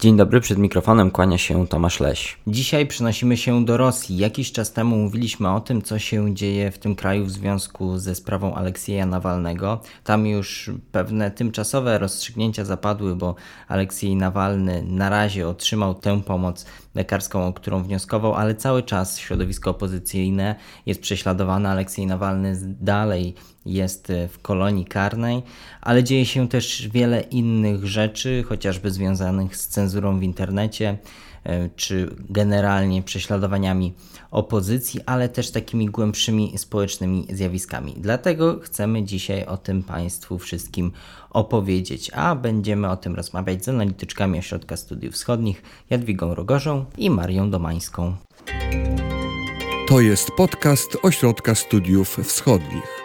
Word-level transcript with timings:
Dzień 0.00 0.16
dobry, 0.16 0.40
przed 0.40 0.58
mikrofonem 0.58 1.10
kłania 1.10 1.38
się 1.38 1.66
Tomasz 1.66 2.00
Leś. 2.00 2.38
Dzisiaj 2.46 2.86
przenosimy 2.86 3.36
się 3.36 3.64
do 3.64 3.76
Rosji. 3.76 4.16
Jakiś 4.16 4.52
czas 4.52 4.72
temu 4.72 4.96
mówiliśmy 4.96 5.50
o 5.50 5.60
tym, 5.60 5.82
co 5.82 5.98
się 5.98 6.34
dzieje 6.34 6.70
w 6.70 6.78
tym 6.78 6.94
kraju 6.94 7.24
w 7.24 7.30
związku 7.30 7.98
ze 7.98 8.14
sprawą 8.14 8.54
Aleksieja 8.54 9.06
Nawalnego. 9.06 9.80
Tam 10.04 10.26
już 10.26 10.70
pewne 10.92 11.30
tymczasowe 11.30 11.98
rozstrzygnięcia 11.98 12.64
zapadły, 12.64 13.16
bo 13.16 13.34
Aleksiej 13.68 14.16
Nawalny 14.16 14.82
na 14.86 15.08
razie 15.08 15.48
otrzymał 15.48 15.94
tę 15.94 16.22
pomoc 16.22 16.66
lekarską, 16.94 17.46
o 17.46 17.52
którą 17.52 17.82
wnioskował, 17.82 18.34
ale 18.34 18.54
cały 18.54 18.82
czas 18.82 19.18
środowisko 19.18 19.70
opozycyjne 19.70 20.54
jest 20.86 21.00
prześladowane. 21.00 21.70
Aleksiej 21.70 22.06
Nawalny 22.06 22.56
dalej 22.80 23.34
jest 23.66 24.12
w 24.28 24.38
kolonii 24.42 24.84
karnej, 24.84 25.42
ale 25.80 26.04
dzieje 26.04 26.26
się 26.26 26.48
też 26.48 26.88
wiele 26.88 27.20
innych 27.20 27.86
rzeczy, 27.86 28.44
chociażby 28.48 28.90
związanych 28.90 29.56
z 29.56 29.68
cenzurą 29.68 30.18
w 30.18 30.22
internecie 30.22 30.98
e, 31.44 31.68
czy 31.76 32.16
generalnie 32.30 33.02
prześladowaniami 33.02 33.94
opozycji, 34.30 35.00
ale 35.06 35.28
też 35.28 35.50
takimi 35.50 35.86
głębszymi 35.86 36.58
społecznymi 36.58 37.26
zjawiskami. 37.30 37.94
Dlatego 37.96 38.60
chcemy 38.60 39.02
dzisiaj 39.02 39.46
o 39.46 39.56
tym 39.56 39.82
Państwu 39.82 40.38
wszystkim 40.38 40.92
opowiedzieć, 41.30 42.10
a 42.14 42.34
będziemy 42.34 42.90
o 42.90 42.96
tym 42.96 43.14
rozmawiać 43.14 43.64
z 43.64 43.68
analityczkami 43.68 44.38
Ośrodka 44.38 44.76
Studiów 44.76 45.14
Wschodnich 45.14 45.62
Jadwigą 45.90 46.34
Rogorzą 46.34 46.84
i 46.98 47.10
Marią 47.10 47.50
Domańską. 47.50 48.16
To 49.88 50.00
jest 50.00 50.30
podcast 50.36 50.96
Ośrodka 51.02 51.54
Studiów 51.54 52.16
Wschodnich. 52.24 53.00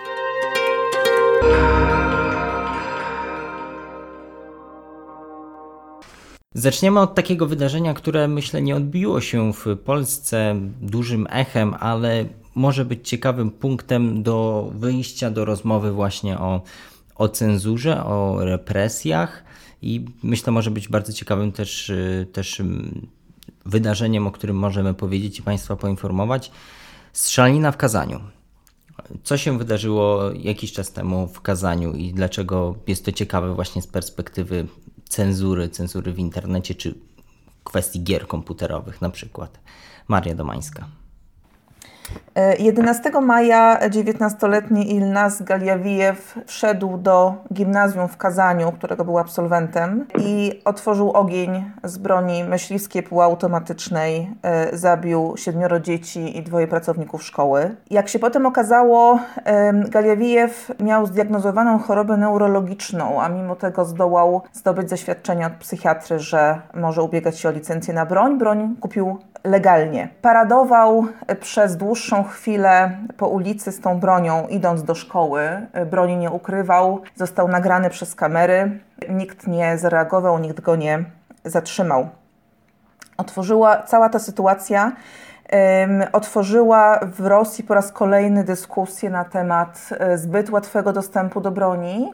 Zaczniemy 6.58 7.00
od 7.00 7.16
takiego 7.16 7.48
wydarzenia, 7.48 7.94
które 7.94 8.27
myślę 8.27 8.62
nie 8.62 8.76
odbiło 8.76 9.22
się 9.22 9.54
w 9.54 9.66
Polsce 9.86 10.55
dużym 10.81 11.28
echem, 11.30 11.75
ale 11.80 12.25
może 12.56 12.86
być 12.86 13.09
ciekawym 13.09 13.52
punktem 13.52 14.23
do 14.23 14.70
wyjścia 14.75 15.31
do 15.31 15.45
rozmowy 15.45 15.92
właśnie 15.92 16.39
o, 16.39 16.62
o 17.16 17.30
cenzurze, 17.30 18.06
o 18.06 18.45
represjach 18.45 19.44
i 19.81 20.06
myślę 20.23 20.52
może 20.53 20.72
być 20.72 20.88
bardzo 20.88 21.14
ciekawym 21.14 21.52
też, 21.52 21.92
też 22.34 22.62
wydarzeniem, 23.66 24.28
o 24.28 24.31
którym 24.31 24.56
możemy 24.58 24.94
powiedzieć 24.94 25.40
i 25.40 25.44
Państwa 25.44 25.75
poinformować. 25.75 26.52
Strzelanina 27.14 27.72
w 27.72 27.78
Kazaniu. 27.78 28.19
Co 29.23 29.38
się 29.38 29.58
wydarzyło 29.58 30.31
jakiś 30.31 30.72
czas 30.72 30.92
temu 30.92 31.28
w 31.28 31.42
Kazaniu 31.42 31.94
i 31.94 32.14
dlaczego 32.14 32.75
jest 32.88 33.06
to 33.06 33.12
ciekawe 33.12 33.56
właśnie 33.56 33.81
z 33.81 33.88
perspektywy 33.88 34.67
cenzury, 35.09 35.70
cenzury 35.70 36.14
w 36.14 36.20
internecie 36.20 36.75
czy 36.75 36.95
kwestii 37.64 38.03
gier 38.03 38.28
komputerowych 38.28 39.02
na 39.02 39.09
przykład. 39.09 39.59
Maria 40.08 40.36
Domańska. 40.36 40.88
11 42.59 43.11
maja 43.22 43.80
19-letni 43.89 44.95
Ilnaz 44.95 45.42
Galiawijew 45.42 46.39
wszedł 46.45 46.97
do 46.97 47.34
gimnazjum 47.53 48.08
w 48.08 48.17
Kazaniu, 48.17 48.72
którego 48.72 49.06
był 49.06 49.17
absolwentem 49.17 50.06
i 50.20 50.62
otworzył 50.66 51.12
ogień 51.12 51.72
z 51.84 51.97
broni 51.97 52.44
myśliwskiej 52.44 53.03
półautomatycznej. 53.03 54.30
E, 54.44 54.78
zabił 54.78 55.34
siedmioro 55.38 55.80
dzieci 55.80 56.38
i 56.38 56.44
dwoje 56.44 56.67
pracowników 56.67 57.23
szkoły. 57.23 57.75
Jak 57.89 58.09
się 58.09 58.19
potem 58.19 58.45
okazało, 58.45 59.19
Galiawijew 59.90 60.72
miał 60.80 61.06
zdiagnozowaną 61.06 61.80
chorobę 61.80 62.17
neurologiczną, 62.17 63.22
a 63.22 63.30
mimo 63.30 63.56
tego 63.56 63.86
zdołał 63.86 64.42
zdobyć 64.53 64.90
zaświadczenie 64.90 65.47
od 65.47 65.53
psychiatry, 65.53 66.19
że 66.19 66.62
może 66.73 67.02
ubiegać 67.02 67.40
się 67.40 67.50
o 67.50 67.52
licencję 67.52 67.94
na 67.94 68.06
broń. 68.06 68.38
Broń 68.38 68.75
kupił 68.81 69.17
legalnie. 69.45 70.09
Paradował 70.21 71.07
przez 71.39 71.77
dłuższą 71.77 72.23
chwilę 72.23 72.97
po 73.17 73.27
ulicy 73.27 73.71
z 73.71 73.79
tą 73.79 73.99
bronią, 73.99 74.47
idąc 74.47 74.83
do 74.83 74.95
szkoły. 74.95 75.67
Broni 75.91 76.17
nie 76.17 76.31
ukrywał, 76.31 77.01
został 77.16 77.47
nagrany 77.47 77.89
przez 77.89 78.16
kamery. 78.16 78.79
Nikt 79.09 79.47
nie 79.47 79.78
zareagował, 79.78 80.39
nikt 80.39 80.61
go 80.61 80.75
nie 80.75 81.03
zatrzymał. 81.45 82.09
Otworzyła 83.17 83.84
cała 83.84 84.09
ta 84.09 84.19
sytuacja. 84.19 84.91
Otworzyła 86.11 87.00
w 87.03 87.25
Rosji 87.25 87.63
po 87.63 87.73
raz 87.73 87.91
kolejny 87.91 88.44
dyskusję 88.44 89.09
na 89.09 89.25
temat 89.25 89.89
e, 90.00 90.17
zbyt 90.17 90.50
łatwego 90.50 90.94
dostępu 90.94 91.41
do 91.41 91.51
broni, 91.51 92.11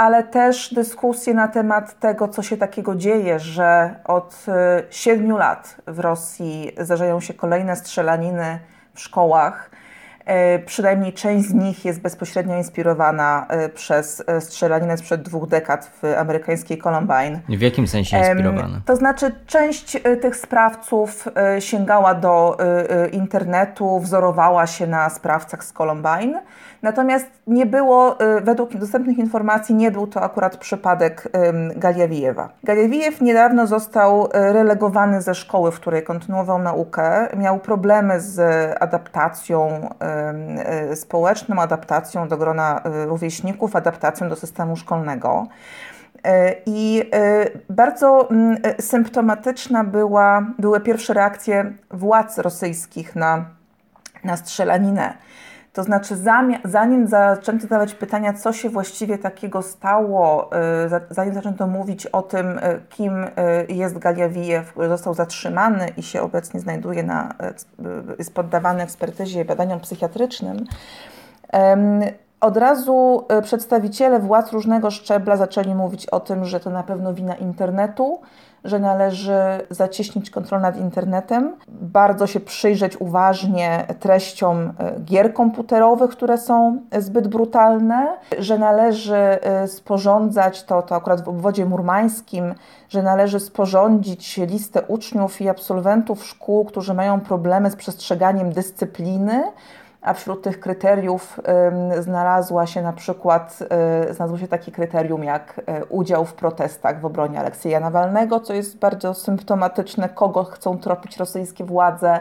ale 0.00 0.24
też 0.24 0.74
dyskusję 0.74 1.34
na 1.34 1.48
temat 1.48 1.98
tego, 1.98 2.28
co 2.28 2.42
się 2.42 2.56
takiego 2.56 2.94
dzieje, 2.94 3.38
że 3.38 3.94
od 4.04 4.46
e, 4.48 4.82
siedmiu 4.90 5.36
lat 5.36 5.76
w 5.86 5.98
Rosji 5.98 6.72
zdarzają 6.78 7.20
się 7.20 7.34
kolejne 7.34 7.76
strzelaniny 7.76 8.58
w 8.94 9.00
szkołach. 9.00 9.70
E, 10.24 10.58
przynajmniej 10.58 11.12
część 11.12 11.48
z 11.48 11.54
nich 11.54 11.84
jest 11.84 12.00
bezpośrednio 12.00 12.56
inspirowana 12.56 13.46
e, 13.48 13.68
przez 13.68 14.24
strzelaninę 14.40 14.96
sprzed 14.96 15.22
dwóch 15.22 15.48
dekad 15.48 15.90
w 16.02 16.18
amerykańskiej 16.18 16.78
Columbine. 16.78 17.40
W 17.48 17.60
jakim 17.60 17.86
sensie 17.86 18.18
inspirowana? 18.18 18.80
To 18.86 18.96
znaczy, 18.96 19.34
część 19.46 19.98
tych 20.22 20.36
sprawców 20.36 21.28
sięgała 21.58 22.14
do 22.14 22.58
internetu, 23.12 24.00
wzorowała 24.00 24.66
się 24.66 24.86
na 24.86 25.10
sprawcach 25.10 25.64
z 25.64 25.72
Columbine 25.72 26.42
Natomiast 26.82 27.26
nie 27.46 27.66
było, 27.66 28.20
y, 28.38 28.40
według 28.40 28.76
dostępnych 28.76 29.18
informacji, 29.18 29.74
nie 29.74 29.90
był 29.90 30.06
to 30.06 30.22
akurat 30.22 30.56
przypadek 30.56 31.28
Galiawijewa. 31.76 32.48
Galiawijew 32.64 33.20
niedawno 33.20 33.66
został 33.66 34.26
y, 34.26 34.28
relegowany 34.32 35.22
ze 35.22 35.34
szkoły, 35.34 35.72
w 35.72 35.80
której 35.80 36.02
kontynuował 36.02 36.58
naukę. 36.58 37.28
Miał 37.36 37.58
problemy 37.58 38.20
z 38.20 38.40
adaptacją 38.82 39.88
y, 40.92 40.96
społeczną, 40.96 41.60
adaptacją 41.60 42.28
do 42.28 42.36
grona 42.36 42.80
rówieśników, 42.84 43.76
adaptacją 43.76 44.28
do 44.28 44.36
systemu 44.36 44.76
szkolnego. 44.76 45.46
I 46.66 47.10
bardzo 47.70 48.28
symptomatyczna 48.80 49.84
była, 49.84 50.46
były 50.58 50.80
pierwsze 50.80 51.14
reakcje 51.14 51.72
władz 51.90 52.38
rosyjskich 52.38 53.16
na, 53.16 53.44
na 54.24 54.36
strzelaninę. 54.36 55.14
To 55.72 55.82
znaczy, 55.82 56.16
zanim 56.64 57.08
zaczęto 57.08 57.62
zadawać 57.62 57.94
pytania, 57.94 58.32
co 58.32 58.52
się 58.52 58.70
właściwie 58.70 59.18
takiego 59.18 59.62
stało, 59.62 60.50
y, 60.86 61.14
zanim 61.14 61.34
zaczęto 61.34 61.66
mówić 61.66 62.06
o 62.06 62.22
tym, 62.22 62.58
y, 62.58 62.82
kim 62.88 63.24
y, 63.24 63.30
jest 63.68 63.98
Galiawijew, 63.98 64.70
który 64.72 64.88
został 64.88 65.14
zatrzymany 65.14 65.88
i 65.96 66.02
się 66.02 66.22
obecnie 66.22 66.60
znajduje 66.60 67.02
na, 67.02 67.34
jest 68.18 68.34
poddawany 68.34 68.82
ekspertyzie 68.82 69.40
i 69.40 69.44
badaniom 69.44 69.80
psychiatrycznym, 69.80 70.64
od 72.40 72.56
razu 72.56 73.26
przedstawiciele 73.42 74.20
władz 74.20 74.52
różnego 74.52 74.90
szczebla 74.90 75.36
zaczęli 75.36 75.74
mówić 75.74 76.06
o 76.06 76.20
tym, 76.20 76.44
że 76.44 76.60
to 76.60 76.70
na 76.70 76.82
pewno 76.82 77.14
wina 77.14 77.34
internetu, 77.34 78.20
że 78.64 78.78
należy 78.78 79.40
zacieśnić 79.70 80.30
kontrolę 80.30 80.62
nad 80.62 80.76
internetem, 80.76 81.56
bardzo 81.68 82.26
się 82.26 82.40
przyjrzeć 82.40 83.00
uważnie 83.00 83.86
treściom 84.00 84.58
e, 84.58 85.00
gier 85.00 85.34
komputerowych, 85.34 86.10
które 86.10 86.38
są 86.38 86.80
zbyt 86.98 87.28
brutalne, 87.28 88.16
że 88.38 88.58
należy 88.58 89.16
e, 89.16 89.68
sporządzać, 89.68 90.62
to, 90.62 90.82
to 90.82 90.94
akurat 90.94 91.24
w 91.24 91.28
obwodzie 91.28 91.66
murmańskim, 91.66 92.54
że 92.88 93.02
należy 93.02 93.40
sporządzić 93.40 94.36
listę 94.36 94.82
uczniów 94.82 95.40
i 95.40 95.48
absolwentów 95.48 96.26
szkół, 96.26 96.64
którzy 96.64 96.94
mają 96.94 97.20
problemy 97.20 97.70
z 97.70 97.76
przestrzeganiem 97.76 98.52
dyscypliny, 98.52 99.42
a 100.02 100.14
wśród 100.14 100.42
tych 100.42 100.60
kryteriów 100.60 101.40
znalazła 102.00 102.66
się 102.66 102.82
na 102.82 102.92
przykład, 102.92 103.58
y, 104.10 104.14
znalazło 104.14 104.38
się 104.38 104.48
takie 104.48 104.72
kryterium 104.72 105.24
jak 105.24 105.60
y, 105.80 105.84
udział 105.84 106.24
w 106.24 106.34
protestach 106.34 107.00
w 107.00 107.04
obronie 107.04 107.40
Aleksieja 107.40 107.80
Nawalnego, 107.80 108.40
co 108.40 108.54
jest 108.54 108.78
bardzo 108.78 109.14
symptomatyczne, 109.14 110.08
kogo 110.08 110.44
chcą 110.44 110.78
tropić 110.78 111.16
rosyjskie 111.16 111.64
władze. 111.64 112.20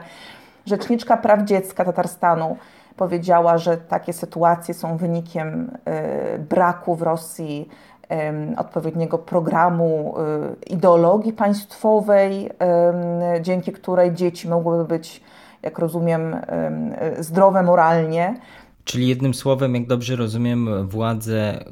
Rzeczniczka 0.65 1.17
praw 1.17 1.43
dziecka 1.43 1.85
Tatarstanu 1.85 2.57
powiedziała, 2.97 3.57
że 3.57 3.77
takie 3.77 4.13
sytuacje 4.13 4.73
są 4.73 4.97
wynikiem 4.97 5.71
y, 6.35 6.39
braku 6.39 6.95
w 6.95 7.01
Rosji 7.01 7.69
odpowiedniego 8.57 9.17
programu 9.17 10.15
ideologii 10.67 11.33
państwowej, 11.33 12.51
dzięki 13.41 13.71
której 13.71 14.13
dzieci 14.13 14.49
mogłyby 14.49 14.85
być 14.85 15.23
jak 15.63 15.79
rozumiem, 15.79 16.35
zdrowe 17.19 17.63
moralnie. 17.63 18.39
Czyli 18.83 19.07
jednym 19.07 19.33
słowem, 19.33 19.75
jak 19.75 19.87
dobrze 19.87 20.15
rozumiem, 20.15 20.87
władze 20.87 21.63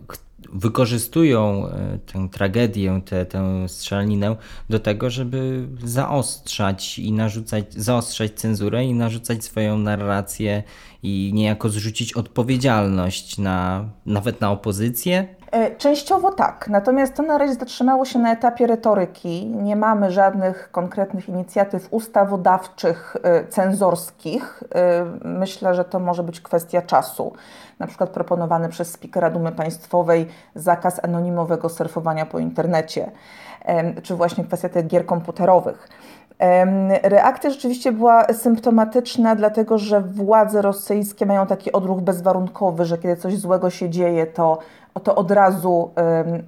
wykorzystują 0.54 1.68
e, 1.68 2.00
tę 2.14 2.28
tragedię, 2.32 3.02
tę, 3.06 3.26
tę 3.26 3.70
strzelaninę 3.70 4.36
do 4.70 4.80
tego, 4.80 5.10
żeby 5.10 5.68
zaostrzać 5.84 7.00
i 7.00 7.12
narzucać, 7.12 7.74
zaostrzać 7.74 8.32
cenzurę 8.32 8.86
i 8.86 8.94
narzucać 8.94 9.44
swoją 9.44 9.78
narrację 9.78 10.64
i 11.04 11.32
niejako 11.34 11.70
zrzucić 11.70 12.14
odpowiedzialność 12.14 13.38
na, 13.38 13.90
nawet 14.06 14.42
na 14.42 14.52
opozycję 14.52 15.28
częściowo 15.78 16.32
tak, 16.32 16.68
natomiast 16.70 17.16
to 17.16 17.24
na 17.24 17.38
razie 17.38 17.54
zatrzymało 17.54 18.06
się 18.06 18.20
na 18.20 18.32
etapie 18.32 18.68
retoryki. 18.68 19.46
Nie 19.46 19.76
mamy 19.76 20.12
żadnych 20.12 20.72
konkretnych 20.72 21.30
inicjatyw 21.30 21.88
ustawodawczych, 21.92 23.18
e, 23.24 23.46
cenzorskich. 23.48 24.64
E, 24.76 25.06
myślę, 25.24 25.76
że 25.76 25.86
to 25.86 26.00
może 26.00 26.24
być 26.24 26.42
kwestia 26.42 26.82
czasu. 26.82 27.34
Na 27.80 27.88
przykład 27.88 28.10
proponowany 28.10 28.70
przez 28.70 28.92
spikera 28.92 29.30
Dumy 29.30 29.52
Państwowej 29.52 30.28
zakaz 30.56 31.04
anonimowego 31.04 31.70
surfowania 31.70 32.26
po 32.26 32.40
internecie, 32.40 33.12
czy 34.04 34.16
właśnie 34.16 34.44
kwestia 34.44 34.70
tych 34.70 34.88
gier 34.88 35.06
komputerowych. 35.06 35.90
Reakcja 37.04 37.50
rzeczywiście 37.50 37.92
była 37.92 38.26
symptomatyczna, 38.34 39.36
dlatego 39.36 39.78
że 39.78 40.02
władze 40.02 40.62
rosyjskie 40.62 41.26
mają 41.26 41.48
taki 41.48 41.72
odruch 41.72 42.02
bezwarunkowy, 42.02 42.86
że 42.86 42.98
kiedy 42.98 43.16
coś 43.16 43.38
złego 43.38 43.70
się 43.70 43.90
dzieje, 43.90 44.28
to, 44.28 44.58
to 45.00 45.16
od 45.16 45.32
razu, 45.32 45.92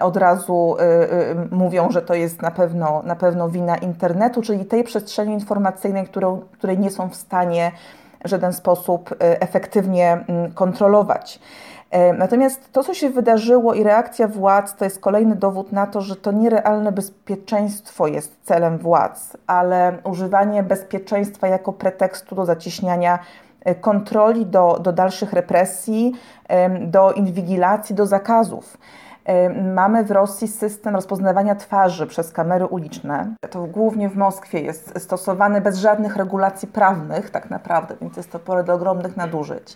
od 0.02 0.18
razu 0.18 0.76
y, 0.80 0.84
y, 0.84 1.56
mówią, 1.56 1.92
że 1.92 2.02
to 2.02 2.14
jest 2.14 2.42
na 2.42 2.52
pewno, 2.52 3.02
na 3.06 3.16
pewno 3.16 3.50
wina 3.50 3.78
internetu, 3.78 4.42
czyli 4.42 4.66
tej 4.66 4.84
przestrzeni 4.84 5.34
informacyjnej, 5.34 6.06
którą, 6.06 6.42
której 6.52 6.80
nie 6.80 6.92
są 6.92 7.10
w 7.10 7.16
stanie 7.16 7.72
w 8.26 8.30
żaden 8.30 8.54
sposób 8.54 9.12
y, 9.12 9.16
efektywnie 9.20 10.24
mm, 10.28 10.52
kontrolować. 10.52 11.40
E, 11.92 12.14
natomiast 12.14 12.72
to, 12.72 12.84
co 12.84 12.94
się 12.94 13.10
wydarzyło 13.10 13.74
i 13.74 13.84
reakcja 13.84 14.28
władz, 14.28 14.76
to 14.76 14.86
jest 14.86 15.00
kolejny 15.00 15.36
dowód 15.36 15.72
na 15.72 15.88
to, 15.88 16.02
że 16.02 16.16
to 16.16 16.32
nierealne 16.32 16.92
bezpieczeństwo 16.92 18.08
jest 18.08 18.38
celem 18.44 18.78
władz, 18.78 19.38
ale 19.48 19.98
używanie 20.04 20.64
bezpieczeństwa 20.64 21.48
jako 21.48 21.74
pretekstu 21.74 22.36
do 22.36 22.46
zacieśniania 22.46 23.16
e, 23.16 23.20
kontroli, 23.82 24.46
do, 24.46 24.80
do 24.82 24.92
dalszych 24.92 25.34
represji, 25.34 26.14
do 26.82 27.12
inwigilacji, 27.12 27.96
do 27.96 28.06
zakazów. 28.06 28.78
Mamy 29.74 30.04
w 30.04 30.12
Rosji 30.12 30.48
system 30.48 30.96
rozpoznawania 30.96 31.56
twarzy 31.56 32.08
przez 32.08 32.32
kamery 32.32 32.66
uliczne. 32.66 33.36
To 33.50 33.66
głównie 33.66 34.10
w 34.10 34.18
Moskwie 34.18 34.60
jest 34.60 35.02
stosowany 35.02 35.62
bez 35.62 35.78
żadnych 35.78 36.16
regulacji 36.16 36.68
prawnych, 36.68 37.30
tak 37.30 37.50
naprawdę, 37.50 37.96
więc 38.02 38.18
jest 38.18 38.32
to 38.32 38.40
pole 38.40 38.64
do 38.64 38.74
ogromnych 38.74 39.18
nadużyć. 39.18 39.76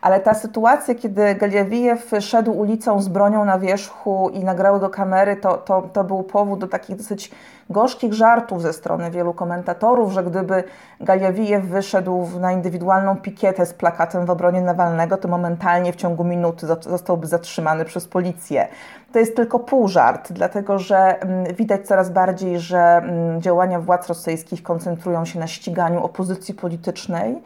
Ale 0.00 0.20
ta 0.20 0.34
sytuacja, 0.34 0.94
kiedy 0.94 1.34
Galiawijew 1.34 2.10
szedł 2.20 2.52
ulicą 2.52 3.00
z 3.00 3.08
bronią 3.08 3.44
na 3.44 3.58
wierzchu 3.58 4.30
i 4.32 4.44
nagrały 4.44 4.80
go 4.80 4.90
kamery, 4.90 5.36
to, 5.36 5.56
to, 5.56 5.82
to 5.92 6.04
był 6.04 6.22
powód 6.22 6.60
do 6.60 6.68
takich 6.68 6.96
dosyć 6.96 7.30
gorzkich 7.70 8.14
żartów 8.14 8.62
ze 8.62 8.72
strony 8.72 9.10
wielu 9.10 9.34
komentatorów, 9.34 10.12
że 10.12 10.24
gdyby 10.24 10.64
Galiawijew 11.00 11.64
wyszedł 11.64 12.28
na 12.40 12.52
indywidualną 12.52 13.16
pikietę 13.16 13.66
z 13.66 13.74
plakatem 13.74 14.26
w 14.26 14.30
obronie 14.30 14.62
Nawalnego, 14.62 15.16
to 15.16 15.28
momentalnie 15.28 15.92
w 15.92 15.96
ciągu 15.96 16.24
minuty 16.24 16.66
zostałby 16.80 17.26
zatrzymany 17.26 17.84
przez 17.84 18.08
policję. 18.08 18.68
To 19.12 19.18
jest 19.18 19.36
tylko 19.36 19.58
pół 19.58 19.88
żart, 19.88 20.32
dlatego 20.32 20.78
że 20.78 21.20
mm, 21.20 21.54
widać 21.54 21.86
coraz 21.86 22.10
bardziej, 22.10 22.60
że 22.60 22.78
mm, 22.78 23.42
działania 23.42 23.80
władz 23.80 24.08
rosyjskich 24.08 24.62
koncentrują 24.62 25.24
się 25.24 25.38
na 25.38 25.46
ściganiu 25.46 26.04
opozycji 26.04 26.54
politycznej, 26.54 27.42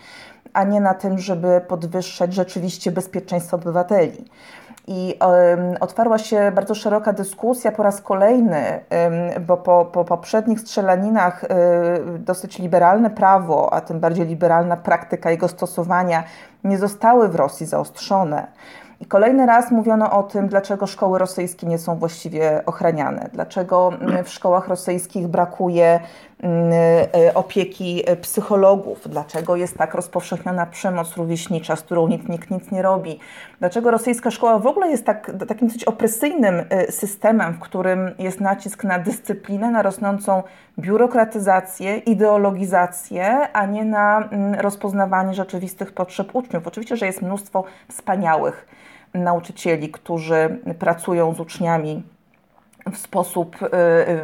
a 0.52 0.64
nie 0.64 0.80
na 0.80 0.94
tym, 0.94 1.18
żeby 1.18 1.60
podwyższać 1.68 2.34
rzeczywiście 2.34 2.92
bezpieczeństwo 2.92 3.56
obywateli. 3.56 4.24
I 4.86 5.18
otwarła 5.80 6.18
się 6.18 6.52
bardzo 6.54 6.74
szeroka 6.74 7.12
dyskusja 7.12 7.72
po 7.72 7.82
raz 7.82 8.00
kolejny, 8.00 8.80
bo 9.46 9.56
po, 9.56 9.84
po 9.84 10.04
poprzednich 10.04 10.60
strzelaninach 10.60 11.44
um, 11.44 12.24
dosyć 12.24 12.58
liberalne 12.58 13.10
prawo, 13.10 13.72
a 13.72 13.80
tym 13.80 14.00
bardziej 14.00 14.26
liberalna 14.26 14.76
praktyka 14.76 15.30
jego 15.30 15.48
stosowania 15.48 16.24
nie 16.64 16.78
zostały 16.78 17.28
w 17.28 17.34
Rosji 17.34 17.66
zaostrzone. 17.66 18.46
I 19.00 19.06
kolejny 19.06 19.46
raz 19.46 19.70
mówiono 19.70 20.12
o 20.12 20.22
tym, 20.22 20.48
dlaczego 20.48 20.86
szkoły 20.86 21.18
rosyjskie 21.18 21.66
nie 21.66 21.78
są 21.78 21.96
właściwie 21.96 22.62
ochraniane, 22.66 23.30
dlaczego 23.32 23.92
mm, 24.00 24.24
w 24.24 24.28
szkołach 24.28 24.68
rosyjskich 24.68 25.28
brakuje 25.28 26.00
opieki 27.34 28.02
e, 28.06 28.16
psychologów, 28.16 29.08
dlaczego 29.08 29.56
jest 29.56 29.78
tak 29.78 29.94
rozpowszechniona 29.94 30.66
przemoc 30.66 31.16
rówieśnicza, 31.16 31.76
z 31.76 31.82
którą 31.82 32.08
nikt, 32.08 32.28
nikt 32.28 32.50
nic 32.50 32.70
nie 32.70 32.82
robi, 32.82 33.18
dlaczego 33.60 33.90
rosyjska 33.90 34.30
szkoła 34.30 34.58
w 34.58 34.66
ogóle 34.66 34.90
jest 34.90 35.04
tak, 35.04 35.32
takim 35.48 35.68
dosyć 35.68 35.84
opresyjnym 35.84 36.62
e, 36.68 36.92
systemem, 36.92 37.52
w 37.52 37.58
którym 37.58 38.14
jest 38.18 38.40
nacisk 38.40 38.84
na 38.84 38.98
dyscyplinę, 38.98 39.70
na 39.70 39.82
rosnącą 39.82 40.42
biurokratyzację, 40.78 41.96
ideologizację, 41.96 43.52
a 43.52 43.66
nie 43.66 43.84
na 43.84 44.28
mm, 44.30 44.60
rozpoznawanie 44.60 45.34
rzeczywistych 45.34 45.92
potrzeb 45.92 46.34
uczniów. 46.34 46.66
Oczywiście, 46.66 46.96
że 46.96 47.06
jest 47.06 47.22
mnóstwo 47.22 47.64
wspaniałych 47.88 48.66
nauczycieli, 49.14 49.88
którzy 49.88 50.58
pracują 50.78 51.34
z 51.34 51.40
uczniami 51.40 52.02
w 52.92 52.96
sposób 52.96 53.62
y, 53.62 53.66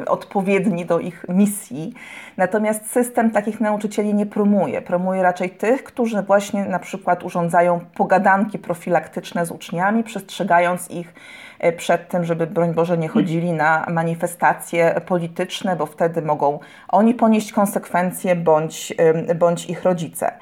y, 0.03 0.09
odpowiedni 0.09 0.87
do 0.87 0.99
ich 0.99 1.27
misji. 1.29 1.95
Natomiast 2.37 2.91
system 2.91 3.31
takich 3.31 3.61
nauczycieli 3.61 4.15
nie 4.15 4.27
promuje. 4.27 4.83
Promuje 4.83 5.23
raczej 5.23 5.51
tych, 5.51 5.85
którzy 5.85 6.23
właśnie 6.23 6.65
na 6.65 6.79
przykład 6.79 7.25
urządzają 7.25 7.81
pogadanki 7.95 8.59
profilaktyczne 8.59 9.47
z 9.47 9.51
uczniami, 9.51 10.05
przestrzegając 10.05 10.91
ich 10.91 11.15
y, 11.65 11.73
przed 11.73 12.09
tym, 12.09 12.25
żeby 12.25 12.47
broń 12.47 12.75
Boże 12.75 12.99
nie 12.99 13.09
chodzili 13.09 13.53
na 13.53 13.87
manifestacje 13.89 15.01
polityczne, 15.07 15.77
bo 15.77 15.87
wtedy 15.87 16.23
mogą 16.23 16.59
oni 16.89 17.15
ponieść 17.15 17.53
konsekwencje 17.53 18.37
bądź, 18.37 18.95
bądź 19.35 19.71
ich 19.71 19.83
rodzice. 19.83 20.33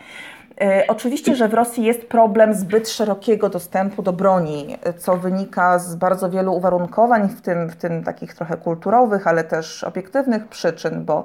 E, 0.60 0.84
oczywiście, 0.88 1.36
że 1.36 1.48
w 1.48 1.54
Rosji 1.54 1.84
jest 1.84 2.06
problem 2.06 2.54
zbyt 2.54 2.88
szerokiego 2.88 3.48
dostępu 3.48 4.02
do 4.02 4.12
broni, 4.12 4.78
co 4.98 5.16
wynika 5.16 5.78
z 5.78 5.96
bardzo 5.96 6.30
wielu 6.30 6.54
uwarunkowań, 6.54 7.28
w 7.28 7.40
tym, 7.40 7.68
w 7.70 7.76
tym 7.76 8.04
takich 8.04 8.34
trochę 8.34 8.56
kulturowych, 8.56 9.26
ale 9.26 9.44
też 9.44 9.84
obiektywnych 9.84 10.48
przyczyn, 10.48 11.04
bo, 11.04 11.24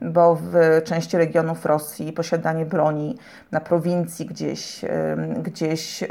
bo 0.00 0.34
w 0.34 0.82
części 0.84 1.16
regionów 1.16 1.66
Rosji 1.66 2.12
posiadanie 2.12 2.66
broni 2.66 3.18
na 3.52 3.60
prowincji, 3.60 4.26
gdzieś, 4.26 4.84
gdzieś 5.42 6.02
e, 6.02 6.06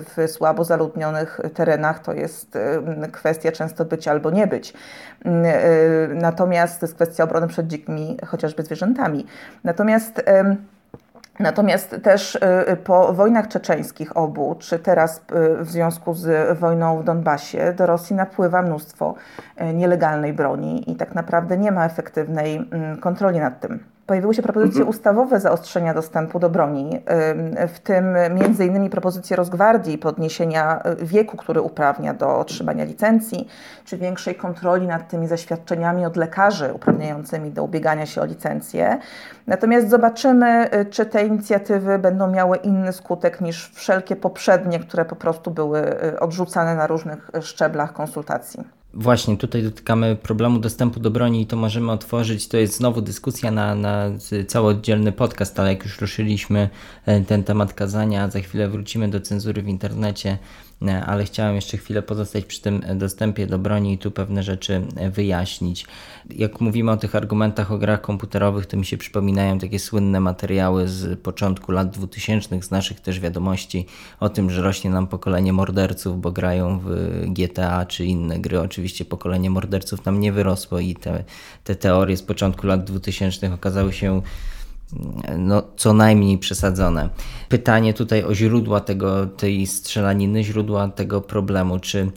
w 0.00 0.16
słabo 0.28 0.64
zaludnionych 0.64 1.40
terenach, 1.54 1.98
to 1.98 2.12
jest 2.12 2.58
kwestia 3.12 3.52
często 3.52 3.84
być 3.84 4.08
albo 4.08 4.30
nie 4.30 4.46
być. 4.46 4.72
E, 5.24 6.08
natomiast 6.14 6.80
to 6.80 6.86
jest 6.86 6.94
kwestia 6.94 7.24
obrony 7.24 7.48
przed 7.48 7.66
dzikimi, 7.66 8.16
chociażby 8.26 8.62
zwierzętami. 8.62 9.26
Natomiast 9.64 10.22
Natomiast 11.38 11.96
też 12.02 12.34
y, 12.34 12.38
y, 12.72 12.76
po 12.76 13.12
wojnach 13.12 13.48
czeczeńskich 13.48 14.16
obu, 14.16 14.56
czy 14.58 14.78
teraz 14.78 15.18
y, 15.18 15.64
w 15.64 15.70
związku 15.70 16.14
z 16.14 16.58
wojną 16.58 16.98
w 16.98 17.04
Donbasie, 17.04 17.72
do 17.72 17.86
Rosji 17.86 18.16
napływa 18.16 18.62
mnóstwo 18.62 19.14
nielegalnej 19.74 20.32
broni 20.32 20.90
i 20.90 20.96
tak 20.96 21.14
naprawdę 21.14 21.58
nie 21.58 21.72
ma 21.72 21.86
efektywnej 21.86 22.56
mm, 22.56 22.96
kontroli 23.00 23.38
nad 23.38 23.60
tym. 23.60 23.95
Pojawiły 24.06 24.34
się 24.34 24.42
propozycje 24.42 24.80
mhm. 24.80 24.88
ustawowe 24.88 25.40
zaostrzenia 25.40 25.94
dostępu 25.94 26.38
do 26.38 26.50
broni, 26.50 27.00
w 27.68 27.78
tym 27.78 28.16
między 28.34 28.66
innymi 28.66 28.90
propozycje 28.90 29.36
Rosgwardii 29.36 29.98
podniesienia 29.98 30.82
wieku, 31.02 31.36
który 31.36 31.60
uprawnia 31.60 32.14
do 32.14 32.38
otrzymania 32.38 32.84
licencji, 32.84 33.48
czy 33.84 33.96
większej 33.96 34.34
kontroli 34.34 34.86
nad 34.86 35.08
tymi 35.08 35.26
zaświadczeniami 35.26 36.06
od 36.06 36.16
lekarzy 36.16 36.72
uprawniającymi 36.74 37.50
do 37.50 37.62
ubiegania 37.62 38.06
się 38.06 38.20
o 38.20 38.24
licencję. 38.24 38.98
Natomiast 39.46 39.90
zobaczymy, 39.90 40.70
czy 40.90 41.06
te 41.06 41.26
inicjatywy 41.26 41.98
będą 41.98 42.30
miały 42.30 42.56
inny 42.56 42.92
skutek 42.92 43.40
niż 43.40 43.70
wszelkie 43.74 44.16
poprzednie, 44.16 44.80
które 44.80 45.04
po 45.04 45.16
prostu 45.16 45.50
były 45.50 45.82
odrzucane 46.20 46.74
na 46.74 46.86
różnych 46.86 47.30
szczeblach 47.40 47.92
konsultacji. 47.92 48.75
Właśnie, 48.98 49.36
tutaj 49.36 49.62
dotykamy 49.62 50.16
problemu 50.16 50.58
dostępu 50.58 51.00
do 51.00 51.10
broni 51.10 51.42
i 51.42 51.46
to 51.46 51.56
możemy 51.56 51.92
otworzyć. 51.92 52.48
To 52.48 52.56
jest 52.56 52.76
znowu 52.76 53.00
dyskusja 53.00 53.50
na, 53.50 53.74
na 53.74 54.10
cały 54.48 54.68
oddzielny 54.68 55.12
podcast, 55.12 55.60
ale 55.60 55.72
jak 55.72 55.84
już 55.84 56.00
ruszyliśmy 56.00 56.68
e, 57.06 57.20
ten 57.20 57.44
temat 57.44 57.74
kazania, 57.74 58.30
za 58.30 58.40
chwilę 58.40 58.68
wrócimy 58.68 59.08
do 59.08 59.20
cenzury 59.20 59.62
w 59.62 59.68
internecie 59.68 60.38
ale 61.06 61.24
chciałem 61.24 61.54
jeszcze 61.54 61.76
chwilę 61.76 62.02
pozostać 62.02 62.44
przy 62.44 62.62
tym 62.62 62.82
dostępie 62.94 63.46
do 63.46 63.58
broni 63.58 63.92
i 63.92 63.98
tu 63.98 64.10
pewne 64.10 64.42
rzeczy 64.42 64.82
e, 64.96 65.10
wyjaśnić. 65.10 65.86
Jak 66.30 66.60
mówimy 66.60 66.90
o 66.90 66.96
tych 66.96 67.14
argumentach 67.14 67.72
o 67.72 67.78
grach 67.78 68.00
komputerowych, 68.00 68.66
to 68.66 68.76
mi 68.76 68.86
się 68.86 68.96
przypominają 68.96 69.58
takie 69.58 69.78
słynne 69.78 70.20
materiały 70.20 70.88
z 70.88 71.20
początku 71.20 71.72
lat 71.72 71.90
2000, 71.90 72.62
z 72.62 72.70
naszych 72.70 73.00
też 73.00 73.20
wiadomości 73.20 73.86
o 74.20 74.28
tym, 74.28 74.50
że 74.50 74.62
rośnie 74.62 74.90
nam 74.90 75.06
pokolenie 75.06 75.52
morderców, 75.52 76.20
bo 76.20 76.32
grają 76.32 76.78
w 76.78 76.90
GTA 77.26 77.86
czy 77.86 78.04
inne 78.04 78.38
gry. 78.38 78.60
Oczywiście 78.60 79.04
pokolenie 79.04 79.50
morderców 79.50 80.04
nam 80.04 80.20
nie 80.20 80.32
wyrosło 80.32 80.78
i 80.78 80.94
te, 80.94 81.24
te 81.64 81.76
teorie 81.76 82.16
z 82.16 82.22
początku 82.22 82.66
lat 82.66 82.84
2000 82.84 83.54
okazały 83.54 83.92
się 83.92 84.22
no, 85.38 85.62
co 85.76 85.92
najmniej 85.92 86.38
przesadzone. 86.38 87.08
Pytanie 87.48 87.94
tutaj 87.94 88.24
o 88.24 88.34
źródła 88.34 88.80
tego, 88.80 89.26
tej 89.26 89.66
strzelaniny, 89.66 90.44
źródła 90.44 90.88
tego 90.88 91.20
problemu. 91.20 91.78
Czy 91.78 92.10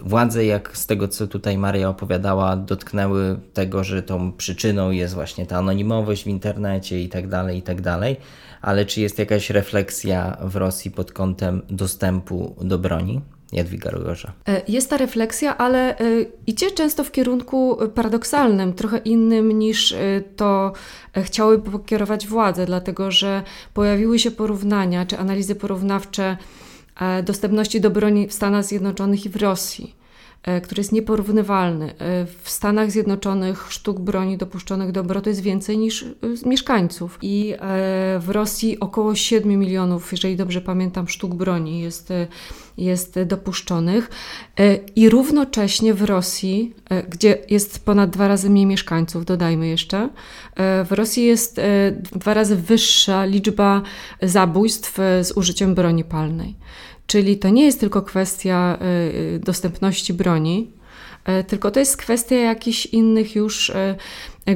władze, 0.00 0.44
jak 0.44 0.76
z 0.76 0.86
tego 0.86 1.08
co 1.08 1.26
tutaj 1.26 1.58
Maria 1.58 1.88
opowiadała, 1.88 2.56
dotknęły 2.56 3.40
tego, 3.52 3.84
że 3.84 4.02
tą 4.02 4.32
przyczyną 4.32 4.90
jest 4.90 5.14
właśnie 5.14 5.46
ta 5.46 5.56
anonimowość 5.56 6.24
w 6.24 6.26
internecie 6.26 7.02
i 7.02 7.08
tak 7.08 7.28
dalej, 7.28 7.58
i 7.58 7.62
tak 7.62 7.80
dalej, 7.80 8.16
ale 8.62 8.86
czy 8.86 9.00
jest 9.00 9.18
jakaś 9.18 9.50
refleksja 9.50 10.36
w 10.40 10.56
Rosji 10.56 10.90
pod 10.90 11.12
kątem 11.12 11.62
dostępu 11.70 12.56
do 12.60 12.78
broni? 12.78 13.20
Jadwiga 13.52 13.90
Rogorza. 13.90 14.32
E, 14.48 14.62
jest 14.68 14.90
ta 14.90 14.96
refleksja, 14.96 15.58
ale 15.58 15.98
e, 15.98 16.02
idzie 16.46 16.70
często 16.70 17.04
w 17.04 17.12
kierunku 17.12 17.78
paradoksalnym, 17.94 18.72
trochę 18.72 18.98
innym 18.98 19.58
niż 19.58 19.92
e, 19.92 19.98
to 20.36 20.72
chciałyby 21.16 21.70
pokierować 21.70 22.26
władze, 22.26 22.66
dlatego 22.66 23.10
że 23.10 23.42
pojawiły 23.74 24.18
się 24.18 24.30
porównania 24.30 25.06
czy 25.06 25.18
analizy 25.18 25.54
porównawcze 25.54 26.36
dostępności 27.24 27.80
do 27.80 27.90
broni 27.90 28.28
w 28.28 28.32
Stanach 28.32 28.64
Zjednoczonych 28.64 29.26
i 29.26 29.28
w 29.28 29.36
Rosji. 29.36 29.94
Który 30.62 30.80
jest 30.80 30.92
nieporównywalny. 30.92 31.94
W 32.42 32.50
Stanach 32.50 32.90
Zjednoczonych 32.90 33.66
sztuk 33.72 34.00
broni 34.00 34.36
dopuszczonych 34.36 34.92
do 34.92 35.00
obrotu 35.00 35.28
jest 35.28 35.40
więcej 35.40 35.78
niż 35.78 36.04
mieszkańców. 36.46 37.18
I 37.22 37.54
w 38.20 38.28
Rosji 38.28 38.80
około 38.80 39.14
7 39.14 39.58
milionów, 39.58 40.12
jeżeli 40.12 40.36
dobrze 40.36 40.60
pamiętam, 40.60 41.08
sztuk 41.08 41.34
broni 41.34 41.80
jest, 41.80 42.12
jest 42.84 43.22
dopuszczonych. 43.22 44.10
I 44.96 45.08
równocześnie 45.08 45.94
w 45.94 46.02
Rosji, 46.02 46.74
gdzie 47.08 47.38
jest 47.50 47.84
ponad 47.84 48.10
dwa 48.10 48.28
razy 48.28 48.50
mniej 48.50 48.66
mieszkańców, 48.66 49.24
dodajmy 49.24 49.68
jeszcze, 49.68 50.08
w 50.84 50.88
Rosji 50.90 51.24
jest 51.24 51.60
dwa 52.12 52.34
razy 52.34 52.56
wyższa 52.56 53.24
liczba 53.24 53.82
zabójstw 54.22 54.94
z 55.22 55.32
użyciem 55.36 55.74
broni 55.74 56.04
palnej. 56.04 56.56
Czyli 57.06 57.38
to 57.38 57.48
nie 57.48 57.64
jest 57.64 57.80
tylko 57.80 58.02
kwestia 58.02 58.78
dostępności 59.40 60.12
broni, 60.12 60.70
tylko 61.48 61.70
to 61.70 61.80
jest 61.80 61.96
kwestia 61.96 62.36
jakichś 62.36 62.86
innych 62.86 63.34
już 63.34 63.72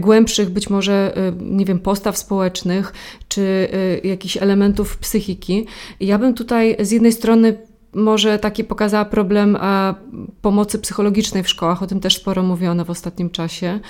głębszych, 0.01 0.51
być 0.51 0.71
może, 0.71 1.15
nie 1.41 1.65
wiem, 1.65 1.79
postaw 1.79 2.19
społecznych, 2.19 2.93
czy 3.29 3.69
jakichś 4.05 4.37
elementów 4.37 4.99
psychiki. 4.99 5.67
Ja 6.01 6.19
bym 6.19 6.35
tutaj 6.35 6.77
z 6.81 6.91
jednej 6.91 7.13
strony 7.13 7.57
może 7.95 8.39
taki 8.39 8.65
pokazała 8.65 9.05
problem 9.05 9.57
a, 9.61 9.95
pomocy 10.43 10.79
psychologicznej 10.79 11.43
w 11.43 11.49
szkołach, 11.49 11.83
o 11.83 11.87
tym 11.87 12.01
też 12.01 12.17
sporo 12.17 12.43
mówiono 12.43 12.85
w 12.85 12.91
ostatnim 12.91 13.31
czasie, 13.31 13.81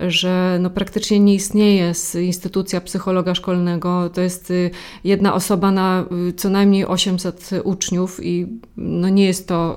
że 0.00 0.58
no, 0.60 0.70
praktycznie 0.70 1.20
nie 1.20 1.34
istnieje 1.34 1.92
instytucja 2.20 2.80
psychologa 2.80 3.34
szkolnego, 3.34 4.10
to 4.10 4.20
jest 4.20 4.50
y, 4.50 4.70
jedna 5.04 5.34
osoba 5.34 5.70
na 5.70 6.04
y, 6.28 6.32
co 6.32 6.50
najmniej 6.50 6.86
800 6.86 7.50
uczniów 7.64 8.24
i 8.24 8.46
no, 8.76 9.08
nie 9.08 9.26
jest 9.26 9.48
to, 9.48 9.76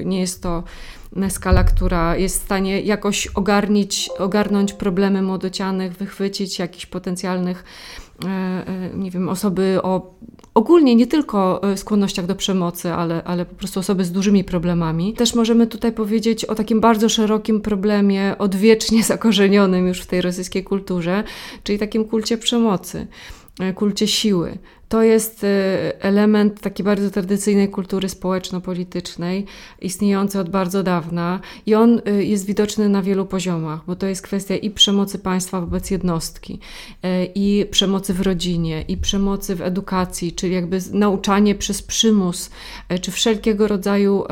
y, 0.00 0.04
nie 0.04 0.20
jest 0.20 0.42
to 0.42 0.62
skala, 1.28 1.64
która 1.64 2.16
jest 2.16 2.40
w 2.40 2.44
stanie 2.44 2.80
jakoś 2.80 3.26
ogarnić, 3.26 4.10
ogarnąć 4.18 4.72
problemy 4.72 5.22
młodocianych, 5.22 5.92
wychwycić 5.92 6.58
jakichś 6.58 6.86
potencjalnych 6.86 7.64
E, 8.24 8.28
e, 8.28 8.90
nie 8.96 9.10
wiem, 9.10 9.28
osoby 9.28 9.78
o 9.82 10.14
ogólnie 10.54 10.94
nie 10.94 11.06
tylko 11.06 11.62
e, 11.72 11.76
skłonnościach 11.76 12.26
do 12.26 12.34
przemocy, 12.34 12.92
ale, 12.92 13.24
ale 13.24 13.46
po 13.46 13.54
prostu 13.54 13.80
osoby 13.80 14.04
z 14.04 14.12
dużymi 14.12 14.44
problemami. 14.44 15.14
Też 15.14 15.34
możemy 15.34 15.66
tutaj 15.66 15.92
powiedzieć 15.92 16.44
o 16.44 16.54
takim 16.54 16.80
bardzo 16.80 17.08
szerokim 17.08 17.60
problemie, 17.60 18.38
odwiecznie 18.38 19.02
zakorzenionym 19.12 19.88
już 19.88 20.00
w 20.00 20.06
tej 20.06 20.22
rosyjskiej 20.22 20.64
kulturze, 20.64 21.24
czyli 21.64 21.78
takim 21.78 22.04
kulcie 22.04 22.38
przemocy, 22.38 23.06
kulcie 23.74 24.08
siły. 24.08 24.58
To 24.94 25.02
jest 25.02 25.44
y, 25.44 25.48
element 26.00 26.60
takiej 26.60 26.84
bardzo 26.84 27.10
tradycyjnej 27.10 27.68
kultury 27.68 28.08
społeczno-politycznej, 28.08 29.46
istniejący 29.80 30.40
od 30.40 30.50
bardzo 30.50 30.82
dawna 30.82 31.40
i 31.66 31.74
on 31.74 32.00
y, 32.08 32.24
jest 32.24 32.46
widoczny 32.46 32.88
na 32.88 33.02
wielu 33.02 33.26
poziomach, 33.26 33.80
bo 33.86 33.96
to 33.96 34.06
jest 34.06 34.22
kwestia 34.22 34.56
i 34.56 34.70
przemocy 34.70 35.18
państwa 35.18 35.60
wobec 35.60 35.90
jednostki, 35.90 36.58
y, 37.04 37.08
i 37.34 37.66
przemocy 37.70 38.14
w 38.14 38.20
rodzinie, 38.20 38.84
i 38.88 38.96
przemocy 38.96 39.54
w 39.54 39.62
edukacji, 39.62 40.32
czyli 40.32 40.54
jakby 40.54 40.78
nauczanie 40.92 41.54
przez 41.54 41.82
przymus, 41.82 42.50
czy 43.00 43.10
wszelkiego 43.10 43.68
rodzaju 43.68 44.24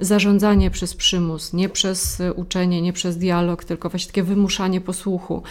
zarządzanie 0.00 0.70
przez 0.70 0.94
przymus, 0.94 1.52
nie 1.52 1.68
przez 1.68 2.22
uczenie, 2.36 2.82
nie 2.82 2.92
przez 2.92 3.18
dialog, 3.18 3.64
tylko 3.64 3.88
właśnie 3.90 4.06
takie 4.06 4.22
wymuszanie 4.22 4.80
posłuchu. 4.80 5.42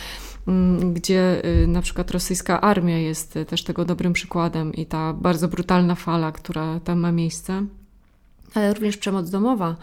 Mm, 0.47 0.93
gdzie 0.93 1.45
y, 1.63 1.67
na 1.67 1.81
przykład 1.81 2.11
rosyjska 2.11 2.61
armia 2.61 2.97
jest 2.97 3.35
y, 3.35 3.45
też 3.45 3.63
tego 3.63 3.85
dobrym 3.85 4.13
przykładem 4.13 4.73
i 4.73 4.85
ta 4.85 5.13
bardzo 5.13 5.47
brutalna 5.47 5.95
fala, 5.95 6.31
która 6.31 6.79
tam 6.79 6.99
ma 6.99 7.11
miejsce 7.11 7.65
ale 8.53 8.73
również 8.73 8.97
przemoc 8.97 9.29
domowa 9.29 9.75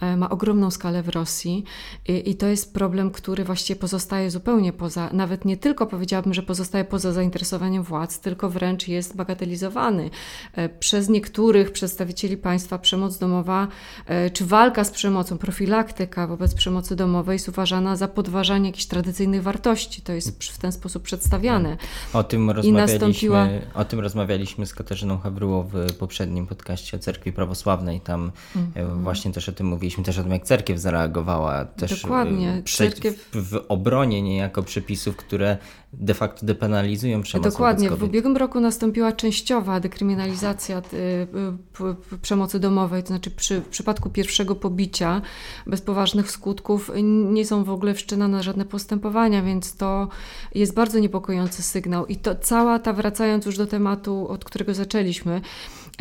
e, 0.00 0.16
ma 0.16 0.30
ogromną 0.30 0.70
skalę 0.70 1.02
w 1.02 1.08
Rosji 1.08 1.64
i, 2.08 2.30
i, 2.30 2.34
to 2.34 2.46
jest 2.46 2.74
problem, 2.74 3.10
który 3.10 3.44
właściwie 3.44 3.80
pozostaje 3.80 4.30
zupełnie 4.30 4.72
poza, 4.72 5.10
nawet 5.12 5.44
nie 5.44 5.56
tylko 5.56 5.86
powiedziałabym, 5.86 6.34
że 6.34 6.42
pozostaje 6.42 6.84
poza 6.84 7.12
zainteresowaniem 7.12 7.82
władz, 7.82 8.20
tylko 8.20 8.50
wręcz 8.50 8.88
jest 8.88 9.16
bagatelizowany. 9.16 10.10
E, 10.52 10.68
przez 10.68 11.08
niektórych 11.08 11.72
przedstawicieli 11.72 12.36
państwa 12.36 12.78
przemoc 12.78 13.18
domowa 13.18 13.68
e, 14.06 14.30
czy 14.30 14.46
walka 14.46 14.84
z 14.84 14.90
przemocą, 14.90 15.38
profilaktyka 15.38 16.26
wobec 16.26 16.54
przemocy 16.54 16.96
domowej 16.96 17.34
jest 17.34 17.48
uważana 17.48 17.96
za 17.96 18.08
podważanie 18.08 18.68
jakichś 18.68 18.86
tradycyjnych 18.86 19.42
wartości. 19.42 20.02
To 20.02 20.12
jest 20.12 20.44
w 20.44 20.58
ten 20.58 20.72
sposób 20.72 21.02
przedstawiane. 21.02 21.76
O 22.12 22.24
tym 22.24 22.50
rozmawialiśmy, 22.50 22.92
nastąpiła... 22.92 23.48
o 23.74 23.84
tym 23.84 24.00
rozmawialiśmy 24.00 24.66
z 24.66 24.74
Katarzyną 24.74 25.18
Hawryło 25.18 25.62
w 25.62 25.92
poprzednim 25.98 26.46
podcaście 26.46 26.96
o 26.96 27.00
Cerkwi 27.00 27.32
Prawosławnej 27.32 28.00
tam 28.06 28.32
mm. 28.56 29.02
właśnie 29.02 29.32
też 29.32 29.48
o 29.48 29.52
tym 29.52 29.66
mówiliśmy, 29.66 30.04
też 30.04 30.18
o 30.18 30.22
tym, 30.22 30.32
jak 30.32 30.44
cerkiew 30.44 30.78
zareagowała 30.78 31.64
też 31.64 32.02
Dokładnie. 32.02 32.50
E, 32.50 32.62
cerkiew... 32.62 33.28
w 33.32 33.64
obronie 33.68 34.22
niejako 34.22 34.62
przepisów, 34.62 35.16
które 35.16 35.58
de 35.92 36.14
facto 36.14 36.46
depenalizują 36.46 37.22
przemoc 37.22 37.52
Dokładnie. 37.52 37.90
W 37.90 38.02
ubiegłym 38.02 38.36
roku 38.36 38.60
nastąpiła 38.60 39.12
częściowa 39.12 39.80
dekryminalizacja 39.80 40.82
y, 40.92 42.18
przemocy 42.22 42.60
domowej, 42.60 43.02
to 43.02 43.08
znaczy 43.08 43.30
przy, 43.30 43.60
w 43.60 43.68
przypadku 43.68 44.10
pierwszego 44.10 44.54
pobicia 44.54 45.22
bez 45.66 45.80
poważnych 45.80 46.30
skutków 46.30 46.90
nie 47.04 47.46
są 47.46 47.64
w 47.64 47.70
ogóle 47.70 47.94
wszczynane 47.94 48.42
żadne 48.42 48.64
postępowania, 48.64 49.42
więc 49.42 49.76
to 49.76 50.08
jest 50.54 50.74
bardzo 50.74 50.98
niepokojący 50.98 51.62
sygnał. 51.62 52.06
I 52.06 52.16
to 52.16 52.34
cała 52.34 52.78
ta, 52.78 52.92
wracając 52.92 53.46
już 53.46 53.56
do 53.56 53.66
tematu, 53.66 54.28
od 54.28 54.44
którego 54.44 54.74
zaczęliśmy, 54.74 55.40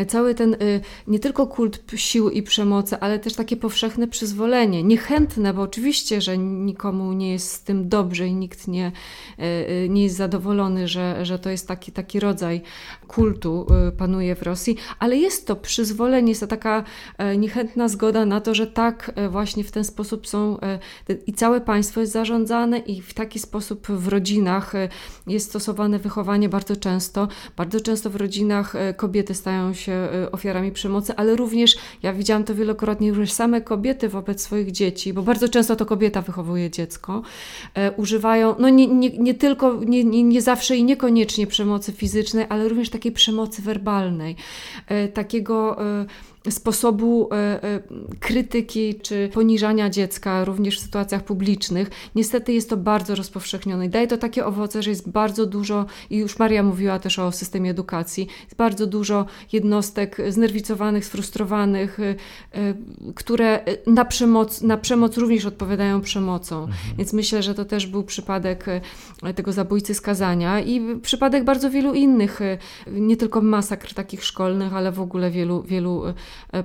cały 0.04 0.36
ten 0.36 0.54
y, 0.54 0.82
nie 1.08 1.20
tylko 1.20 1.48
kult 1.48 1.84
sił 1.96 2.30
i 2.30 2.44
przemocy, 2.44 3.00
ale 3.00 3.20
też 3.20 3.34
takie 3.34 3.58
powszechne 3.58 4.08
przyzwolenie, 4.08 4.84
niechętne, 4.84 5.54
bo 5.54 5.62
oczywiście, 5.62 6.22
że 6.22 6.38
nikomu 6.38 7.14
nie 7.14 7.32
jest 7.32 7.52
z 7.52 7.64
tym 7.64 7.90
dobrze 7.90 8.28
i 8.28 8.34
nikt 8.34 8.68
nie, 8.68 8.92
y, 9.40 9.44
y, 9.44 9.90
nie 9.90 10.04
jest 10.04 10.16
zadowolony, 10.16 10.88
że, 10.88 11.26
że 11.26 11.40
to 11.40 11.50
jest 11.50 11.68
taki, 11.68 11.92
taki 11.92 12.20
rodzaj 12.20 12.62
kultu 13.08 13.68
panuje 13.98 14.36
w 14.36 14.44
Rosji, 14.44 14.78
ale 15.00 15.18
jest 15.18 15.48
to 15.48 15.56
przyzwolenie, 15.56 16.32
jest 16.32 16.42
to 16.42 16.48
taka 16.48 16.84
niechętna 17.38 17.88
zgoda 17.88 18.26
na 18.26 18.42
to, 18.42 18.56
że 18.56 18.68
tak 18.68 19.12
właśnie 19.30 19.64
w 19.64 19.72
ten 19.72 19.84
sposób 19.84 20.28
są 20.28 20.58
i 21.28 21.34
całe 21.34 21.62
państwo 21.62 22.00
jest 22.02 22.14
zarządzane 22.14 22.78
i 22.80 23.02
w 23.02 23.14
taki 23.14 23.40
sposób 23.40 23.88
w 23.88 24.08
rodzinach 24.08 24.74
jest 25.28 25.50
stosowane 25.50 26.00
wychowanie 26.00 26.50
bardzo 26.50 26.76
często. 26.76 27.28
Bardzo 27.58 27.80
często 27.80 28.10
w 28.10 28.16
rodzinach 28.16 28.74
kobiety 28.98 29.34
stają 29.34 29.74
się 29.74 29.85
się 29.86 30.10
y, 30.28 30.32
ofiarami 30.32 30.72
przemocy, 30.72 31.14
ale 31.16 31.36
również, 31.36 31.76
ja 32.04 32.14
widziałam 32.14 32.44
to 32.44 32.56
wielokrotnie, 32.56 33.10
również 33.10 33.32
same 33.32 33.62
kobiety 33.62 34.10
wobec 34.10 34.42
swoich 34.42 34.72
dzieci, 34.72 35.14
bo 35.14 35.22
bardzo 35.22 35.50
często 35.50 35.76
to 35.76 35.86
kobieta 35.86 36.22
wychowuje 36.22 36.70
dziecko, 36.72 37.22
e, 37.74 37.92
używają, 37.92 38.56
no 38.60 38.70
nie, 38.70 38.88
nie, 38.88 39.10
nie 39.10 39.34
tylko, 39.34 39.84
nie, 39.84 40.04
nie, 40.04 40.24
nie 40.24 40.42
zawsze 40.42 40.78
i 40.78 40.84
niekoniecznie 40.84 41.48
przemocy 41.48 41.92
fizycznej, 41.92 42.46
ale 42.50 42.70
również 42.70 42.90
takiej 42.90 43.12
przemocy 43.12 43.62
werbalnej, 43.62 44.36
e, 44.88 45.08
takiego 45.08 45.86
e, 46.02 46.06
sposobu 46.50 47.30
e, 47.32 47.64
e, 47.64 47.80
krytyki 48.20 48.96
czy 48.96 49.30
poniżania 49.34 49.90
dziecka, 49.90 50.46
również 50.46 50.80
w 50.80 50.84
sytuacjach 50.84 51.24
publicznych. 51.24 51.90
Niestety 52.16 52.54
jest 52.54 52.70
to 52.70 52.78
bardzo 52.78 53.16
rozpowszechnione 53.16 53.86
i 53.86 53.90
daje 53.90 54.08
to 54.08 54.18
takie 54.18 54.46
owoce, 54.46 54.84
że 54.84 54.90
jest 54.90 55.10
bardzo 55.10 55.46
dużo, 55.46 55.86
i 56.10 56.18
już 56.18 56.40
Maria 56.40 56.64
mówiła 56.64 57.00
też 57.00 57.20
o 57.20 57.32
systemie 57.32 57.72
edukacji, 57.72 58.28
jest 58.44 58.56
bardzo 58.56 58.88
dużo 58.88 59.26
jednostek 59.52 60.18
znerwicowanych, 60.30 61.06
sfrustrowanych, 61.06 62.00
e, 62.00 62.16
które 63.16 63.60
na 63.88 64.06
przemoc, 64.06 64.62
na 64.62 64.78
przemoc 64.78 65.18
również 65.18 65.46
odpowiadają 65.46 66.02
przemocą. 66.02 66.64
Mhm. 66.64 66.98
Więc 66.98 67.14
myślę, 67.14 67.44
że 67.44 67.54
to 67.54 67.66
też 67.66 67.88
był 67.88 68.04
przypadek 68.04 68.66
tego 69.36 69.54
zabójcy 69.54 69.94
skazania 69.94 70.60
i 70.60 71.00
przypadek 71.00 71.44
bardzo 71.44 71.70
wielu 71.70 71.94
innych, 71.94 72.40
nie 72.92 73.18
tylko 73.18 73.42
masakr 73.42 73.94
takich 73.94 74.24
szkolnych, 74.24 74.74
ale 74.74 74.92
w 74.92 75.02
ogóle 75.02 75.32
wielu, 75.32 75.64
wielu 75.64 76.04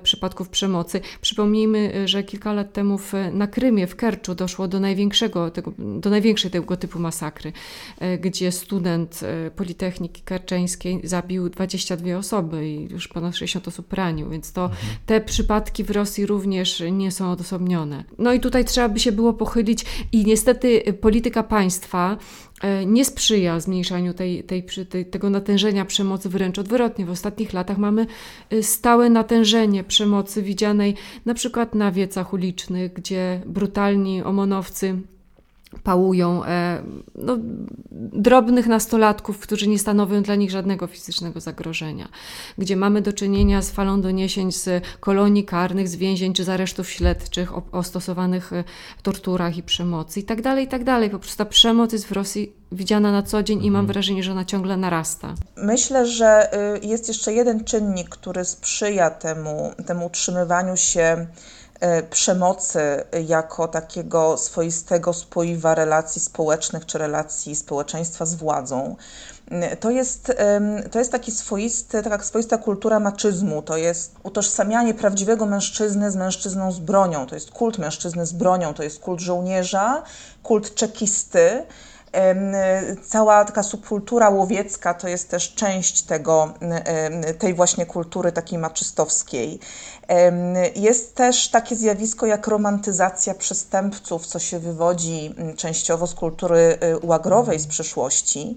przypadków 0.03 0.49
przemocy. 0.49 1.01
Przypomnijmy, 1.21 1.93
e, 1.95 2.09
że 2.09 2.23
kilka 2.23 2.53
lat 2.53 2.73
temu 2.73 2.99
w, 2.99 3.13
na 3.33 3.47
Krymie, 3.47 3.87
w 3.87 3.97
Kerczu 3.97 4.35
doszło 4.35 4.69
do 4.69 4.81
największego, 4.81 5.51
tego, 5.51 5.73
do 5.79 6.11
największej 6.11 6.51
tego 6.51 6.77
typu 6.77 6.99
masakry, 6.99 7.53
e, 7.99 8.19
gdzie 8.19 8.53
student 8.53 9.21
Politechniki 9.57 10.23
Kerczeńskiej 10.23 11.01
zabił 11.05 11.49
22 11.49 12.17
osoby 12.17 12.69
i 12.69 12.93
już 12.93 13.09
ponad 13.09 13.37
60 13.37 13.69
osób 13.69 13.93
ranił, 13.93 14.31
więc 14.31 14.53
to 14.53 14.65
mhm. 14.65 14.97
te 15.07 15.21
przypadki 15.21 15.85
w 15.85 15.91
Rosji 15.91 16.27
również 16.27 16.83
nie 16.93 17.11
są 17.11 17.31
odosobnione. 17.31 18.05
No 18.19 18.33
i 18.33 18.41
tutaj 18.41 18.65
trzeba 18.65 18.89
by 18.89 19.01
się 19.01 19.13
było 19.13 19.33
pochylić 19.33 19.85
i 20.13 20.25
niestety 20.25 20.83
polityka 21.01 21.43
państwa 21.43 22.13
e, 22.13 22.17
nie 22.87 23.05
sprzyja 23.05 23.61
zmniejszaniu 23.61 24.15
tej, 24.15 24.45
tej, 24.45 24.65
tej, 24.89 25.07
tego 25.07 25.31
natężenia 25.31 25.85
przemocy, 25.85 26.29
wręcz 26.29 26.59
odwrotnie. 26.59 27.07
W 27.07 27.11
ostatnich 27.11 27.53
latach 27.53 27.79
mamy 27.79 28.07
e, 28.51 28.63
stałe 28.63 29.11
natężenie 29.11 29.85
przemocy 29.85 30.43
widzianej 30.43 30.95
na 31.27 31.35
przykład 31.35 31.75
na 31.75 31.93
wiecach 31.93 32.33
ulicznych, 32.33 32.93
gdzie 32.93 33.41
brutalni 33.47 34.23
omonowcy 34.23 34.99
pałują 35.83 36.45
e, 36.45 36.83
no, 37.15 37.37
drobnych 38.13 38.67
nastolatków, 38.67 39.39
którzy 39.39 39.69
nie 39.69 39.79
stanowią 39.79 40.23
dla 40.23 40.35
nich 40.35 40.51
żadnego 40.51 40.87
fizycznego 40.87 41.41
zagrożenia, 41.41 42.09
gdzie 42.59 42.77
mamy 42.77 43.03
do 43.03 43.13
czynienia 43.13 43.63
z 43.63 43.71
falą 43.71 44.01
doniesień 44.01 44.53
z 44.53 44.85
kolonii 45.01 45.45
karnych, 45.45 45.89
z 45.89 45.97
więzień 45.97 46.33
czy 46.33 46.45
z 46.45 46.49
aresztów 46.49 46.91
śledczych 46.91 47.57
o, 47.57 47.63
o 47.73 47.83
stosowanych 47.83 48.53
e, 48.53 48.65
torturach 49.03 49.57
i 49.57 49.63
przemocy 49.63 50.21
i 50.21 50.23
tak 50.23 50.43
dalej, 50.43 50.65
i 50.65 50.69
tak 50.69 50.85
dalej. 50.85 51.11
Po 51.11 51.19
prostu 51.19 51.39
ta 51.39 51.45
przemoc 51.45 51.93
jest 51.93 52.07
w 52.07 52.13
Rosji 52.13 52.53
widziana 52.73 53.13
na 53.13 53.23
co 53.23 53.43
dzień 53.43 53.65
i 53.65 53.71
mam 53.71 53.87
wrażenie, 53.87 54.23
że 54.23 54.33
ona 54.33 54.45
ciągle 54.45 54.77
narasta. 54.77 55.35
Myślę, 55.57 56.07
że 56.07 56.51
y, 56.85 56.87
jest 56.87 57.09
jeszcze 57.09 57.33
jeden 57.33 57.65
czynnik, 57.65 58.09
który 58.09 58.45
sprzyja 58.45 59.11
temu, 59.11 59.73
temu 59.87 60.07
utrzymywaniu 60.07 60.77
się 60.77 61.27
przemocy 62.11 62.81
jako 63.27 63.69
takiego 63.69 64.37
swoistego 64.37 65.13
spoiwa 65.13 65.75
relacji 65.75 66.21
społecznych 66.21 66.87
czy 66.87 66.99
relacji 66.99 67.57
społeczeństwa 67.57 68.27
z 68.27 68.35
władzą. 68.35 68.97
To 69.81 69.91
jest, 69.91 70.33
to 70.91 70.99
jest 70.99 71.13
taki 71.13 71.33
swoisty, 71.33 72.03
taka 72.03 72.25
swoista 72.25 72.59
kultura 72.59 73.01
maczyzmu, 73.01 73.63
to 73.63 73.77
jest 73.77 74.15
utożsamianie 74.23 74.95
prawdziwego 74.95 75.47
mężczyzny 75.47 76.11
z 76.11 76.17
mężczyzną 76.17 76.73
z 76.73 76.79
bronią, 76.79 77.27
to 77.27 77.35
jest 77.35 77.51
kult 77.51 77.79
mężczyzny 77.79 78.27
z 78.27 78.33
bronią, 78.33 78.75
to 78.75 78.83
jest 78.83 79.01
kult 79.01 79.21
żołnierza, 79.21 80.03
kult 80.43 80.75
czekisty. 80.75 81.63
Cała 83.03 83.45
taka 83.45 83.63
subkultura 83.63 84.31
łowiecka 84.31 84.95
to 84.95 85.09
jest 85.09 85.29
też 85.29 85.55
część 85.55 86.03
tego, 86.03 86.55
tej 87.39 87.55
właśnie 87.55 87.87
kultury 87.87 88.33
takiej 88.33 88.59
maczystowskiej. 88.59 89.61
Jest 90.77 91.15
też 91.15 91.49
takie 91.49 91.77
zjawisko 91.77 92.27
jak 92.27 92.47
romantyzacja 92.47 93.35
przestępców, 93.35 94.27
co 94.27 94.39
się 94.39 94.59
wywodzi 94.59 95.35
częściowo 95.57 96.07
z 96.07 96.15
kultury 96.15 96.79
y, 97.03 97.07
łagrowej 97.07 97.59
z 97.59 97.67
przeszłości. 97.67 98.57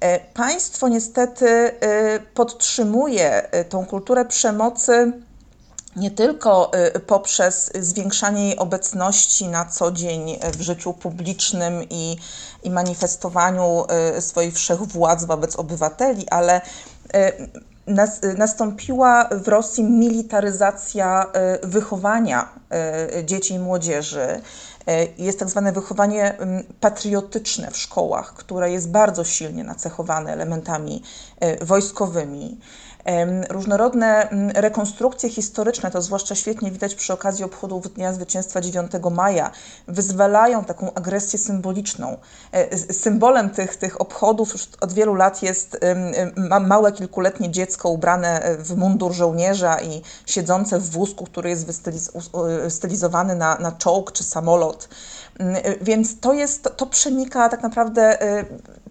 E, 0.00 0.20
państwo 0.20 0.88
niestety 0.88 1.46
y, 1.46 1.72
podtrzymuje 2.34 3.54
y, 3.60 3.64
tą 3.64 3.86
kulturę 3.86 4.24
przemocy 4.24 5.12
nie 5.96 6.10
tylko 6.10 6.70
poprzez 7.06 7.70
zwiększanie 7.80 8.44
jej 8.44 8.58
obecności 8.58 9.48
na 9.48 9.64
co 9.64 9.92
dzień 9.92 10.38
w 10.58 10.60
życiu 10.60 10.92
publicznym 10.92 11.82
i, 11.90 12.16
i 12.62 12.70
manifestowaniu 12.70 13.84
swojej 14.20 14.52
wszechwładz 14.52 15.24
wobec 15.24 15.56
obywateli, 15.56 16.28
ale 16.28 16.60
nastąpiła 18.38 19.28
w 19.32 19.48
Rosji 19.48 19.84
militaryzacja 19.84 21.26
wychowania 21.62 22.48
dzieci 23.24 23.54
i 23.54 23.58
młodzieży. 23.58 24.40
Jest 25.18 25.38
tak 25.38 25.50
zwane 25.50 25.72
wychowanie 25.72 26.38
patriotyczne 26.80 27.70
w 27.70 27.76
szkołach, 27.76 28.34
które 28.34 28.70
jest 28.70 28.90
bardzo 28.90 29.24
silnie 29.24 29.64
nacechowane 29.64 30.32
elementami 30.32 31.02
wojskowymi. 31.60 32.60
Różnorodne 33.50 34.28
mm, 34.28 34.50
rekonstrukcje 34.50 35.30
historyczne, 35.30 35.90
to 35.90 36.02
zwłaszcza 36.02 36.34
świetnie 36.34 36.70
widać 36.70 36.94
przy 36.94 37.12
okazji 37.12 37.44
obchodów 37.44 37.94
Dnia 37.94 38.12
Zwycięstwa 38.12 38.60
9 38.60 38.92
maja, 39.10 39.50
wyzwalają 39.88 40.64
taką 40.64 40.94
agresję 40.94 41.38
symboliczną. 41.38 42.16
E, 42.52 42.78
symbolem 42.78 43.50
tych, 43.50 43.76
tych 43.76 44.00
obchodów 44.00 44.52
już 44.52 44.68
od 44.80 44.92
wielu 44.92 45.14
lat 45.14 45.42
jest 45.42 45.78
małe 46.60 46.92
kilkuletnie 46.92 47.50
dziecko 47.50 47.88
ubrane 47.88 48.56
w 48.58 48.76
mundur 48.76 49.12
żołnierza 49.12 49.80
i 49.80 50.02
siedzące 50.26 50.78
w 50.78 50.90
wózku, 50.90 51.24
który 51.24 51.50
jest 51.50 51.82
stylizowany 52.68 53.36
na, 53.36 53.58
na 53.58 53.72
czołg 53.72 54.12
czy 54.12 54.24
samolot. 54.24 54.88
Mm, 55.38 55.62
więc 55.80 56.20
to 56.20 56.32
jest, 56.32 56.68
to 56.76 56.86
przenika 56.86 57.48
tak 57.48 57.62
naprawdę 57.62 58.22
e, 58.22 58.44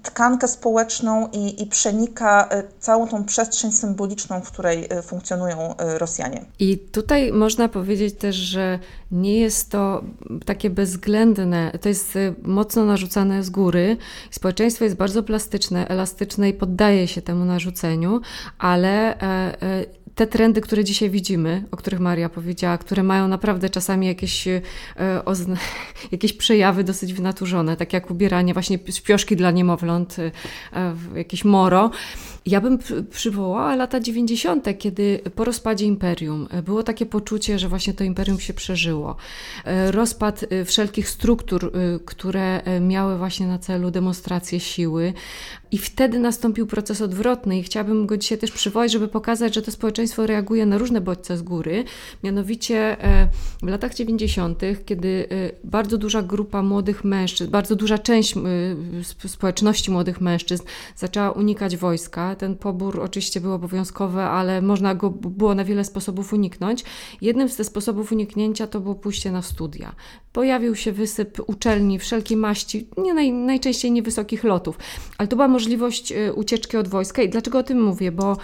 tkankę 0.03 0.47
społeczną 0.47 1.27
i, 1.33 1.63
i 1.63 1.65
przenika 1.65 2.49
e, 2.49 2.63
całą 2.79 3.07
tą 3.07 3.25
przestrzeń 3.25 3.71
symboliczną, 3.71 4.41
w 4.41 4.51
której 4.51 4.87
e, 4.89 5.01
funkcjonują 5.01 5.77
e, 5.77 5.97
Rosjanie. 5.97 6.45
I 6.59 6.77
tutaj 6.77 7.31
można 7.31 7.69
powiedzieć 7.69 8.15
też, 8.15 8.35
że 8.35 8.79
nie 9.11 9.39
jest 9.39 9.69
to 9.69 10.03
takie 10.45 10.69
bezwzględne, 10.69 11.71
to 11.81 11.89
jest 11.89 12.13
mocno 12.43 12.85
narzucane 12.85 13.43
z 13.43 13.49
góry. 13.49 13.97
Społeczeństwo 14.31 14.83
jest 14.83 14.95
bardzo 14.95 15.23
plastyczne, 15.23 15.87
elastyczne 15.87 16.49
i 16.49 16.53
poddaje 16.53 17.07
się 17.07 17.21
temu 17.21 17.45
narzuceniu, 17.45 18.21
ale 18.59 19.17
te 20.15 20.27
trendy, 20.27 20.61
które 20.61 20.83
dzisiaj 20.83 21.09
widzimy, 21.09 21.63
o 21.71 21.77
których 21.77 21.99
Maria 21.99 22.29
powiedziała, 22.29 22.77
które 22.77 23.03
mają 23.03 23.27
naprawdę 23.27 23.69
czasami 23.69 24.07
jakieś, 24.07 24.47
e, 24.47 24.61
jakieś 26.11 26.33
przejawy 26.33 26.83
dosyć 26.83 27.13
wynaturzone, 27.13 27.77
tak 27.77 27.93
jak 27.93 28.11
ubieranie 28.11 28.53
właśnie 28.53 28.79
śpioszki 28.89 29.35
dla 29.35 29.51
niemowląt, 29.51 30.15
e, 30.19 30.31
jakieś 31.15 31.45
moro, 31.45 31.91
ja 32.45 32.61
bym 32.61 32.79
przywołała 33.09 33.75
lata 33.75 33.99
90., 33.99 34.67
kiedy 34.79 35.19
po 35.35 35.43
rozpadzie 35.43 35.85
imperium 35.85 36.47
e, 36.51 36.61
było 36.61 36.83
takie 36.83 37.05
poczucie, 37.05 37.59
że 37.59 37.69
właśnie 37.69 37.93
to 37.93 38.03
imperium 38.03 38.39
się 38.39 38.53
przeżyło. 38.53 39.15
E, 39.65 39.91
rozpad 39.91 40.45
e, 40.49 40.65
wszelkich 40.65 41.09
struktur, 41.09 41.71
które 42.05 42.61
miały 42.81 43.17
właśnie 43.17 43.47
na 43.47 43.59
celu 43.59 43.91
demonstrację 43.91 44.59
siły. 44.59 45.13
I 45.71 45.77
wtedy 45.77 46.19
nastąpił 46.19 46.67
proces 46.67 47.01
odwrotny, 47.01 47.59
i 47.59 47.63
chciałabym 47.63 48.05
go 48.05 48.17
dzisiaj 48.17 48.37
też 48.37 48.51
przywołać, 48.51 48.91
żeby 48.91 49.07
pokazać, 49.07 49.55
że 49.55 49.61
to 49.61 49.71
społeczeństwo 49.71 50.27
reaguje 50.27 50.65
na 50.65 50.77
różne 50.77 51.01
bodźce 51.01 51.37
z 51.37 51.41
góry. 51.41 51.83
Mianowicie 52.23 52.97
w 53.63 53.67
latach 53.67 53.93
90., 53.93 54.61
kiedy 54.85 55.27
bardzo 55.63 55.97
duża 55.97 56.21
grupa 56.21 56.63
młodych 56.63 57.03
mężczyzn, 57.03 57.51
bardzo 57.51 57.75
duża 57.75 57.97
część 57.97 58.35
społeczności 59.27 59.91
młodych 59.91 60.21
mężczyzn 60.21 60.63
zaczęła 60.95 61.31
unikać 61.31 61.77
wojska, 61.77 62.32
ten 62.35 62.55
pobór 62.55 62.99
oczywiście 63.01 63.41
był 63.41 63.53
obowiązkowy, 63.53 64.21
ale 64.21 64.61
można 64.61 64.95
go 64.95 65.09
było 65.09 65.55
na 65.55 65.63
wiele 65.63 65.83
sposobów 65.83 66.33
uniknąć. 66.33 66.83
Jednym 67.21 67.49
z 67.49 67.55
tych 67.55 67.65
sposobów 67.65 68.11
uniknięcia 68.11 68.67
to 68.67 68.79
było 68.79 68.95
pójście 68.95 69.31
na 69.31 69.41
studia. 69.41 69.95
Pojawił 70.33 70.75
się 70.75 70.91
wysyp 70.91 71.41
uczelni 71.47 71.99
wszelkiej 71.99 72.37
maści, 72.37 72.87
nie 72.97 73.13
naj, 73.13 73.31
najczęściej 73.31 73.91
niewysokich 73.91 74.43
lotów, 74.43 74.77
ale 75.17 75.27
to 75.27 75.35
była 75.35 75.47
możliwość 75.47 76.11
y, 76.11 76.33
ucieczki 76.33 76.77
od 76.77 76.87
wojska. 76.87 77.21
I 77.21 77.29
dlaczego 77.29 77.59
o 77.59 77.63
tym 77.63 77.83
mówię? 77.83 78.11
Bo 78.11 78.37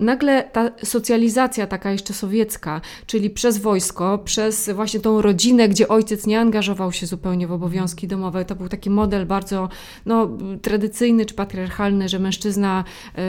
nagle 0.00 0.44
ta 0.52 0.70
socjalizacja 0.84 1.66
taka 1.66 1.92
jeszcze 1.92 2.14
sowiecka, 2.14 2.80
czyli 3.06 3.30
przez 3.30 3.58
wojsko, 3.58 4.18
przez 4.18 4.70
właśnie 4.70 5.00
tą 5.00 5.22
rodzinę, 5.22 5.68
gdzie 5.68 5.88
ojciec 5.88 6.26
nie 6.26 6.40
angażował 6.40 6.92
się 6.92 7.06
zupełnie 7.06 7.46
w 7.46 7.52
obowiązki 7.52 8.08
domowe, 8.08 8.44
to 8.44 8.54
był 8.54 8.68
taki 8.68 8.90
model 8.90 9.26
bardzo 9.26 9.68
no, 10.06 10.28
tradycyjny 10.62 11.26
czy 11.26 11.34
patriarchalny, 11.34 12.08
że 12.08 12.18
mężczyzna 12.18 12.84
y, 13.18 13.20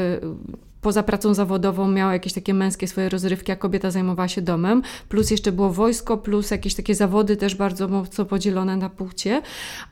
poza 0.81 1.03
pracą 1.03 1.33
zawodową 1.33 1.91
miała 1.91 2.13
jakieś 2.13 2.33
takie 2.33 2.53
męskie 2.53 2.87
swoje 2.87 3.09
rozrywki, 3.09 3.51
a 3.51 3.55
kobieta 3.55 3.91
zajmowała 3.91 4.27
się 4.27 4.41
domem, 4.41 4.81
plus 5.09 5.31
jeszcze 5.31 5.51
było 5.51 5.69
wojsko, 5.69 6.17
plus 6.17 6.51
jakieś 6.51 6.75
takie 6.75 6.95
zawody 6.95 7.37
też 7.37 7.55
bardzo 7.55 7.87
mocno 7.87 8.25
podzielone 8.25 8.77
na 8.77 8.89
płcie, 8.89 9.41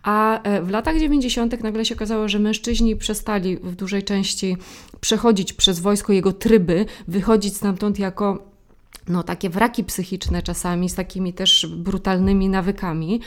a 0.04 0.42
e, 0.42 0.62
w 0.62 0.70
latach 0.70 1.00
90. 1.00 1.64
nagle 1.64 1.86
się 1.86 1.96
okazało, 1.96 2.28
że 2.28 2.40
mężczyźni 2.40 2.96
przestali 2.96 3.58
w 3.58 3.76
dużej 3.76 4.04
części 4.04 4.58
przechodzić 5.02 5.54
przez 5.54 5.80
wojsko 5.80 6.14
jego 6.14 6.34
tryby, 6.34 6.86
wychodzić 7.08 7.56
stamtąd 7.56 8.00
jako 8.00 8.50
no, 9.10 9.24
takie 9.24 9.50
wraki 9.50 9.84
psychiczne 9.84 10.42
czasami, 10.42 10.90
z 10.90 10.96
takimi 10.96 11.34
też 11.34 11.68
brutalnymi 11.70 12.50
nawykami, 12.50 13.22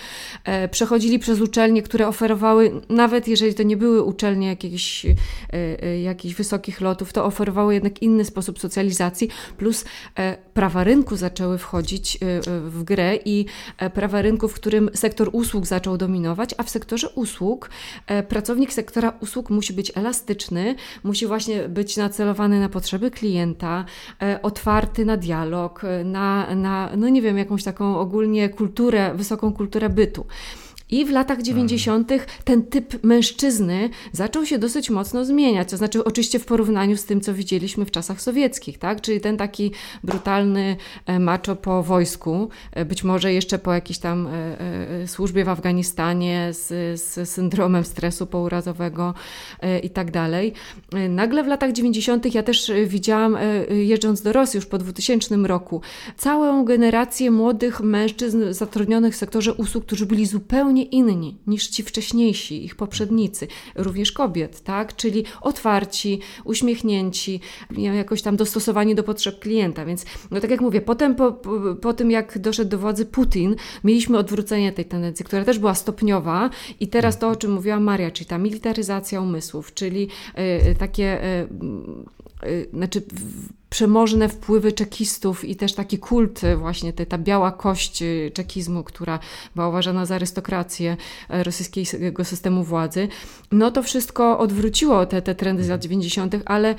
e, 0.45 0.69
przechodzili 0.69 1.19
przez 1.19 1.41
uczelnie, 1.41 1.83
które 1.83 2.09
oferowały, 2.09 2.81
nawet 2.89 3.29
jeżeli 3.29 3.55
to 3.55 3.63
nie 3.63 3.77
były 3.77 4.03
uczelnie 4.03 4.47
jakichś, 4.47 5.07
e, 5.07 5.17
e, 5.53 6.01
jakichś 6.01 6.35
wysokich 6.35 6.81
lotów, 6.81 7.13
to 7.13 7.25
oferowały 7.25 7.75
jednak 7.75 8.03
inny 8.03 8.25
sposób 8.25 8.59
socjalizacji, 8.59 9.29
plus 9.57 9.85
e, 10.19 10.37
prawa 10.55 10.85
rynku 10.85 11.17
zaczęły 11.17 11.59
wchodzić 11.59 12.17
e, 12.17 12.19
w 12.61 12.83
grę 12.85 13.17
i 13.25 13.47
e, 13.79 13.91
prawa 13.91 14.23
rynku, 14.23 14.49
w 14.49 14.55
którym 14.55 14.91
sektor 14.95 15.31
usług 15.33 15.67
zaczął 15.67 15.97
dominować, 15.97 16.55
a 16.59 16.63
w 16.63 16.71
sektorze 16.71 17.09
usług 17.09 17.71
pracownik 18.29 18.73
sektora 18.73 19.13
usług 19.21 19.51
musi 19.51 19.73
być 19.73 19.93
elastyczny, 19.95 20.75
musi 21.03 21.27
właśnie 21.27 21.69
być 21.69 21.97
nacelowany 21.97 22.61
na 22.61 22.69
potrzeby 22.69 23.11
klienta, 23.11 23.85
otwarty 24.43 25.05
na 25.05 25.17
dialog, 25.17 25.72
na, 26.05 26.55
na, 26.55 26.91
no 26.97 27.09
nie 27.09 27.23
wiem, 27.23 27.39
jakąś 27.39 27.65
taką 27.65 27.99
ogólnie 27.99 28.49
kulturę, 28.49 29.15
wysoką 29.15 29.53
kulturę 29.53 29.89
bytu. 29.89 30.27
I 30.93 31.05
w 31.05 31.11
latach 31.11 31.43
90. 31.43 32.13
ten 32.45 32.63
typ 32.63 33.05
mężczyzny 33.05 33.91
zaczął 34.13 34.47
się 34.47 34.59
dosyć 34.59 34.91
mocno 34.91 35.25
zmieniać. 35.25 35.71
To 35.71 35.77
znaczy, 35.77 36.05
oczywiście 36.05 36.39
w 36.39 36.45
porównaniu 36.45 36.97
z 36.97 37.05
tym, 37.05 37.21
co 37.21 37.35
widzieliśmy 37.35 37.85
w 37.85 37.91
czasach 37.91 38.21
sowieckich, 38.21 38.79
tak? 38.79 39.01
Czyli 39.01 39.21
ten 39.21 39.37
taki 39.37 39.71
brutalny 40.05 40.77
e, 41.07 41.19
macho 41.19 41.57
po 41.57 41.83
wojsku, 41.83 42.49
e, 42.73 42.85
być 42.85 43.05
może 43.05 43.33
jeszcze 43.33 43.59
po 43.59 43.73
jakiejś 43.73 43.99
tam 43.99 44.27
e, 44.27 45.09
służbie 45.09 45.45
w 45.45 45.49
Afganistanie 45.49 46.49
z, 46.51 47.01
z 47.01 47.29
syndromem 47.29 47.85
stresu 47.85 48.27
pourazowego 48.27 49.15
i 49.83 49.91
tak 49.91 50.11
dalej. 50.11 50.53
Nagle 51.09 51.45
w 51.45 51.47
latach 51.47 51.73
90. 51.73 52.35
ja 52.35 52.43
też 52.43 52.73
widziałam, 52.87 53.37
jeżdżąc 53.71 54.23
do 54.23 54.33
Rosji 54.33 54.59
już 54.59 54.67
po 54.67 54.79
2000 54.79 55.37
roku, 55.37 55.81
całą 56.17 56.65
generację 56.65 57.31
młodych 57.31 57.81
mężczyzn 57.81 58.53
zatrudnionych 58.53 59.15
w 59.15 59.17
sektorze 59.17 59.55
usług, 59.55 59.85
którzy 59.85 60.07
byli 60.07 60.27
zupełnie 60.27 60.82
inni 60.83 61.39
niż 61.47 61.69
ci 61.69 61.83
wcześniejsi, 61.83 62.65
ich 62.65 62.77
poprzednicy, 62.77 63.47
również 63.75 64.13
kobiet, 64.13 64.61
tak? 64.61 64.97
Czyli 64.97 65.25
otwarci, 65.41 66.21
uśmiechnięci, 66.45 67.41
jakoś 67.77 68.23
tam 68.23 68.37
dostosowani 68.37 68.95
do 68.95 69.03
potrzeb 69.03 69.39
klienta. 69.39 69.85
Więc, 69.85 70.05
no 70.31 70.41
tak 70.41 70.51
jak 70.51 70.61
mówię, 70.61 70.81
potem 70.81 71.15
po, 71.15 71.33
po, 71.33 71.75
po 71.81 71.93
tym, 71.93 72.11
jak 72.11 72.39
doszedł 72.39 72.71
do 72.71 72.79
władzy 72.79 73.07
Putin, 73.07 73.57
mieliśmy 73.85 74.19
odwrócenie 74.19 74.73
tej 74.73 74.85
tendencji, 74.85 75.25
która 75.25 75.45
też 75.45 75.59
była 75.59 75.75
stopniowa 75.75 76.51
i 76.81 76.89
teraz 76.89 77.19
to, 77.19 77.29
o 77.29 77.37
czym 77.37 77.53
mówiła 77.53 77.81
Maria, 77.81 78.11
czyli 78.11 78.27
ta 78.27 78.39
militaryzacja 78.39 79.21
umysłów, 79.21 79.75
czyli 79.75 80.09
y, 80.71 80.75
takie, 80.75 81.25
y, 81.25 81.49
y, 82.49 82.69
znaczy 82.73 83.01
w, 83.01 83.62
przemożne 83.73 84.29
wpływy 84.29 84.73
czekistów 84.73 85.45
i 85.45 85.57
też 85.57 85.75
taki 85.75 85.99
kult 85.99 86.45
y, 86.45 86.57
właśnie, 86.57 86.93
te, 86.93 87.07
ta 87.07 87.19
biała 87.19 87.53
kość 87.53 88.03
y, 88.03 88.31
czekizmu, 88.35 88.85
która 88.85 89.19
była 89.55 89.69
uważana 89.69 90.07
za 90.07 90.15
arystokrację 90.15 90.97
e, 91.29 91.43
rosyjskiego 91.43 92.25
systemu 92.25 92.65
władzy, 92.65 93.09
no 93.53 93.71
to 93.71 93.83
wszystko 93.83 94.39
odwróciło 94.39 95.07
te, 95.07 95.23
te 95.23 95.35
trendy 95.35 95.65
z 95.65 95.69
lat 95.69 95.83
90., 95.83 96.35
ale 96.45 96.75
y, 96.75 96.77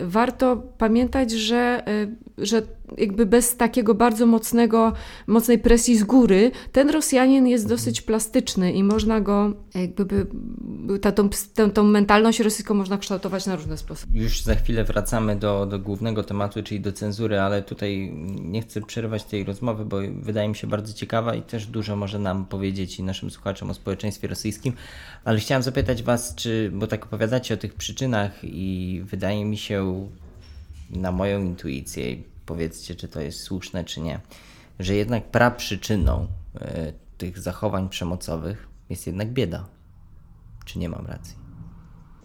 warto 0.00 0.56
pamiętać, 0.56 1.30
że, 1.30 1.84
że 2.38 2.62
jakby 2.98 3.26
bez 3.26 3.56
takiego 3.56 3.94
bardzo 3.94 4.26
mocnego, 4.26 4.92
mocnej 5.26 5.58
presji 5.58 5.96
z 5.96 6.04
góry, 6.04 6.50
ten 6.72 6.90
Rosjanin 6.90 7.46
jest 7.46 7.68
dosyć 7.68 8.02
plastyczny 8.02 8.72
i 8.72 8.84
można 8.84 9.20
go 9.20 9.52
jakby, 9.74 10.04
by, 10.04 10.26
ta, 10.98 11.12
tą, 11.12 11.28
tą, 11.54 11.70
tą 11.70 11.84
mentalność 11.84 12.40
rosyjską 12.40 12.74
można 12.74 12.98
kształtować 12.98 13.46
na 13.46 13.56
różne 13.56 13.76
sposoby. 13.76 14.18
Już 14.18 14.42
za 14.42 14.54
chwilę 14.54 14.84
wracamy 14.84 15.36
do, 15.36 15.66
do 15.66 15.78
głównego 15.78 16.13
tematu, 16.22 16.62
czyli 16.62 16.80
do 16.80 16.92
cenzury, 16.92 17.40
ale 17.40 17.62
tutaj 17.62 18.12
nie 18.40 18.62
chcę 18.62 18.80
przerywać 18.80 19.24
tej 19.24 19.44
rozmowy, 19.44 19.84
bo 19.84 19.96
wydaje 20.14 20.48
mi 20.48 20.56
się 20.56 20.66
bardzo 20.66 20.92
ciekawa 20.92 21.34
i 21.34 21.42
też 21.42 21.66
dużo 21.66 21.96
może 21.96 22.18
nam 22.18 22.46
powiedzieć 22.46 22.98
i 22.98 23.02
naszym 23.02 23.30
słuchaczom 23.30 23.70
o 23.70 23.74
społeczeństwie 23.74 24.28
rosyjskim. 24.28 24.74
Ale 25.24 25.38
chciałem 25.38 25.62
zapytać 25.62 26.02
Was, 26.02 26.34
czy, 26.34 26.70
bo 26.74 26.86
tak 26.86 27.04
opowiadacie 27.04 27.54
o 27.54 27.56
tych 27.56 27.74
przyczynach 27.74 28.32
i 28.42 29.02
wydaje 29.04 29.44
mi 29.44 29.56
się, 29.56 30.08
na 30.90 31.12
moją 31.12 31.42
intuicję, 31.42 32.16
powiedzcie, 32.46 32.94
czy 32.94 33.08
to 33.08 33.20
jest 33.20 33.40
słuszne, 33.40 33.84
czy 33.84 34.00
nie, 34.00 34.20
że 34.78 34.94
jednak 34.94 35.24
praprzyczyną 35.24 36.26
e, 36.60 36.92
tych 37.18 37.38
zachowań 37.38 37.88
przemocowych 37.88 38.68
jest 38.90 39.06
jednak 39.06 39.32
bieda. 39.32 39.66
Czy 40.64 40.78
nie 40.78 40.88
mam 40.88 41.06
racji? 41.06 41.43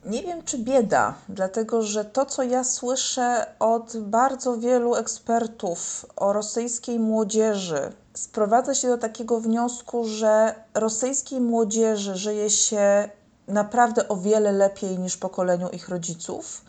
Nie 0.06 0.24
wiem, 0.24 0.44
czy 0.44 0.58
bieda, 0.58 1.14
dlatego 1.30 1.82
że 1.82 2.06
to, 2.06 2.26
co 2.26 2.44
ja 2.44 2.64
słyszę 2.64 3.46
od 3.60 3.98
bardzo 3.98 4.58
wielu 4.58 4.96
ekspertów 4.96 6.06
o 6.16 6.34
rosyjskiej 6.34 7.00
młodzieży, 7.00 7.92
sprowadza 8.14 8.76
się 8.76 8.88
do 8.88 8.98
takiego 8.98 9.40
wniosku, 9.40 10.06
że 10.08 10.56
rosyjskiej 10.74 11.42
młodzieży 11.42 12.16
żyje 12.16 12.50
się 12.50 13.10
naprawdę 13.48 14.08
o 14.08 14.16
wiele 14.16 14.52
lepiej 14.52 15.00
niż 15.00 15.18
pokoleniu 15.18 15.70
ich 15.70 15.90
rodziców 15.90 16.62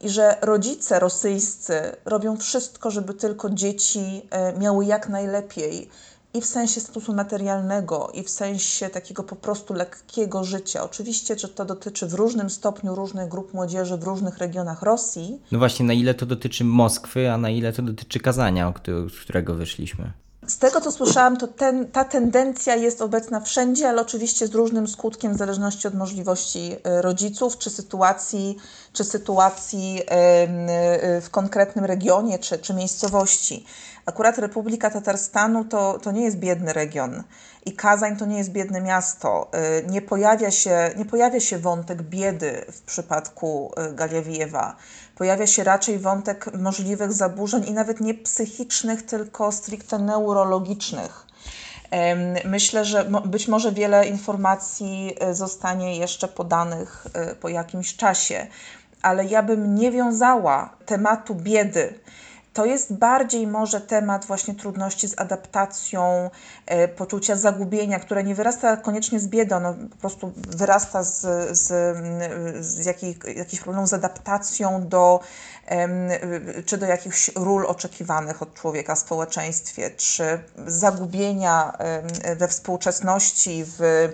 i 0.00 0.08
że 0.08 0.36
rodzice 0.40 0.98
rosyjscy 0.98 1.96
robią 2.04 2.36
wszystko, 2.36 2.90
żeby 2.90 3.14
tylko 3.14 3.50
dzieci 3.50 4.26
e, 4.30 4.52
miały 4.52 4.84
jak 4.84 5.08
najlepiej 5.08 5.90
i 6.34 6.40
w 6.40 6.46
sensie 6.46 6.80
statusu 6.80 7.14
materialnego, 7.14 8.10
i 8.14 8.22
w 8.22 8.30
sensie 8.30 8.88
takiego 8.88 9.22
po 9.22 9.36
prostu 9.36 9.74
lekkiego 9.74 10.44
życia. 10.44 10.84
Oczywiście, 10.84 11.38
że 11.38 11.48
to 11.48 11.64
dotyczy 11.64 12.06
w 12.06 12.14
różnym 12.14 12.50
stopniu 12.50 12.94
różnych 12.94 13.28
grup 13.28 13.54
młodzieży 13.54 13.96
w 13.96 14.02
różnych 14.02 14.38
regionach 14.38 14.82
Rosji. 14.82 15.40
No 15.52 15.58
właśnie, 15.58 15.86
na 15.86 15.92
ile 15.92 16.14
to 16.14 16.26
dotyczy 16.26 16.64
Moskwy, 16.64 17.30
a 17.32 17.38
na 17.38 17.50
ile 17.50 17.72
to 17.72 17.82
dotyczy 17.82 18.20
Kazania, 18.20 18.72
z 19.10 19.20
którego 19.20 19.54
wyszliśmy? 19.54 20.12
Z 20.46 20.58
tego, 20.58 20.80
co 20.80 20.92
słyszałam, 20.92 21.36
to 21.36 21.48
ten, 21.48 21.86
ta 21.86 22.04
tendencja 22.04 22.76
jest 22.76 23.02
obecna 23.02 23.40
wszędzie, 23.40 23.88
ale 23.88 24.02
oczywiście 24.02 24.46
z 24.46 24.54
różnym 24.54 24.88
skutkiem 24.88 25.34
w 25.34 25.38
zależności 25.38 25.88
od 25.88 25.94
możliwości 25.94 26.76
rodziców, 26.84 27.58
czy 27.58 27.70
sytuacji, 27.70 28.56
czy 28.92 29.04
sytuacji 29.04 30.02
w 31.20 31.26
konkretnym 31.30 31.84
regionie, 31.84 32.38
czy, 32.38 32.58
czy 32.58 32.74
miejscowości. 32.74 33.66
Akurat 34.06 34.38
Republika 34.38 34.90
Tatarstanu 34.90 35.64
to, 35.64 35.98
to 36.02 36.12
nie 36.12 36.24
jest 36.24 36.36
biedny 36.36 36.72
region 36.72 37.22
i 37.66 37.72
Kazań 37.72 38.16
to 38.16 38.26
nie 38.26 38.38
jest 38.38 38.50
biedne 38.50 38.80
miasto. 38.80 39.50
Nie 39.88 40.02
pojawia 40.02 40.50
się, 40.50 40.90
nie 40.96 41.04
pojawia 41.04 41.40
się 41.40 41.58
wątek 41.58 42.02
biedy 42.02 42.64
w 42.72 42.82
przypadku 42.82 43.72
Galiawijewa. 43.92 44.76
Pojawia 45.20 45.46
się 45.46 45.64
raczej 45.64 45.98
wątek 45.98 46.54
możliwych 46.54 47.12
zaburzeń 47.12 47.64
i 47.66 47.72
nawet 47.72 48.00
nie 48.00 48.14
psychicznych, 48.14 49.02
tylko 49.02 49.52
stricte 49.52 49.98
neurologicznych. 49.98 51.26
Myślę, 52.44 52.84
że 52.84 53.04
być 53.24 53.48
może 53.48 53.72
wiele 53.72 54.06
informacji 54.06 55.16
zostanie 55.32 55.96
jeszcze 55.96 56.28
podanych 56.28 57.06
po 57.40 57.48
jakimś 57.48 57.96
czasie, 57.96 58.46
ale 59.02 59.24
ja 59.24 59.42
bym 59.42 59.74
nie 59.74 59.90
wiązała 59.90 60.76
tematu 60.86 61.34
biedy 61.34 61.98
to 62.60 62.66
jest 62.66 62.94
bardziej 62.94 63.46
może 63.46 63.80
temat 63.80 64.24
właśnie 64.24 64.54
trudności 64.54 65.08
z 65.08 65.20
adaptacją, 65.20 66.30
e, 66.66 66.88
poczucia 66.88 67.36
zagubienia, 67.36 68.00
które 68.00 68.24
nie 68.24 68.34
wyrasta 68.34 68.76
koniecznie 68.76 69.20
z 69.20 69.28
biedy, 69.28 69.54
ono 69.54 69.74
po 69.90 69.96
prostu 69.96 70.32
wyrasta 70.36 71.02
z, 71.02 71.20
z, 71.58 71.96
z 72.64 72.86
jakich, 72.86 73.16
jakichś 73.36 73.62
problemów 73.62 73.88
z 73.88 73.94
adaptacją 73.94 74.88
do, 74.88 75.20
czy 76.66 76.78
do 76.78 76.86
jakichś 76.86 77.30
ról 77.34 77.66
oczekiwanych 77.66 78.42
od 78.42 78.54
człowieka 78.54 78.94
w 78.94 78.98
społeczeństwie, 78.98 79.90
czy 79.90 80.40
zagubienia 80.66 81.72
we 82.36 82.48
współczesności, 82.48 83.64
w 83.66 84.08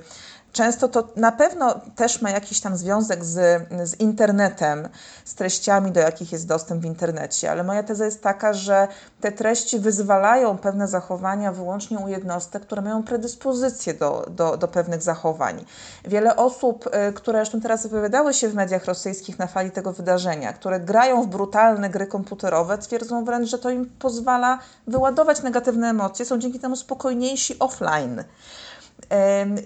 Często 0.56 0.88
to 0.88 1.08
na 1.16 1.32
pewno 1.32 1.80
też 1.96 2.22
ma 2.22 2.30
jakiś 2.30 2.60
tam 2.60 2.76
związek 2.76 3.24
z, 3.24 3.62
z 3.84 4.00
internetem, 4.00 4.88
z 5.24 5.34
treściami, 5.34 5.90
do 5.90 6.00
jakich 6.00 6.32
jest 6.32 6.48
dostęp 6.48 6.82
w 6.82 6.84
internecie, 6.84 7.50
ale 7.50 7.64
moja 7.64 7.82
teza 7.82 8.04
jest 8.04 8.22
taka, 8.22 8.52
że 8.52 8.88
te 9.20 9.32
treści 9.32 9.78
wyzwalają 9.78 10.58
pewne 10.58 10.88
zachowania 10.88 11.52
wyłącznie 11.52 11.98
u 11.98 12.08
jednostek, 12.08 12.62
które 12.62 12.82
mają 12.82 13.02
predyspozycję 13.02 13.94
do, 13.94 14.26
do, 14.30 14.56
do 14.56 14.68
pewnych 14.68 15.02
zachowań. 15.02 15.64
Wiele 16.04 16.36
osób, 16.36 16.86
y, 17.08 17.12
które 17.12 17.38
zresztą 17.38 17.60
teraz 17.60 17.82
wypowiadały 17.82 18.34
się 18.34 18.48
w 18.48 18.54
mediach 18.54 18.84
rosyjskich 18.84 19.38
na 19.38 19.46
fali 19.46 19.70
tego 19.70 19.92
wydarzenia, 19.92 20.52
które 20.52 20.80
grają 20.80 21.22
w 21.22 21.26
brutalne 21.26 21.90
gry 21.90 22.06
komputerowe, 22.06 22.78
twierdzą 22.78 23.24
wręcz, 23.24 23.50
że 23.50 23.58
to 23.58 23.70
im 23.70 23.90
pozwala 23.98 24.58
wyładować 24.86 25.42
negatywne 25.42 25.88
emocje, 25.88 26.24
są 26.24 26.38
dzięki 26.38 26.60
temu 26.60 26.76
spokojniejsi 26.76 27.58
offline. 27.58 28.24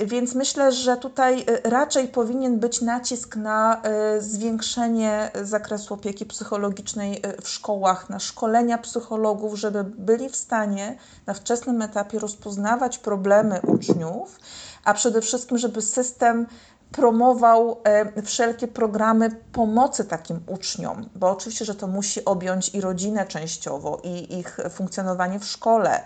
Więc 0.07 0.35
myślę, 0.35 0.73
że 0.73 0.97
tutaj 0.97 1.40
y, 1.40 1.71
raczej 1.71 2.09
powinien 2.09 2.59
być 2.59 2.81
nacisk 2.81 3.37
na 3.37 3.83
y, 4.16 4.23
zwiększenie 4.23 5.31
zakresu 5.43 5.95
opieki 5.95 6.27
psychologicznej 6.27 7.23
y, 7.27 7.43
w 7.43 7.49
szkołach, 7.49 8.11
na 8.11 8.19
szkolenia 8.19 8.79
psychologów, 8.79 9.55
żeby 9.55 9.85
byli 9.85 10.29
w 10.29 10.37
stanie 10.37 10.99
na 11.27 11.35
wczesnym 11.35 11.83
etapie 11.83 12.19
rozpoznawać 12.19 12.99
problemy 12.99 13.61
uczniów, 13.66 14.38
a 14.85 14.95
przede 14.95 15.21
wszystkim, 15.21 15.59
żeby 15.59 15.83
system 15.83 16.47
promował 16.92 17.83
wszelkie 18.24 18.68
programy 18.68 19.31
pomocy 19.53 20.05
takim 20.05 20.40
uczniom, 20.46 21.09
bo 21.14 21.31
oczywiście, 21.31 21.64
że 21.64 21.74
to 21.74 21.87
musi 21.87 22.24
objąć 22.24 22.74
i 22.74 22.81
rodzinę 22.81 23.26
częściowo, 23.26 24.00
i 24.05 24.38
ich 24.38 24.59
funkcjonowanie 24.70 25.38
w 25.38 25.44
szkole 25.44 26.05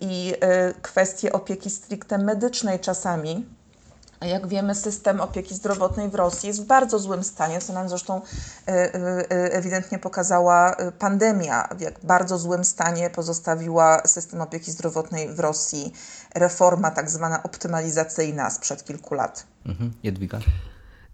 i 0.00 0.34
e, 0.40 0.74
kwestie 0.82 1.32
opieki 1.32 1.70
stricte 1.70 2.18
medycznej 2.18 2.80
czasami. 2.80 3.46
Jak 4.20 4.46
wiemy, 4.46 4.74
system 4.74 5.20
opieki 5.20 5.54
zdrowotnej 5.54 6.08
w 6.08 6.14
Rosji 6.14 6.46
jest 6.46 6.62
w 6.62 6.66
bardzo 6.66 6.98
złym 6.98 7.24
stanie, 7.24 7.60
co 7.60 7.72
nam 7.72 7.88
zresztą 7.88 8.20
e, 8.68 8.70
e, 8.70 9.28
ewidentnie 9.30 9.98
pokazała 9.98 10.76
pandemia, 10.98 11.68
w 11.76 11.80
jak 11.80 12.00
bardzo 12.02 12.38
złym 12.38 12.64
stanie 12.64 13.10
pozostawiła 13.10 14.02
system 14.06 14.40
opieki 14.40 14.72
zdrowotnej 14.72 15.28
w 15.28 15.40
Rosji 15.40 15.92
reforma 16.34 16.90
tak 16.90 17.10
zwana 17.10 17.42
optymalizacyjna 17.42 18.50
sprzed 18.50 18.84
kilku 18.84 19.14
lat. 19.14 19.46
Mhm. 19.66 19.92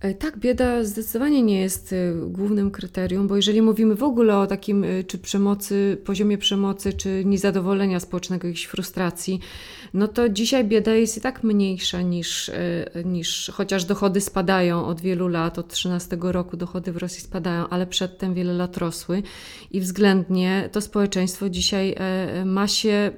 E, 0.01 0.15
tak, 0.15 0.39
bieda 0.39 0.85
zdecydowanie 0.85 1.43
nie 1.43 1.61
jest 1.61 1.93
e, 1.93 1.97
głównym 2.27 2.71
kryterium, 2.71 3.29
bo 3.29 3.37
jeżeli 3.37 3.63
mówimy 3.63 3.95
w 3.95 4.03
ogóle 4.03 4.39
o 4.39 4.47
takim 4.47 4.85
e, 4.85 5.05
czy 5.05 5.19
przemocy, 5.19 5.99
poziomie 6.05 6.39
przemocy, 6.39 6.93
czy 6.93 7.25
niezadowolenia 7.25 8.01
społecznego, 8.01 8.47
jakiejś 8.47 8.65
frustracji, 8.65 9.41
no 9.95 10.09
to 10.09 10.29
dzisiaj 10.29 10.65
bieda 10.65 10.95
jest 10.95 11.17
i 11.17 11.21
tak 11.21 11.43
mniejsza 11.43 12.03
niż, 12.03 12.51
niż 13.05 13.51
chociaż 13.55 13.85
dochody 13.85 14.21
spadają 14.21 14.87
od 14.87 15.01
wielu 15.01 15.29
lat, 15.29 15.59
od 15.59 15.69
13 15.69 16.17
roku 16.21 16.57
dochody 16.57 16.93
w 16.93 16.97
Rosji 16.97 17.21
spadają, 17.21 17.69
ale 17.69 17.87
przedtem 17.87 18.35
wiele 18.35 18.53
lat 18.53 18.77
rosły 18.77 19.23
i 19.71 19.81
względnie 19.81 20.69
to 20.73 20.81
społeczeństwo 20.81 21.49
dzisiaj 21.49 21.97
ma 22.45 22.69
się 22.69 23.11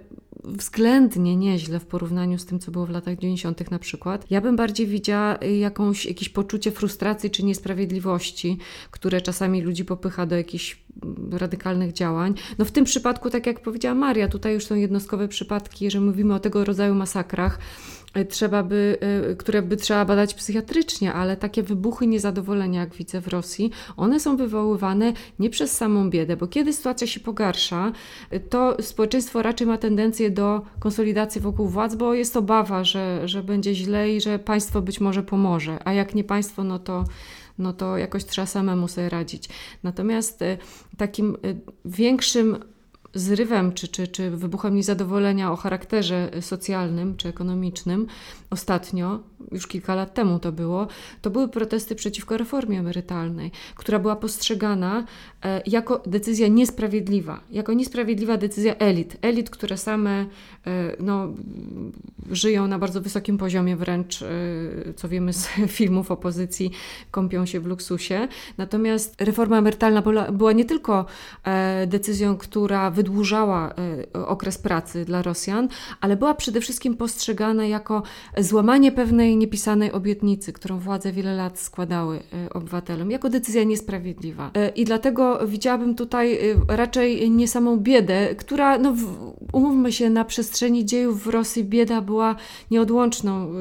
względnie 0.44 1.36
nieźle 1.36 1.80
w 1.80 1.86
porównaniu 1.86 2.38
z 2.38 2.46
tym, 2.46 2.58
co 2.58 2.70
było 2.70 2.86
w 2.86 2.90
latach 2.90 3.18
90. 3.18 3.70
na 3.70 3.78
przykład. 3.78 4.30
Ja 4.30 4.40
bym 4.40 4.56
bardziej 4.56 4.86
widziała 4.86 5.38
jakąś, 5.58 6.06
jakieś 6.06 6.28
poczucie 6.28 6.70
frustracji 6.70 7.30
czy 7.30 7.44
niesprawiedliwości, 7.44 8.58
które 8.90 9.20
czasami 9.20 9.62
ludzi 9.62 9.84
popycha 9.84 10.26
do 10.26 10.36
jakichś 10.36 10.82
radykalnych 11.30 11.92
działań. 11.92 12.34
No 12.58 12.64
w 12.64 12.70
tym 12.70 12.84
przypadku, 12.84 13.30
tak 13.30 13.46
jak 13.46 13.62
powiedziała 13.62 13.94
Maria, 13.94 14.28
tutaj 14.28 14.54
już 14.54 14.66
są 14.66 14.74
jednostkowe 14.74 15.28
przypadki, 15.28 15.84
jeżeli 15.84 16.04
mówimy 16.04 16.34
o 16.34 16.40
tego 16.40 16.64
rodzaju 16.64 16.94
masakrach, 16.94 17.58
trzeba 18.28 18.62
by, 18.62 18.98
e, 19.00 19.36
które 19.36 19.62
by 19.62 19.76
trzeba 19.76 20.04
badać 20.04 20.34
psychiatrycznie, 20.34 21.12
ale 21.12 21.36
takie 21.36 21.62
wybuchy 21.62 22.06
niezadowolenia, 22.06 22.80
jak 22.80 22.94
widzę 22.94 23.20
w 23.20 23.28
Rosji, 23.28 23.70
one 23.96 24.20
są 24.20 24.36
wywoływane 24.36 25.12
nie 25.38 25.50
przez 25.50 25.76
samą 25.76 26.10
biedę, 26.10 26.36
bo 26.36 26.46
kiedy 26.46 26.72
sytuacja 26.72 27.06
się 27.06 27.20
pogarsza, 27.20 27.92
e, 28.30 28.40
to 28.40 28.76
społeczeństwo 28.80 29.42
raczej 29.42 29.66
ma 29.66 29.78
tendencję 29.78 30.30
do 30.30 30.62
konsolidacji 30.78 31.40
wokół 31.40 31.68
władz, 31.68 31.94
bo 31.94 32.14
jest 32.14 32.36
obawa, 32.36 32.84
że, 32.84 33.28
że 33.28 33.42
będzie 33.42 33.74
źle 33.74 34.12
i 34.12 34.20
że 34.20 34.38
państwo 34.38 34.82
być 34.82 35.00
może 35.00 35.22
pomoże, 35.22 35.78
a 35.84 35.92
jak 35.92 36.14
nie 36.14 36.24
państwo, 36.24 36.64
no 36.64 36.78
to 36.78 37.04
no 37.58 37.72
to 37.72 37.96
jakoś 37.96 38.24
trzeba 38.24 38.46
samemu 38.46 38.88
sobie 38.88 39.08
radzić. 39.08 39.48
Natomiast 39.82 40.42
y, 40.42 40.58
takim 40.96 41.36
y, 41.44 41.60
większym 41.84 42.58
zrywem 43.14 43.72
czy, 43.72 43.88
czy, 43.88 44.08
czy 44.08 44.30
wybuchem 44.30 44.74
niezadowolenia 44.74 45.52
o 45.52 45.56
charakterze 45.56 46.30
socjalnym 46.40 47.16
czy 47.16 47.28
ekonomicznym 47.28 48.06
ostatnio, 48.50 49.20
już 49.52 49.66
kilka 49.66 49.94
lat 49.94 50.14
temu 50.14 50.38
to 50.38 50.52
było, 50.52 50.86
to 51.22 51.30
były 51.30 51.48
protesty 51.48 51.94
przeciwko 51.94 52.36
reformie 52.36 52.78
emerytalnej, 52.78 53.50
która 53.74 53.98
była 53.98 54.16
postrzegana 54.16 55.04
e, 55.44 55.62
jako 55.66 56.02
decyzja 56.06 56.48
niesprawiedliwa, 56.48 57.40
jako 57.50 57.72
niesprawiedliwa 57.72 58.36
decyzja 58.36 58.76
elit. 58.76 59.16
Elit, 59.22 59.50
które 59.50 59.76
same 59.76 60.10
e, 60.10 60.26
no, 61.00 61.28
żyją 62.30 62.66
na 62.66 62.78
bardzo 62.78 63.00
wysokim 63.00 63.38
poziomie, 63.38 63.76
wręcz, 63.76 64.22
e, 64.22 64.26
co 64.96 65.08
wiemy 65.08 65.32
z 65.32 65.48
filmów 65.78 66.10
opozycji, 66.10 66.70
kąpią 67.10 67.46
się 67.46 67.60
w 67.60 67.66
luksusie. 67.66 68.28
Natomiast 68.58 69.20
reforma 69.20 69.58
emerytalna 69.58 70.02
była, 70.02 70.32
była 70.32 70.52
nie 70.52 70.64
tylko 70.64 71.06
decyzją, 71.86 72.36
która 72.36 72.90
wydłużała 72.90 73.74
okres 74.26 74.58
pracy 74.58 75.04
dla 75.04 75.22
Rosjan, 75.22 75.68
ale 76.00 76.16
była 76.16 76.34
przede 76.34 76.60
wszystkim 76.60 76.96
postrzegana 76.96 77.66
jako 77.66 78.02
złamanie 78.38 78.92
pewnej 78.92 79.31
niepisanej 79.36 79.92
obietnicy, 79.92 80.52
którą 80.52 80.78
władze 80.78 81.12
wiele 81.12 81.34
lat 81.34 81.58
składały 81.58 82.22
e, 82.32 82.52
obywatelom, 82.52 83.10
jako 83.10 83.30
decyzja 83.30 83.64
niesprawiedliwa. 83.64 84.50
E, 84.54 84.68
I 84.68 84.84
dlatego 84.84 85.46
widziałabym 85.46 85.94
tutaj 85.94 86.50
e, 86.50 86.76
raczej 86.76 87.30
nie 87.30 87.48
samą 87.48 87.76
biedę, 87.76 88.34
która, 88.34 88.78
no, 88.78 88.94
umówmy 89.52 89.92
się, 89.92 90.10
na 90.10 90.24
przestrzeni 90.24 90.84
dziejów 90.84 91.22
w 91.22 91.26
Rosji 91.26 91.64
bieda 91.64 92.00
była 92.00 92.36
nieodłączną, 92.70 93.52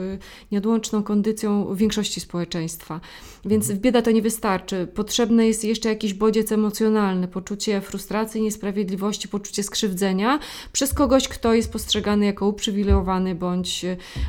nieodłączną 0.52 1.04
kondycją 1.04 1.76
większości 1.76 2.22
społeczeństwa. 2.22 3.00
Więc 3.46 3.72
w 3.72 3.80
bieda 3.80 4.02
to 4.02 4.12
nie 4.12 4.22
wystarczy. 4.22 4.88
Potrzebny 4.88 5.48
jest 5.48 5.64
jeszcze 5.64 5.90
jakiś 5.90 6.14
bodziec 6.14 6.52
emocjonalny, 6.52 7.28
poczucie 7.28 7.82
frustracji, 7.82 8.42
niesprawiedliwości, 8.42 9.28
poczucie 9.28 9.64
skrzywdzenia 9.64 10.40
przez 10.72 10.94
kogoś, 10.94 11.28
kto 11.28 11.54
jest 11.54 11.72
postrzegany 11.72 12.26
jako 12.26 12.48
uprzywilejowany 12.48 13.36
bądź, 13.36 13.86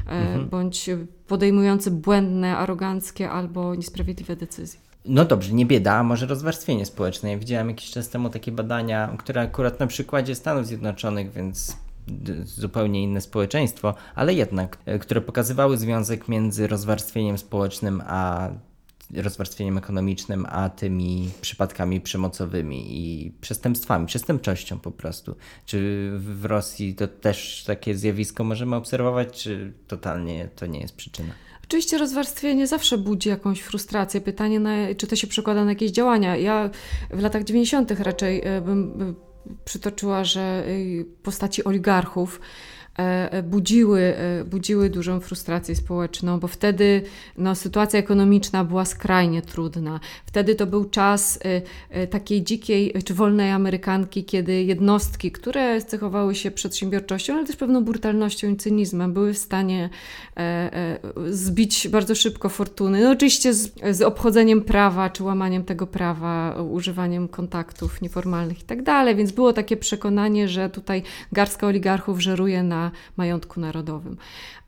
mhm. 0.06 0.48
bądź 0.48 0.90
podejmujący 1.26 1.90
błędne, 1.90 2.56
aroganckie 2.56 3.30
albo 3.30 3.74
niesprawiedliwe 3.74 4.36
decyzje. 4.36 4.80
No 5.04 5.24
dobrze, 5.24 5.52
nie 5.52 5.66
bieda, 5.66 5.94
a 5.94 6.02
może 6.02 6.26
rozwarstwienie 6.26 6.86
społeczne. 6.86 7.30
Ja 7.30 7.38
widziałem 7.38 7.68
jakiś 7.68 7.90
czas 7.90 8.08
temu 8.08 8.30
takie 8.30 8.52
badania, 8.52 9.14
które 9.18 9.40
akurat 9.40 9.80
na 9.80 9.86
przykładzie 9.86 10.34
Stanów 10.34 10.66
Zjednoczonych, 10.66 11.32
więc 11.32 11.76
zupełnie 12.44 13.02
inne 13.02 13.20
społeczeństwo, 13.20 13.94
ale 14.14 14.34
jednak, 14.34 14.78
e, 14.86 14.98
które 14.98 15.20
pokazywały 15.20 15.76
związek 15.76 16.28
między 16.28 16.66
rozwarstwieniem 16.66 17.38
społecznym 17.38 18.02
a 18.06 18.48
rozwarstwieniem 19.12 19.78
ekonomicznym, 19.78 20.46
a 20.48 20.68
tymi 20.68 21.30
przypadkami 21.40 22.00
przemocowymi 22.00 22.84
i 22.90 23.32
przestępstwami, 23.40 24.06
przestępczością 24.06 24.78
po 24.78 24.90
prostu. 24.90 25.36
Czy 25.66 26.10
w 26.18 26.44
Rosji 26.44 26.94
to 26.94 27.08
też 27.08 27.64
takie 27.66 27.94
zjawisko 27.94 28.44
możemy 28.44 28.76
obserwować, 28.76 29.42
czy 29.42 29.72
totalnie 29.88 30.48
to 30.56 30.66
nie 30.66 30.80
jest 30.80 30.96
przyczyna? 30.96 31.34
Oczywiście 31.64 31.98
rozwarstwienie 31.98 32.66
zawsze 32.66 32.98
budzi 32.98 33.28
jakąś 33.28 33.60
frustrację. 33.60 34.20
Pytanie, 34.20 34.60
na, 34.60 34.94
czy 34.96 35.06
to 35.06 35.16
się 35.16 35.26
przekłada 35.26 35.64
na 35.64 35.70
jakieś 35.70 35.90
działania. 35.90 36.36
Ja 36.36 36.70
w 37.10 37.20
latach 37.20 37.44
90. 37.44 37.90
raczej 37.90 38.42
e, 38.44 38.60
bym 38.60 39.14
przytoczyła, 39.64 40.24
że 40.24 40.40
e, 40.40 41.04
postaci 41.22 41.64
oligarchów 41.64 42.40
E, 42.40 42.81
e, 42.81 42.81
budziły, 43.42 44.00
e, 44.00 44.44
budziły 44.44 44.90
dużą 44.90 45.20
frustrację 45.20 45.76
społeczną, 45.76 46.40
bo 46.40 46.48
wtedy 46.48 47.02
no, 47.38 47.54
sytuacja 47.54 47.98
ekonomiczna 47.98 48.64
była 48.64 48.84
skrajnie 48.84 49.42
trudna. 49.42 50.00
Wtedy 50.26 50.54
to 50.54 50.66
był 50.66 50.84
czas 50.84 51.38
takiej 52.10 52.42
dzikiej 52.42 52.94
czy 53.04 53.14
wolnej 53.14 53.50
Amerykanki, 53.50 54.24
kiedy 54.24 54.62
jednostki, 54.62 55.32
które 55.32 55.82
cechowały 55.82 56.34
się 56.34 56.50
przedsiębiorczością, 56.50 57.34
ale 57.34 57.46
też 57.46 57.56
pewną 57.56 57.84
brutalnością 57.84 58.50
i 58.50 58.56
cynizmem, 58.56 59.12
były 59.12 59.34
w 59.34 59.38
stanie 59.38 59.90
zbić 61.30 61.88
bardzo 61.88 62.14
szybko 62.14 62.48
fortuny. 62.48 63.04
No, 63.04 63.10
oczywiście 63.10 63.54
z, 63.54 63.72
z 63.90 64.02
obchodzeniem 64.02 64.62
prawa, 64.62 65.10
czy 65.10 65.24
łamaniem 65.24 65.64
tego 65.64 65.86
prawa, 65.86 66.62
używaniem 66.70 67.28
kontaktów 67.28 68.02
nieformalnych 68.02 68.60
i 68.60 68.64
tak 68.64 68.82
dalej, 68.82 69.16
więc 69.16 69.32
było 69.32 69.52
takie 69.52 69.76
przekonanie, 69.76 70.48
że 70.48 70.70
tutaj 70.70 71.02
garstka 71.32 71.66
oligarchów 71.66 72.20
żeruje 72.20 72.62
na 72.62 72.81
majątku 73.16 73.60
narodowym. 73.60 74.16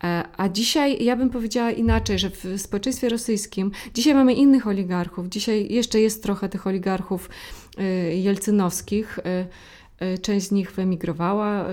E, 0.05 0.25
a 0.37 0.49
dzisiaj 0.49 1.05
ja 1.05 1.17
bym 1.17 1.31
powiedziała 1.31 1.71
inaczej, 1.71 2.19
że 2.19 2.31
w 2.31 2.45
społeczeństwie 2.57 3.09
rosyjskim 3.09 3.71
dzisiaj 3.95 4.15
mamy 4.15 4.35
innych 4.35 4.67
oligarchów. 4.67 5.29
Dzisiaj 5.29 5.73
jeszcze 5.73 6.01
jest 6.01 6.23
trochę 6.23 6.49
tych 6.49 6.67
oligarchów 6.67 7.31
e, 7.79 7.83
jelcynowskich. 8.17 9.19
E, 10.05 10.19
część 10.19 10.47
z 10.47 10.53
nich 10.53 10.73
wyemigrowała 10.73 11.65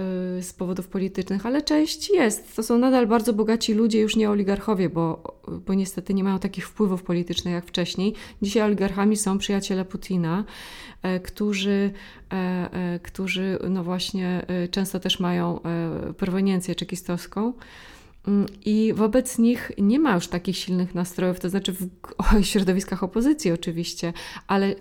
z 0.41 0.53
powodów 0.53 0.87
politycznych, 0.87 1.45
ale 1.45 1.61
część 1.61 2.09
jest. 2.09 2.55
To 2.55 2.63
są 2.63 2.77
nadal 2.77 3.07
bardzo 3.07 3.33
bogaci 3.33 3.73
ludzie, 3.73 3.99
już 3.99 4.15
nie 4.15 4.29
oligarchowie, 4.29 4.89
bo, 4.89 5.23
bo 5.65 5.73
niestety 5.73 6.13
nie 6.13 6.23
mają 6.23 6.39
takich 6.39 6.67
wpływów 6.67 7.03
politycznych 7.03 7.53
jak 7.53 7.65
wcześniej. 7.65 8.13
Dzisiaj 8.41 8.63
oligarchami 8.63 9.17
są 9.17 9.37
przyjaciele 9.37 9.85
Putina, 9.85 10.45
E, 11.01 11.19
którzy, 11.19 11.91
e, 12.31 12.35
e, 12.73 12.99
którzy 12.99 13.59
no 13.69 13.83
właśnie 13.83 14.45
często 14.71 14.99
też 14.99 15.19
mają 15.19 15.59
proweniencję 16.17 16.75
czekistowską. 16.75 17.53
Mm, 18.27 18.45
I 18.65 18.93
wobec 18.95 19.37
nich 19.37 19.71
nie 19.77 19.99
ma 19.99 20.15
już 20.15 20.27
takich 20.27 20.57
silnych 20.57 20.95
nastrojów, 20.95 21.39
to 21.39 21.49
znaczy 21.49 21.73
w 21.73 21.89
środowiskach 22.51 23.03
opozycji 23.03 23.51
oczywiście, 23.51 24.13
ale 24.47 24.75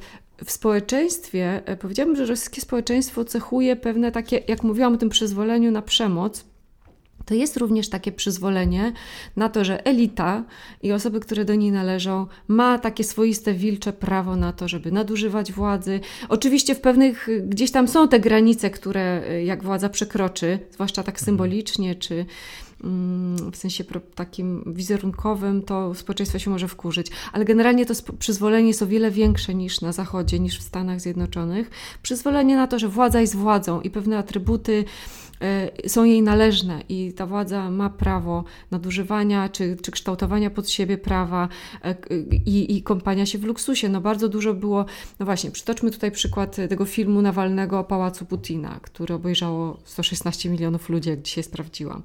w 0.44 0.50
społeczeństwie, 0.50 1.62
powiedziałabym, 1.80 2.16
że 2.16 2.26
rosyjskie 2.26 2.60
społeczeństwo 2.60 3.24
cechuje 3.24 3.76
pewne 3.76 4.12
takie, 4.12 4.42
jak 4.48 4.62
mówiłam 4.62 4.94
o 4.94 4.96
tym 4.96 5.08
przyzwoleniu 5.08 5.70
na 5.70 5.82
przemoc, 5.82 6.44
to 7.24 7.34
jest 7.34 7.56
również 7.56 7.88
takie 7.88 8.12
przyzwolenie 8.12 8.92
na 9.36 9.48
to, 9.48 9.64
że 9.64 9.86
elita 9.86 10.44
i 10.82 10.92
osoby, 10.92 11.20
które 11.20 11.44
do 11.44 11.54
niej 11.54 11.72
należą, 11.72 12.26
ma 12.48 12.78
takie 12.78 13.04
swoiste 13.04 13.54
wilcze 13.54 13.92
prawo 13.92 14.36
na 14.36 14.52
to, 14.52 14.68
żeby 14.68 14.92
nadużywać 14.92 15.52
władzy. 15.52 16.00
Oczywiście 16.28 16.74
w 16.74 16.80
pewnych, 16.80 17.28
gdzieś 17.42 17.70
tam 17.70 17.88
są 17.88 18.08
te 18.08 18.20
granice, 18.20 18.70
które 18.70 19.22
jak 19.44 19.64
władza 19.64 19.88
przekroczy, 19.88 20.58
zwłaszcza 20.70 21.02
tak 21.02 21.14
mhm. 21.14 21.24
symbolicznie, 21.24 21.94
czy 21.94 22.26
w 23.52 23.56
sensie 23.56 23.84
takim 24.14 24.64
wizerunkowym, 24.66 25.62
to 25.62 25.94
społeczeństwo 25.94 26.38
się 26.38 26.50
może 26.50 26.68
wkurzyć. 26.68 27.06
Ale 27.32 27.44
generalnie 27.44 27.86
to 27.86 27.94
przyzwolenie 28.18 28.68
jest 28.68 28.82
o 28.82 28.86
wiele 28.86 29.10
większe 29.10 29.54
niż 29.54 29.80
na 29.80 29.92
Zachodzie, 29.92 30.38
niż 30.40 30.58
w 30.58 30.62
Stanach 30.62 31.00
Zjednoczonych. 31.00 31.70
Przyzwolenie 32.02 32.56
na 32.56 32.66
to, 32.66 32.78
że 32.78 32.88
władza 32.88 33.20
jest 33.20 33.36
władzą 33.36 33.80
i 33.80 33.90
pewne 33.90 34.18
atrybuty 34.18 34.84
E, 35.42 35.88
są 35.88 36.04
jej 36.04 36.22
należne 36.22 36.82
i 36.88 37.12
ta 37.12 37.26
władza 37.26 37.70
ma 37.70 37.90
prawo 37.90 38.44
nadużywania 38.70 39.48
czy, 39.48 39.76
czy 39.82 39.90
kształtowania 39.90 40.50
pod 40.50 40.70
siebie 40.70 40.98
prawa 40.98 41.48
e, 41.84 41.94
i, 42.46 42.76
i 42.76 42.82
kąpania 42.82 43.26
się 43.26 43.38
w 43.38 43.44
luksusie. 43.44 43.88
No 43.88 44.00
bardzo 44.00 44.28
dużo 44.28 44.54
było, 44.54 44.84
no 45.20 45.26
właśnie, 45.26 45.50
przytoczmy 45.50 45.90
tutaj 45.90 46.10
przykład 46.10 46.56
tego 46.68 46.84
filmu 46.84 47.22
Nawalnego 47.22 47.78
o 47.78 47.84
Pałacu 47.84 48.26
Putina, 48.26 48.80
który 48.82 49.14
obejrzało 49.14 49.78
116 49.84 50.50
milionów 50.50 50.88
ludzi, 50.88 51.10
jak 51.10 51.22
dzisiaj 51.22 51.44
sprawdziłam. 51.44 52.02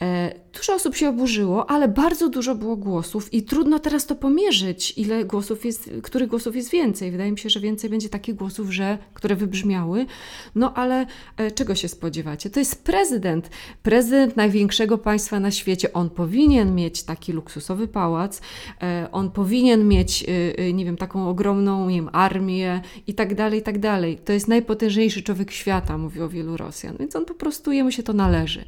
E, 0.00 0.42
Dużo 0.52 0.74
osób 0.74 0.96
się 0.96 1.08
oburzyło, 1.08 1.70
ale 1.70 1.88
bardzo 1.88 2.28
dużo 2.28 2.54
było 2.54 2.76
głosów 2.76 3.34
i 3.34 3.42
trudno 3.42 3.78
teraz 3.78 4.06
to 4.06 4.14
pomierzyć, 4.14 4.94
ile 4.96 5.24
głosów 5.24 5.64
jest, 5.64 5.90
których 6.02 6.28
głosów 6.28 6.56
jest 6.56 6.70
więcej. 6.70 7.10
Wydaje 7.10 7.32
mi 7.32 7.38
się, 7.38 7.50
że 7.50 7.60
więcej 7.60 7.90
będzie 7.90 8.08
takich 8.08 8.34
głosów, 8.34 8.70
że, 8.70 8.98
które 9.14 9.36
wybrzmiały. 9.36 10.06
No 10.54 10.74
ale 10.74 11.06
e, 11.36 11.50
czego 11.50 11.74
się 11.74 11.88
spodziewacie? 11.88 12.50
To 12.50 12.60
jest 12.60 12.84
prezydent, 12.84 13.50
prezydent 13.82 14.36
największego 14.36 14.98
państwa 14.98 15.40
na 15.40 15.50
świecie. 15.50 15.92
On 15.92 16.10
powinien 16.10 16.74
mieć 16.74 17.02
taki 17.02 17.32
luksusowy 17.32 17.88
pałac, 17.88 18.40
e, 18.82 19.08
on 19.12 19.30
powinien 19.30 19.88
mieć, 19.88 20.24
nie 20.72 20.84
wiem, 20.84 20.96
taką 20.96 21.28
ogromną, 21.28 21.88
nie 21.90 21.96
wiem, 21.96 22.10
armię 22.12 22.80
i 23.06 23.14
tak 23.14 23.34
dalej, 23.34 23.60
i 23.60 23.62
tak 23.62 23.78
dalej. 23.78 24.18
To 24.24 24.32
jest 24.32 24.48
najpotężniejszy 24.48 25.22
człowiek 25.22 25.50
świata, 25.50 25.98
mówiło 25.98 26.28
wielu 26.28 26.56
Rosjan, 26.56 26.96
więc 26.96 27.16
on 27.16 27.24
po 27.24 27.34
prostu, 27.34 27.72
jemu 27.72 27.90
się 27.90 28.02
to 28.02 28.12
należy. 28.12 28.64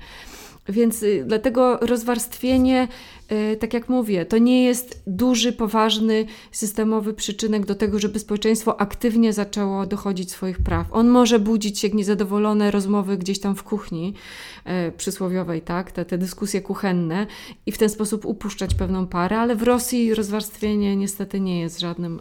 Więc 0.69 1.03
y, 1.03 1.25
dlatego 1.27 1.77
rozwarstwienie, 1.77 2.89
y, 3.33 3.57
tak 3.57 3.75
jak 3.75 3.89
mówię, 3.89 4.27
to 4.27 4.39
nie 4.39 4.65
jest 4.65 5.03
duży, 5.07 5.53
poważny, 5.53 6.27
systemowy 6.53 7.15
przyczynek 7.15 7.67
do 7.67 7.75
tego, 7.75 7.99
żeby 7.99 8.19
społeczeństwo 8.19 8.81
aktywnie 8.81 9.33
zaczęło 9.33 9.87
dochodzić 9.87 10.31
swoich 10.31 10.59
praw. 10.59 10.87
On 10.93 11.09
może 11.09 11.39
budzić 11.39 11.79
się 11.79 11.89
niezadowolone 11.89 12.71
rozmowy 12.71 13.19
gdzieś 13.19 13.41
tam 13.41 13.57
w 13.57 13.63
kuchni 13.63 14.15
y, 14.89 14.93
przysłowiowej, 14.93 15.63
tak, 15.63 15.93
te, 15.93 16.05
te 16.05 16.19
dyskusje 16.19 16.61
kuchenne 16.61 17.27
i 17.67 17.73
w 17.73 17.79
ten 17.79 17.89
sposób 17.89 18.25
upuszczać 18.25 18.75
pewną 18.75 19.07
parę, 19.07 19.39
ale 19.39 19.57
w 19.57 19.63
Rosji 19.63 20.15
rozwarstwienie 20.15 20.97
niestety 20.97 21.41
nie 21.41 21.61
jest 21.61 21.81
żadnym, 21.81 22.21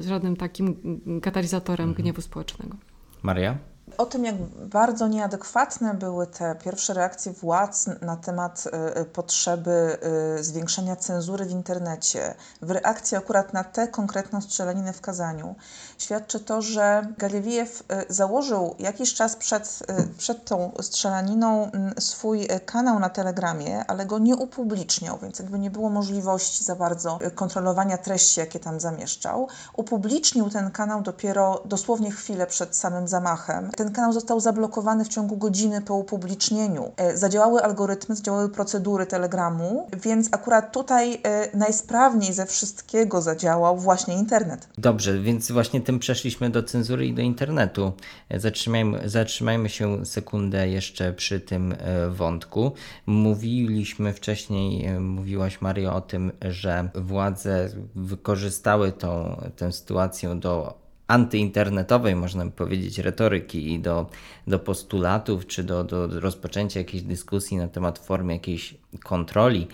żadnym 0.00 0.36
takim 0.36 0.76
katalizatorem 1.22 1.94
gniewu 1.94 2.20
społecznego. 2.20 2.76
Maria? 3.22 3.73
O 3.98 4.06
tym, 4.06 4.24
jak 4.24 4.34
bardzo 4.66 5.08
nieadekwatne 5.08 5.94
były 5.94 6.26
te 6.26 6.54
pierwsze 6.54 6.94
reakcje 6.94 7.32
władz 7.32 7.86
na 8.00 8.16
temat 8.16 8.64
y, 9.00 9.04
potrzeby 9.04 9.98
y, 10.38 10.44
zwiększenia 10.44 10.96
cenzury 10.96 11.44
w 11.44 11.50
internecie, 11.50 12.34
w 12.62 12.70
reakcji 12.70 13.16
akurat 13.16 13.52
na 13.52 13.64
tę 13.64 13.88
konkretną 13.88 14.40
strzelaniny 14.40 14.92
w 14.92 15.00
Kazaniu, 15.00 15.54
świadczy 15.98 16.40
to, 16.40 16.62
że 16.62 17.06
Galewijew 17.18 17.80
y, 17.80 18.14
założył 18.14 18.74
jakiś 18.78 19.14
czas 19.14 19.36
przed, 19.36 19.78
przed 20.18 20.44
tą 20.44 20.72
strzelaniną 20.80 21.70
mm, 21.70 21.94
swój 21.98 22.48
kanał 22.66 22.98
na 22.98 23.08
Telegramie, 23.08 23.84
ale 23.86 24.06
go 24.06 24.18
nie 24.18 24.36
upubliczniał, 24.36 25.18
więc 25.22 25.38
jakby 25.38 25.58
nie 25.58 25.70
było 25.70 25.90
możliwości 25.90 26.64
za 26.64 26.76
bardzo 26.76 27.18
kontrolowania 27.34 27.98
treści, 27.98 28.40
jakie 28.40 28.60
tam 28.60 28.80
zamieszczał. 28.80 29.48
Upublicznił 29.76 30.50
ten 30.50 30.70
kanał 30.70 31.02
dopiero 31.02 31.62
dosłownie 31.64 32.10
chwilę 32.10 32.46
przed 32.46 32.76
samym 32.76 33.08
zamachem 33.08 33.70
ten 33.76 33.92
kanał 33.92 34.12
został 34.12 34.40
zablokowany 34.40 35.04
w 35.04 35.08
ciągu 35.08 35.36
godziny 35.36 35.80
po 35.80 35.94
upublicznieniu. 35.94 36.92
Zadziałały 37.14 37.62
algorytmy, 37.62 38.16
zadziałały 38.16 38.48
procedury 38.48 39.06
Telegramu, 39.06 39.88
więc 40.02 40.28
akurat 40.32 40.72
tutaj 40.72 41.22
najsprawniej 41.54 42.32
ze 42.32 42.46
wszystkiego 42.46 43.22
zadziałał 43.22 43.76
właśnie 43.76 44.14
internet. 44.14 44.68
Dobrze, 44.78 45.18
więc 45.18 45.52
właśnie 45.52 45.80
tym 45.84 45.98
przeszliśmy 45.98 46.50
do 46.50 46.62
cenzury 46.62 47.06
i 47.06 47.14
do 47.14 47.22
internetu. 47.22 47.92
E, 48.28 48.40
zatrzymajmy, 48.40 49.08
zatrzymajmy 49.08 49.68
się 49.68 50.06
sekundę 50.06 50.68
jeszcze 50.68 51.12
przy 51.12 51.40
tym 51.40 51.74
wątku. 52.10 52.72
Mówiliśmy 53.06 54.12
wcześniej, 54.12 55.00
mówiłaś 55.00 55.60
Mario 55.60 55.94
o 55.94 56.00
tym, 56.00 56.32
że 56.42 56.88
władze 56.94 57.68
wykorzystały 57.94 58.92
tą, 58.92 59.40
tę 59.56 59.72
sytuację 59.72 60.34
do 60.34 60.84
antyinternetowej, 61.06 62.16
można 62.16 62.44
by 62.44 62.50
powiedzieć, 62.50 62.98
retoryki 62.98 63.72
i 63.72 63.78
do, 63.78 64.06
do 64.46 64.58
postulatów, 64.58 65.46
czy 65.46 65.64
do, 65.64 65.84
do 65.84 66.20
rozpoczęcia 66.20 66.80
jakiejś 66.80 67.02
dyskusji 67.02 67.56
na 67.56 67.68
temat 67.68 67.98
formy 67.98 68.32
jakiejś 68.32 68.74
kontroli. 69.04 69.66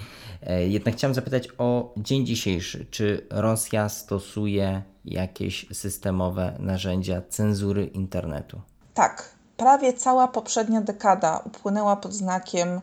E, 0.42 0.66
jednak 0.68 0.94
chciałem 0.94 1.14
zapytać 1.14 1.48
o 1.58 1.92
dzień 1.96 2.26
dzisiejszy. 2.26 2.86
Czy 2.90 3.26
Rosja 3.30 3.88
stosuje 3.88 4.82
jakieś 5.04 5.66
systemowe 5.72 6.56
narzędzia 6.58 7.22
cenzury 7.28 7.86
internetu? 7.86 8.60
Tak. 8.94 9.40
Prawie 9.56 9.92
cała 9.92 10.28
poprzednia 10.28 10.80
dekada 10.80 11.42
upłynęła 11.44 11.96
pod 11.96 12.12
znakiem 12.12 12.80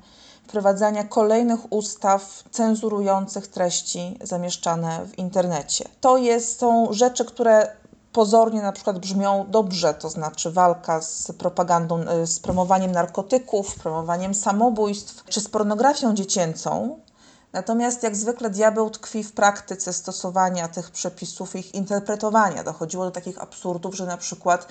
wprowadzania 0.47 1.03
kolejnych 1.03 1.71
ustaw 1.71 2.43
cenzurujących 2.51 3.47
treści 3.47 4.17
zamieszczane 4.21 5.05
w 5.05 5.17
internecie. 5.17 5.85
To 6.01 6.17
jest, 6.17 6.59
są 6.59 6.93
rzeczy, 6.93 7.25
które 7.25 7.67
pozornie 8.11 8.61
na 8.61 8.71
przykład 8.71 8.99
brzmią 8.99 9.45
dobrze, 9.49 9.93
to 9.93 10.09
znaczy 10.09 10.51
walka 10.51 11.01
z 11.01 11.31
propagandą, 11.31 12.01
y, 12.01 12.27
z 12.27 12.39
promowaniem 12.39 12.91
narkotyków, 12.91 13.75
promowaniem 13.75 14.33
samobójstw 14.33 15.23
czy 15.25 15.41
z 15.41 15.49
pornografią 15.49 16.13
dziecięcą, 16.13 16.99
Natomiast 17.53 18.03
jak 18.03 18.15
zwykle 18.15 18.49
diabeł 18.49 18.89
tkwi 18.89 19.23
w 19.23 19.31
praktyce 19.31 19.93
stosowania 19.93 20.67
tych 20.67 20.91
przepisów, 20.91 21.55
ich 21.55 21.75
interpretowania. 21.75 22.63
Dochodziło 22.63 23.05
do 23.05 23.12
takich 23.12 23.41
absurdów, 23.41 23.95
że 23.95 24.05
na 24.05 24.17
przykład 24.17 24.67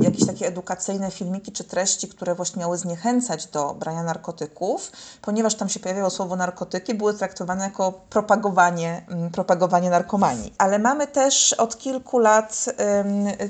jakieś 0.00 0.26
takie 0.26 0.46
edukacyjne 0.46 1.10
filmiki 1.10 1.52
czy 1.52 1.64
treści, 1.64 2.08
które 2.08 2.34
właśnie 2.34 2.60
miały 2.60 2.78
zniechęcać 2.78 3.46
do 3.46 3.74
brania 3.74 4.02
narkotyków, 4.02 4.92
ponieważ 5.22 5.54
tam 5.54 5.68
się 5.68 5.80
pojawiało 5.80 6.10
słowo 6.10 6.36
narkotyki, 6.36 6.94
były 6.94 7.14
traktowane 7.14 7.64
jako 7.64 7.92
propagowanie, 8.10 9.06
mm, 9.08 9.30
propagowanie 9.30 9.90
narkomanii. 9.90 10.54
Ale 10.58 10.78
mamy 10.78 11.06
też 11.06 11.52
od 11.52 11.78
kilku 11.78 12.18
lat 12.18 12.64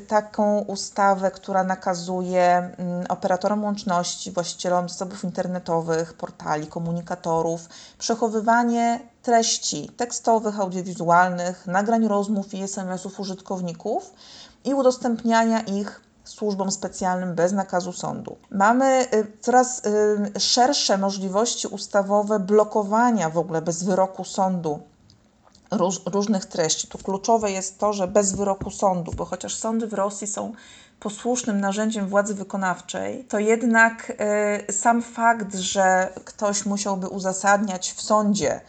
taką 0.08 0.58
ustawę, 0.58 1.30
która 1.30 1.64
nakazuje 1.64 2.74
mm, 2.78 3.06
operatorom 3.08 3.64
łączności, 3.64 4.32
właścicielom 4.32 4.88
zasobów 4.88 5.24
internetowych, 5.24 6.14
portali, 6.14 6.66
komunikatorów, 6.66 7.68
przechowywanie 7.98 8.63
treści 9.22 9.88
tekstowych, 9.96 10.60
audiowizualnych, 10.60 11.66
nagrań 11.66 12.08
rozmów 12.08 12.54
i 12.54 12.62
SMS-ów 12.62 13.20
użytkowników 13.20 14.12
i 14.64 14.74
udostępniania 14.74 15.60
ich 15.60 16.00
służbom 16.24 16.70
specjalnym 16.70 17.34
bez 17.34 17.52
nakazu 17.52 17.92
sądu. 17.92 18.36
Mamy 18.50 19.06
y, 19.14 19.26
coraz 19.40 19.82
y, 19.86 20.40
szersze 20.40 20.98
możliwości 20.98 21.68
ustawowe 21.68 22.40
blokowania 22.40 23.30
w 23.30 23.38
ogóle 23.38 23.62
bez 23.62 23.84
wyroku 23.84 24.24
sądu 24.24 24.80
róż, 25.74 26.00
różnych 26.06 26.46
treści. 26.46 26.88
Tu 26.88 26.98
kluczowe 26.98 27.50
jest 27.50 27.78
to, 27.78 27.92
że 27.92 28.08
bez 28.08 28.32
wyroku 28.32 28.70
sądu, 28.70 29.12
bo 29.16 29.24
chociaż 29.24 29.54
sądy 29.54 29.86
w 29.86 29.92
Rosji 29.92 30.26
są 30.26 30.52
posłusznym 31.00 31.60
narzędziem 31.60 32.08
władzy 32.08 32.34
wykonawczej, 32.34 33.24
to 33.24 33.38
jednak 33.38 34.12
y, 34.68 34.72
sam 34.72 35.02
fakt, 35.02 35.54
że 35.54 36.08
ktoś 36.24 36.66
musiałby 36.66 37.08
uzasadniać 37.08 37.92
w 37.92 38.02
sądzie, 38.02 38.60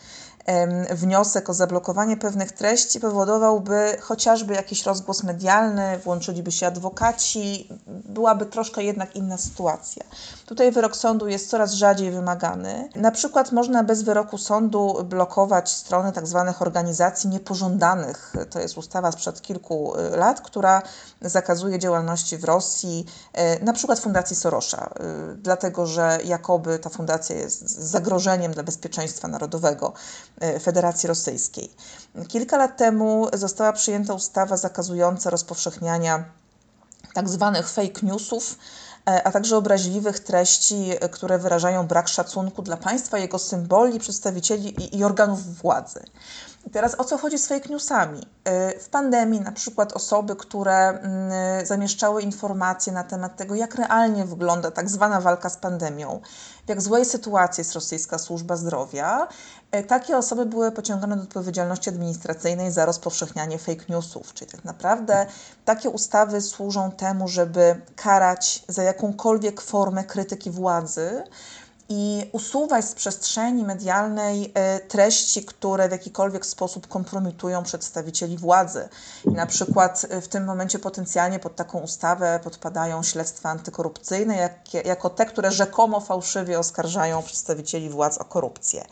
wniosek 0.92 1.50
o 1.50 1.54
zablokowanie 1.54 2.18
pewnych 2.18 2.52
treści 2.52 3.00
powodowałby 3.00 3.98
chociażby 4.02 4.54
jakiś 4.54 4.86
rozgłos 4.86 5.24
medialny, 5.24 6.00
włączyliby 6.04 6.52
się 6.52 6.68
adwokaci, 6.68 7.70
byłaby 7.88 8.46
troszkę 8.46 8.84
jednak 8.84 9.16
inna 9.16 9.38
sytuacja. 9.38 10.04
Tutaj 10.46 10.72
wyrok 10.72 10.96
sądu 10.96 11.28
jest 11.28 11.50
coraz 11.50 11.74
rzadziej 11.74 12.12
wymagany. 12.12 12.90
Na 12.96 13.12
przykład 13.12 13.52
można 13.52 13.84
bez 13.84 14.04
wyroku 14.04 14.38
sądu 14.38 15.04
blokować 15.04 15.72
strony 15.72 16.12
tzw. 16.12 16.44
Tak 16.48 16.62
organizacji 16.62 17.30
niepożądanych. 17.30 18.34
To 18.50 18.60
jest 18.60 18.78
ustawa 18.78 19.12
sprzed 19.12 19.42
kilku 19.42 20.00
y, 20.00 20.18
lat, 20.18 20.42
która 20.42 20.82
zakazuje 21.22 21.80
działalności 21.80 22.38
w 22.38 22.44
Rosji, 22.44 23.06
y, 23.60 23.64
na 23.64 23.74
przykład 23.74 24.00
Fundacji 24.00 24.36
Sorosza, 24.36 24.90
y, 25.34 25.36
dlatego 25.36 25.86
że 25.86 26.20
jakoby 26.26 26.80
ta 26.80 26.90
fundacja 26.90 27.36
jest 27.36 27.70
zagrożeniem 27.70 28.54
dla 28.54 28.64
bezpieczeństwa 28.64 29.28
narodowego 29.28 29.94
Federacji 30.62 31.08
Rosyjskiej. 31.08 31.72
Kilka 32.28 32.58
lat 32.58 32.78
temu 32.78 33.28
została 33.34 33.74
przyjęta 33.74 34.14
ustawa 34.14 34.58
zakazująca 34.58 35.30
rozpowszechniania 35.30 36.26
tak 37.14 37.30
zwanych 37.30 37.70
fake 37.70 38.00
newsów, 38.04 38.58
a 39.06 39.32
także 39.32 39.58
obraźliwych 39.58 40.20
treści, 40.20 40.92
e, 41.00 41.10
które 41.10 41.40
wyrażają 41.40 41.88
brak 41.88 42.08
szacunku 42.08 42.62
dla 42.62 42.78
państwa, 42.78 43.18
jego 43.18 43.40
symboli, 43.40 44.00
przedstawicieli 44.00 44.98
i, 44.98 45.04
organów 45.04 45.56
władzy. 45.56 46.00
Teraz 46.72 46.96
o 47.00 47.04
co 47.04 47.18
chodzi 47.18 47.38
z 47.38 47.48
fake 47.48 47.70
newsami? 47.70 48.22
W 48.80 48.90
pandemii 48.90 49.42
na 49.42 49.52
przykład 49.52 49.94
osoby, 49.94 50.36
które 50.36 50.90
mm, 50.90 51.66
zamieszczały 51.66 52.22
informacje 52.22 52.94
na 52.94 53.04
temat 53.04 53.36
tego, 53.36 53.56
jak 53.56 53.76
realnie 53.76 54.26
wygląda 54.26 54.72
tak 54.72 54.90
zwana 54.90 55.22
walka 55.22 55.50
z 55.50 55.58
pandemią, 55.58 56.22
w 56.66 56.70
jak 56.70 56.82
złej 56.82 57.06
sytuacji 57.06 57.62
jest 57.62 57.74
rosyjska 57.74 58.18
służba 58.18 58.56
zdrowia, 58.56 59.28
e, 59.72 59.84
takie 59.84 60.18
osoby 60.18 60.46
były 60.46 60.72
pociągane 60.72 61.16
do 61.16 61.24
odpowiedzialności 61.24 61.90
administracyjnej 61.90 62.72
za 62.72 62.86
rozpowszechnianie 62.86 63.60
fake 63.60 63.86
newsów. 63.90 64.34
Czyli 64.34 64.52
tak 64.52 64.64
naprawdę 64.64 65.26
takie 65.66 65.90
ustawy 65.90 66.42
służą 66.42 66.92
temu, 66.92 67.28
żeby 67.28 67.82
karać 67.96 68.64
za 68.68 68.84
jakąkolwiek 68.84 69.62
formę 69.62 70.04
krytyki 70.04 70.52
władzy 70.52 71.24
i 71.90 72.30
usuwać 72.32 72.86
z 72.86 72.94
przestrzeni 72.94 73.64
medialnej 73.64 74.52
e, 74.54 74.80
treści, 74.80 75.46
które 75.46 75.90
w 75.90 75.92
jakikolwiek 75.92 76.46
sposób 76.46 76.88
kompromitują 76.88 77.64
przedstawicieli 77.64 78.38
władzy. 78.38 78.90
I 79.26 79.32
na 79.32 79.46
przykład 79.46 80.06
e, 80.10 80.22
w 80.22 80.28
tym 80.28 80.46
momencie 80.46 80.80
potencjalnie 80.80 81.40
pod 81.40 81.56
taką 81.56 81.80
ustawę 81.80 82.40
podpadają 82.44 83.04
śledztwa 83.04 83.50
antykorupcyjne, 83.50 84.36
jak, 84.36 84.86
jako 84.86 85.10
te, 85.10 85.26
które 85.26 85.52
rzekomo 85.52 86.00
fałszywie 86.00 86.60
oskarżają 86.60 87.24
przedstawicieli 87.24 87.90
władz 87.90 88.18
o 88.18 88.26
korupcję. 88.26 88.86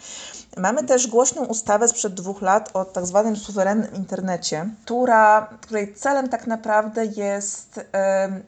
Mamy 0.58 0.84
też 0.84 1.08
głośną 1.08 1.46
ustawę 1.46 1.88
sprzed 1.88 2.14
dwóch 2.14 2.42
lat 2.42 2.70
o 2.74 2.86
tak 2.86 3.06
zwanym 3.06 3.36
suwerennym 3.36 3.94
internecie, 3.94 4.70
która, 4.86 5.50
której 5.62 5.96
celem 5.96 6.30
tak 6.30 6.48
naprawdę 6.48 7.06
jest 7.06 7.80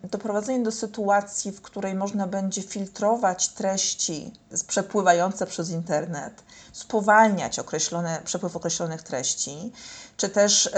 doprowadzenie 0.04 0.64
do 0.64 0.72
sytuacji, 0.72 1.52
w 1.52 1.62
której 1.62 1.96
można 1.96 2.28
będzie 2.28 2.62
filtrować 2.62 3.50
treści 3.50 4.34
przepływające 4.68 5.46
przez 5.46 5.70
internet, 5.70 6.44
spowalniać 6.74 7.60
określone, 7.60 8.22
przepływ 8.26 8.56
określonych 8.56 9.04
treści, 9.04 9.72
czy 10.18 10.30
też 10.30 10.70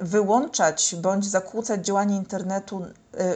wyłączać 0.00 0.94
bądź 0.98 1.26
zakłócać 1.26 1.86
działanie 1.86 2.16
internetu 2.16 2.82
y, 2.82 2.88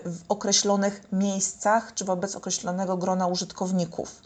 w 0.05 0.21
określonych 0.29 1.03
miejscach, 1.13 1.95
czy 1.95 2.05
wobec 2.05 2.37
określonego 2.37 2.97
grona 2.97 3.27
użytkowników. 3.27 4.23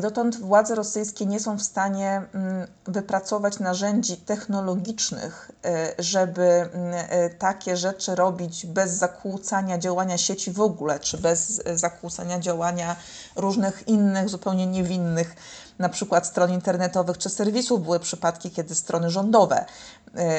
Dotąd 0.00 0.36
władze 0.36 0.74
rosyjskie 0.74 1.26
nie 1.26 1.40
są 1.40 1.58
w 1.58 1.62
stanie 1.62 2.22
mm, 2.34 2.66
wypracować 2.86 3.58
narzędzi 3.58 4.16
technologicznych, 4.16 5.50
y, 5.98 6.02
żeby 6.02 6.42
mm, 6.42 6.94
y, 6.94 7.34
takie 7.38 7.76
rzeczy 7.76 8.14
robić 8.14 8.66
bez 8.66 8.90
zakłócania 8.90 9.78
działania 9.78 10.18
sieci 10.18 10.50
w 10.50 10.60
ogóle, 10.60 11.00
czy 11.00 11.18
bez 11.18 11.62
zakłócania 11.74 12.38
działania 12.38 12.96
różnych 13.36 13.88
innych, 13.88 14.28
zupełnie 14.28 14.66
niewinnych, 14.66 15.36
na 15.78 15.88
przykład 15.88 16.26
stron 16.26 16.50
internetowych 16.50 17.18
czy 17.18 17.28
serwisów. 17.28 17.82
Były 17.82 18.00
przypadki, 18.00 18.50
kiedy 18.50 18.74
strony 18.74 19.10
rządowe 19.10 19.64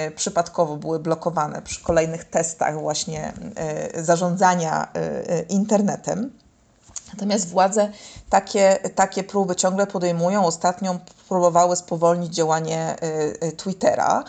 y, 0.08 0.12
przypadkowo 0.12 0.78
były 0.78 1.00
blokowane 1.00 1.62
przy 1.62 1.84
kolejnych 1.84 2.24
testach 2.26 2.80
właśnie 2.80 3.34
zarządzania 3.96 4.92
internetem. 5.50 6.43
Natomiast 7.14 7.50
władze 7.50 7.92
takie, 8.30 8.78
takie 8.96 9.24
próby 9.24 9.56
ciągle 9.56 9.88
podejmują. 9.88 10.46
Ostatnio 10.46 11.00
próbowały 11.28 11.76
spowolnić 11.76 12.36
działanie 12.36 12.96
y, 13.44 13.48
y, 13.48 13.52
Twittera. 13.52 14.24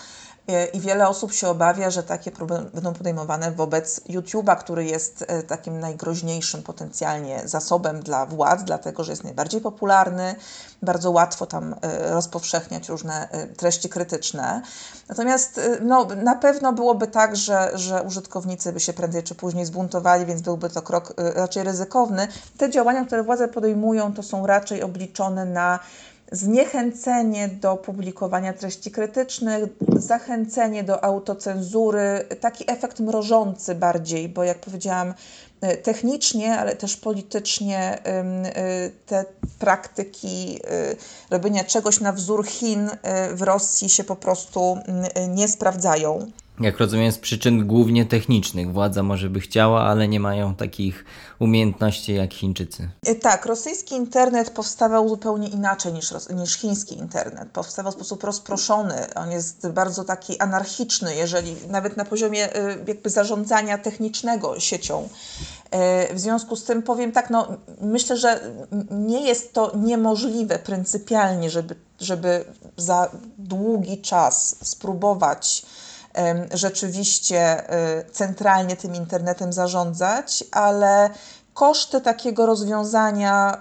I 0.73 0.81
wiele 0.81 1.09
osób 1.09 1.33
się 1.33 1.49
obawia, 1.49 1.91
że 1.91 2.03
takie 2.03 2.31
próby 2.31 2.59
będą 2.75 2.93
podejmowane 2.93 3.53
wobec 3.53 4.01
YouTube'a, 4.01 4.57
który 4.57 4.85
jest 4.85 5.25
e, 5.29 5.43
takim 5.43 5.81
najgroźniejszym 5.81 6.63
potencjalnie 6.63 7.43
zasobem 7.45 8.01
dla 8.01 8.27
władz, 8.27 8.63
dlatego 8.63 9.05
że 9.05 9.13
jest 9.13 9.25
najbardziej 9.25 9.61
popularny, 9.61 10.35
bardzo 10.83 11.11
łatwo 11.11 11.47
tam 11.47 11.75
e, 11.83 12.11
rozpowszechniać 12.11 12.89
różne 12.89 13.29
e, 13.31 13.47
treści 13.47 13.89
krytyczne. 13.89 14.63
Natomiast 15.09 15.61
no, 15.83 16.05
na 16.05 16.35
pewno 16.35 16.73
byłoby 16.73 17.07
tak, 17.07 17.37
że, 17.37 17.71
że 17.75 18.03
użytkownicy 18.03 18.73
by 18.73 18.81
się 18.81 18.93
prędzej 18.93 19.23
czy 19.23 19.35
później 19.35 19.67
zbuntowali, 19.67 20.27
więc 20.27 20.43
byłby 20.43 20.71
to 20.71 20.83
krok 20.83 21.15
raczej 21.17 21.65
ryzykowny. 21.65 22.29
Te 22.59 22.71
działania, 22.71 23.05
które 23.05 23.23
władze 23.23 23.49
podejmują, 23.49 24.13
to 24.13 24.23
są 24.23 24.47
raczej 24.47 24.83
obliczone 24.83 25.45
na 25.45 25.79
zniechęcenie 26.35 27.49
do 27.49 27.77
publikowania 27.77 28.53
treści 28.53 28.91
krytycznych, 28.91 29.65
zachęcenie 29.97 30.85
do 30.85 31.05
autocenzury, 31.05 32.25
taki 32.41 32.71
efekt 32.71 33.01
mrożący 33.01 33.75
bardziej, 33.75 34.29
bo 34.29 34.45
jak 34.45 34.59
powiedziałam, 34.59 35.15
e, 35.61 35.77
technicznie, 35.77 36.59
ale 36.59 36.77
też 36.77 36.97
politycznie 36.97 37.79
e, 38.05 38.91
te 39.07 39.25
praktyki 39.59 40.61
e, 40.65 40.97
robienia 41.31 41.65
czegoś 41.65 42.01
na 42.01 42.13
wzór 42.13 42.47
Chin 42.47 42.91
w 43.35 43.43
Rosji 43.43 43.89
się 43.89 44.05
po 44.05 44.17
prostu 44.17 44.79
nie 45.29 45.49
sprawdzają. 45.49 46.31
Jak 46.61 46.79
rozumiem, 46.79 47.13
z 47.13 47.19
przyczyn 47.19 47.67
głównie 47.67 48.07
technicznych. 48.07 48.73
Władza 48.73 49.03
może 49.03 49.31
by 49.31 49.41
chciała, 49.41 49.83
ale 49.83 50.09
nie 50.09 50.21
mają 50.21 50.55
takich 50.55 51.05
umiejętności 51.39 52.15
jak 52.15 52.35
Chińczycy. 52.35 52.91
E, 53.07 53.15
tak, 53.15 53.47
rosyjski 53.47 53.95
internet 53.95 54.51
powstawał 54.51 55.09
zupełnie 55.09 55.49
inaczej 55.49 55.93
niż, 55.93 56.13
niż 56.35 56.57
chiński 56.57 56.99
internet. 56.99 57.49
Powstawał 57.53 57.93
w 57.93 57.95
sposób 57.95 58.25
rozproszony. 58.25 59.15
On 59.15 59.31
jest 59.31 59.69
bardzo 59.69 60.05
taki 60.05 60.41
anarchiczny, 60.41 61.17
jeżeli 61.17 61.57
nawet 61.69 61.97
na 61.97 62.05
poziomie 62.05 62.55
e, 62.55 62.77
jakby 62.87 63.11
zarządzania 63.11 63.79
technicznego 63.79 64.61
siecią. 64.61 65.09
E, 65.71 66.15
w 66.15 66.21
związku 66.21 66.57
z 66.57 66.65
tym 66.65 66.83
powiem 66.83 67.13
tak, 67.13 67.31
no, 67.31 67.49
myślę, 67.81 68.17
że 68.17 68.41
nie 68.91 69.27
jest 69.27 69.53
to 69.53 69.73
niemożliwe 69.77 70.59
pryncypialnie, 70.59 71.51
żeby, 71.51 71.75
żeby 72.01 72.45
za 72.77 73.11
długi 73.39 73.99
czas 73.99 74.57
spróbować 74.63 75.67
rzeczywiście 76.53 77.71
y, 78.01 78.11
centralnie 78.11 78.77
tym 78.77 78.95
internetem 78.95 79.53
zarządzać, 79.53 80.45
ale 80.53 81.11
koszty 81.55 82.01
takiego 82.01 82.47
rozwiązania 82.47 83.59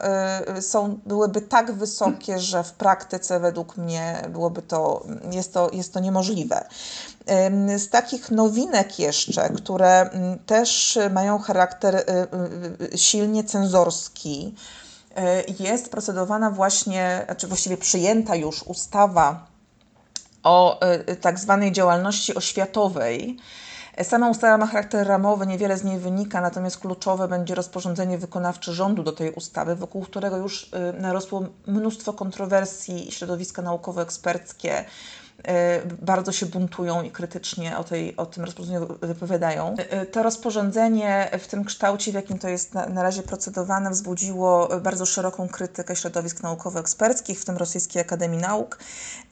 y, 0.57 0.61
są, 0.61 0.99
byłyby 1.05 1.41
tak 1.41 1.71
wysokie, 1.71 2.39
że 2.39 2.63
w 2.63 2.71
praktyce 2.71 3.39
według 3.39 3.77
mnie 3.77 4.21
byłoby 4.29 4.61
to, 4.61 5.05
jest 5.31 5.53
to, 5.53 5.69
jest 5.73 5.93
to 5.93 5.99
niemożliwe. 5.99 6.67
Z 7.77 7.89
takich 7.89 8.31
nowinek 8.31 8.99
jeszcze, 8.99 9.49
które 9.49 10.01
mm, 10.01 10.39
też 10.39 10.99
mają 11.11 11.39
charakter 11.39 11.95
y, 11.95 12.97
silnie 12.97 13.43
cenzorski, 13.43 14.55
jest 15.59 15.91
procedowana 15.91 16.51
właśnie, 16.51 17.25
czy 17.37 17.47
właściwie 17.47 17.77
przyjęta 17.77 18.35
już 18.35 18.63
ustawa 18.63 19.52
o 20.43 20.79
y, 21.09 21.15
tak 21.15 21.39
zwanej 21.39 21.71
działalności 21.71 22.35
oświatowej. 22.35 23.37
Sama 24.03 24.29
ustawa 24.29 24.57
ma 24.57 24.67
charakter 24.67 25.07
ramowy, 25.07 25.47
niewiele 25.47 25.77
z 25.77 25.83
niej 25.83 25.99
wynika, 25.99 26.41
natomiast 26.41 26.77
kluczowe 26.77 27.27
będzie 27.27 27.55
rozporządzenie 27.55 28.17
wykonawcze 28.17 28.73
rządu 28.73 29.03
do 29.03 29.11
tej 29.11 29.31
ustawy, 29.31 29.75
wokół 29.75 30.01
którego 30.01 30.37
już 30.37 30.63
y, 30.63 31.01
narosło 31.01 31.43
mnóstwo 31.67 32.13
kontrowersji, 32.13 33.11
środowiska 33.11 33.61
naukowo-eksperckie 33.61 34.71
E, 34.71 34.85
bardzo 36.01 36.31
się 36.31 36.45
buntują 36.45 37.03
i 37.03 37.11
krytycznie 37.11 37.77
o, 37.77 37.83
tej, 37.83 38.17
o 38.17 38.25
tym 38.25 38.43
rozporządzeniu 38.43 38.87
wypowiadają. 39.01 39.75
E, 39.77 40.05
to 40.05 40.23
rozporządzenie 40.23 41.29
w 41.39 41.47
tym 41.47 41.65
kształcie, 41.65 42.11
w 42.11 42.15
jakim 42.15 42.39
to 42.39 42.49
jest 42.49 42.73
na, 42.73 42.85
na 42.85 43.03
razie 43.03 43.23
procedowane, 43.23 43.89
wzbudziło 43.89 44.69
bardzo 44.81 45.05
szeroką 45.05 45.47
krytykę 45.47 45.95
środowisk 45.95 46.43
naukowo-eksperckich, 46.43 47.39
w 47.39 47.45
tym 47.45 47.57
Rosyjskiej 47.57 48.01
Akademii 48.01 48.39
Nauk, 48.39 48.79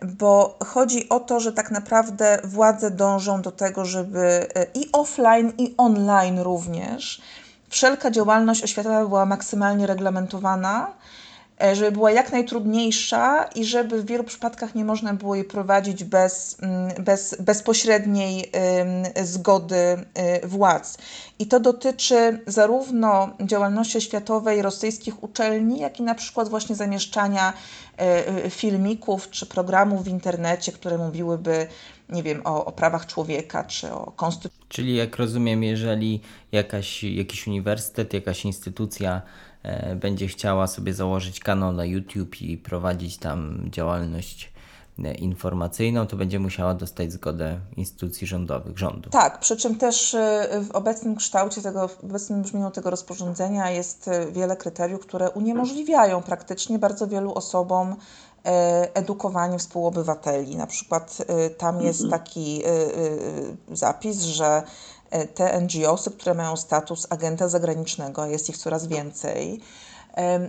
bo 0.03 0.57
chodzi 0.65 1.09
o 1.09 1.19
to, 1.19 1.39
że 1.39 1.53
tak 1.53 1.71
naprawdę 1.71 2.39
władze 2.43 2.91
dążą 2.91 3.41
do 3.41 3.51
tego, 3.51 3.85
żeby 3.85 4.47
i 4.73 4.89
offline, 4.91 5.53
i 5.57 5.73
online 5.77 6.39
również 6.39 7.21
wszelka 7.69 8.11
działalność 8.11 8.63
oświatowa 8.63 9.05
była 9.05 9.25
maksymalnie 9.25 9.87
reglamentowana 9.87 10.91
żeby 11.73 11.91
była 11.91 12.11
jak 12.11 12.31
najtrudniejsza 12.31 13.43
i 13.43 13.65
żeby 13.65 14.01
w 14.01 14.05
wielu 14.05 14.23
przypadkach 14.23 14.75
nie 14.75 14.85
można 14.85 15.13
było 15.13 15.35
jej 15.35 15.43
prowadzić 15.43 16.03
bez, 16.03 16.57
mm, 16.61 17.03
bez 17.03 17.35
bezpośredniej 17.39 18.51
zgody 19.23 19.75
y, 19.75 20.47
władz. 20.47 20.97
I 21.39 21.47
to 21.47 21.59
dotyczy 21.59 22.39
zarówno 22.47 23.29
działalności 23.41 23.97
oświatowej 23.97 24.61
rosyjskich 24.61 25.23
uczelni, 25.23 25.79
jak 25.79 25.99
i 25.99 26.03
na 26.03 26.15
przykład 26.15 26.49
właśnie 26.49 26.75
zamieszczania 26.75 27.53
e, 27.97 28.49
filmików 28.49 29.29
czy 29.29 29.45
programów 29.45 30.03
w 30.03 30.07
internecie, 30.07 30.71
które 30.71 30.97
mówiłyby 30.97 31.67
nie 32.09 32.23
wiem, 32.23 32.41
o, 32.43 32.65
o 32.65 32.71
prawach 32.71 33.05
człowieka 33.05 33.63
czy 33.63 33.91
o 33.91 34.11
konstytucji. 34.11 34.65
Czyli 34.69 34.95
jak 34.95 35.15
rozumiem, 35.15 35.63
jeżeli 35.63 36.21
jakaś, 36.51 37.03
jakiś 37.03 37.47
uniwersytet, 37.47 38.13
jakaś 38.13 38.45
instytucja 38.45 39.21
E, 39.21 39.50
będzie 39.95 40.27
chciała 40.27 40.67
sobie 40.67 40.93
założyć 40.93 41.39
kanał 41.39 41.73
na 41.73 41.85
YouTube 41.85 42.41
i 42.41 42.57
prowadzić 42.57 43.17
tam 43.17 43.61
działalność 43.69 44.53
e, 45.03 45.13
informacyjną, 45.13 46.07
to 46.07 46.17
będzie 46.17 46.39
musiała 46.39 46.73
dostać 46.73 47.11
zgodę 47.11 47.59
instytucji 47.77 48.27
rządowych, 48.27 48.77
rządu. 48.77 49.09
Tak, 49.09 49.39
przy 49.39 49.57
czym 49.57 49.75
też 49.75 50.13
e, 50.13 50.47
w 50.69 50.71
obecnym 50.71 51.15
kształcie 51.15 51.61
tego, 51.61 51.87
w 51.87 52.03
obecnym 52.03 52.41
brzmieniu 52.41 52.71
tego 52.71 52.89
rozporządzenia 52.89 53.71
jest 53.71 54.09
wiele 54.31 54.57
kryteriów, 54.57 55.01
które 55.01 55.29
uniemożliwiają 55.29 56.21
praktycznie 56.21 56.79
bardzo 56.79 57.07
wielu 57.07 57.33
osobom 57.33 57.95
edukowanie 58.93 59.59
współobywateli. 59.59 60.55
Na 60.55 60.67
przykład 60.67 61.17
tam 61.57 61.81
jest 61.81 62.09
taki 62.09 62.63
zapis, 63.71 64.21
że 64.21 64.45
E, 64.55 64.63
te 65.33 65.61
NGOsy, 65.61 66.11
które 66.11 66.33
mają 66.33 66.57
status 66.57 67.07
agenta 67.09 67.47
zagranicznego, 67.47 68.25
jest 68.25 68.49
ich 68.49 68.57
coraz 68.57 68.87
więcej, 68.87 69.61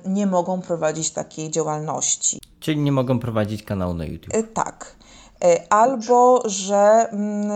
nie 0.07 0.27
mogą 0.27 0.61
prowadzić 0.61 1.11
takiej 1.11 1.51
działalności. 1.51 2.39
Czyli 2.61 2.81
nie 2.81 2.93
mogą 2.93 3.19
prowadzić 3.19 3.63
kanału 3.63 3.95
na 3.95 4.05
YouTube. 4.05 4.35
E, 4.35 4.43
tak. 4.43 4.97
E, 5.45 5.73
albo, 5.73 6.43
że 6.45 7.09
mm, 7.11 7.51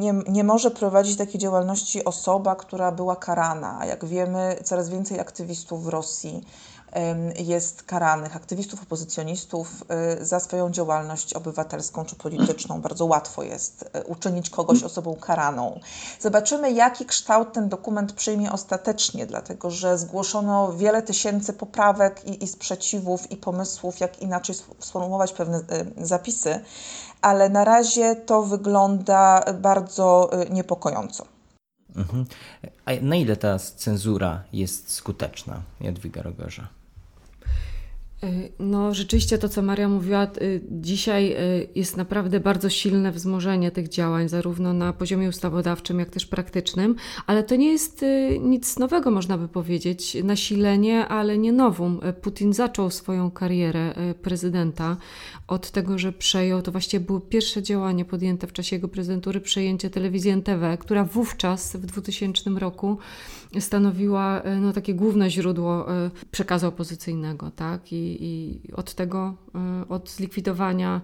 nie, 0.00 0.14
nie 0.28 0.44
może 0.44 0.70
prowadzić 0.70 1.16
takiej 1.16 1.40
działalności 1.40 2.04
osoba, 2.04 2.56
która 2.56 2.92
była 2.92 3.16
karana. 3.16 3.86
Jak 3.86 4.04
wiemy, 4.04 4.56
coraz 4.64 4.88
więcej 4.88 5.20
aktywistów 5.20 5.84
w 5.84 5.88
Rosji 5.88 6.44
jest 7.38 7.82
karanych, 7.82 8.36
aktywistów, 8.36 8.82
opozycjonistów 8.82 9.84
za 10.20 10.40
swoją 10.40 10.70
działalność 10.70 11.34
obywatelską 11.34 12.04
czy 12.04 12.16
polityczną. 12.16 12.80
Bardzo 12.80 13.06
łatwo 13.06 13.42
jest 13.42 13.90
uczynić 14.06 14.50
kogoś 14.50 14.82
osobą 14.82 15.16
karaną. 15.16 15.80
Zobaczymy, 16.20 16.72
jaki 16.72 17.06
kształt 17.06 17.52
ten 17.52 17.68
dokument 17.68 18.12
przyjmie 18.12 18.52
ostatecznie, 18.52 19.26
dlatego 19.26 19.70
że 19.70 19.98
zgłoszono 19.98 20.72
wiele 20.72 21.02
tysięcy 21.02 21.52
poprawek 21.52 22.24
i, 22.24 22.44
i 22.44 22.48
sprzeciwów 22.48 23.30
i 23.30 23.36
pomysłów, 23.36 24.00
jak 24.00 24.22
inaczej 24.22 24.54
sformułować 24.78 25.32
pewne 25.32 25.60
zapisy, 25.96 26.60
ale 27.20 27.48
na 27.48 27.64
razie 27.64 28.16
to 28.16 28.42
wygląda 28.42 29.44
bardzo 29.60 30.30
niepokojąco. 30.50 31.24
Mhm. 31.96 32.26
A 32.84 32.90
na 33.02 33.16
ile 33.16 33.36
ta 33.36 33.58
cenzura 33.58 34.42
jest 34.52 34.90
skuteczna, 34.90 35.62
Jadwiga 35.80 36.22
Rogerza? 36.22 36.68
Y, 38.24 38.52
no, 38.58 38.94
rzeczywiście 38.94 39.38
to, 39.38 39.48
co 39.48 39.62
Maria 39.62 39.88
mówiła, 39.88 40.26
y, 40.42 40.60
dzisiaj 40.70 41.32
y, 41.32 41.68
jest 41.74 41.96
naprawdę 41.96 42.40
bardzo 42.40 42.70
silne 42.70 43.12
wzmożenie 43.12 43.70
tych 43.70 43.88
działań, 43.88 44.28
zarówno 44.28 44.72
na 44.72 44.92
poziomie 44.92 45.28
ustawodawczym, 45.28 45.98
jak 45.98 46.10
też 46.10 46.26
praktycznym, 46.26 46.96
ale 47.26 47.44
to 47.44 47.56
nie 47.56 47.72
jest 47.72 48.04
nic 48.40 48.78
nowego, 48.78 49.10
można 49.10 49.38
by 49.38 49.48
powiedzieć. 49.48 50.16
Nasilenie, 50.24 51.08
ale 51.08 51.38
nie 51.38 51.52
nowum. 51.52 52.00
Putin 52.22 52.52
zaczął 52.52 52.90
swoją 52.90 53.30
karierę 53.30 53.94
prezydenta 54.22 54.96
od 55.48 55.70
tego, 55.70 55.98
że 55.98 56.12
przejął, 56.12 56.62
to 56.62 56.72
właściwie 56.72 57.06
było 57.06 57.20
pierwsze 57.20 57.62
działanie 57.62 58.04
podjęte 58.04 58.46
w 58.46 58.52
czasie 58.52 58.76
jego 58.76 58.88
prezydentury, 58.88 59.40
przejęcie 59.40 59.90
telewizji 59.90 60.30
NTV, 60.30 60.76
która 60.80 61.04
wówczas 61.04 61.76
w 61.76 61.86
2000 61.86 62.50
roku 62.50 62.98
stanowiła 63.60 64.42
no, 64.60 64.72
takie 64.72 64.94
główne 64.94 65.30
źródło 65.30 65.86
przekazu 66.30 66.68
opozycyjnego, 66.68 67.50
tak? 67.50 67.92
I, 67.92 68.16
i 68.20 68.72
od 68.72 68.94
tego, 68.94 69.34
e, 69.54 69.88
od 69.88 70.10
zlikwidowania 70.10 71.00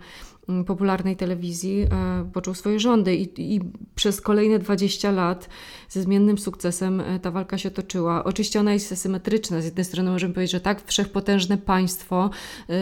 popularnej 0.67 1.17
telewizji 1.17 1.83
e, 1.83 2.31
począł 2.33 2.55
swoje 2.55 2.81
rządy 2.81 3.17
i, 3.17 3.55
i, 3.57 3.61
przez 3.95 4.21
kolejne 4.21 4.59
20 4.59 5.11
lat 5.11 5.49
ze 5.89 6.03
zmiennym 6.03 6.39
sukcesem 6.39 7.01
e, 7.01 7.21
ta 7.21 7.31
walka 7.31 7.59
się 7.59 7.71
toczyła. 7.71 8.25
Oczywiście 8.25 8.61
ona 8.61 8.73
jest 8.73 8.93
asymetryczna. 8.93 9.61
Z 9.61 9.65
jednej 9.65 9.85
strony 9.85 10.11
możemy 10.11 10.35
powiedzieć, 10.35 10.53
że 10.53 10.61
tak, 10.61 10.87
wszechpotężne 10.87 11.59
państwo 11.59 12.31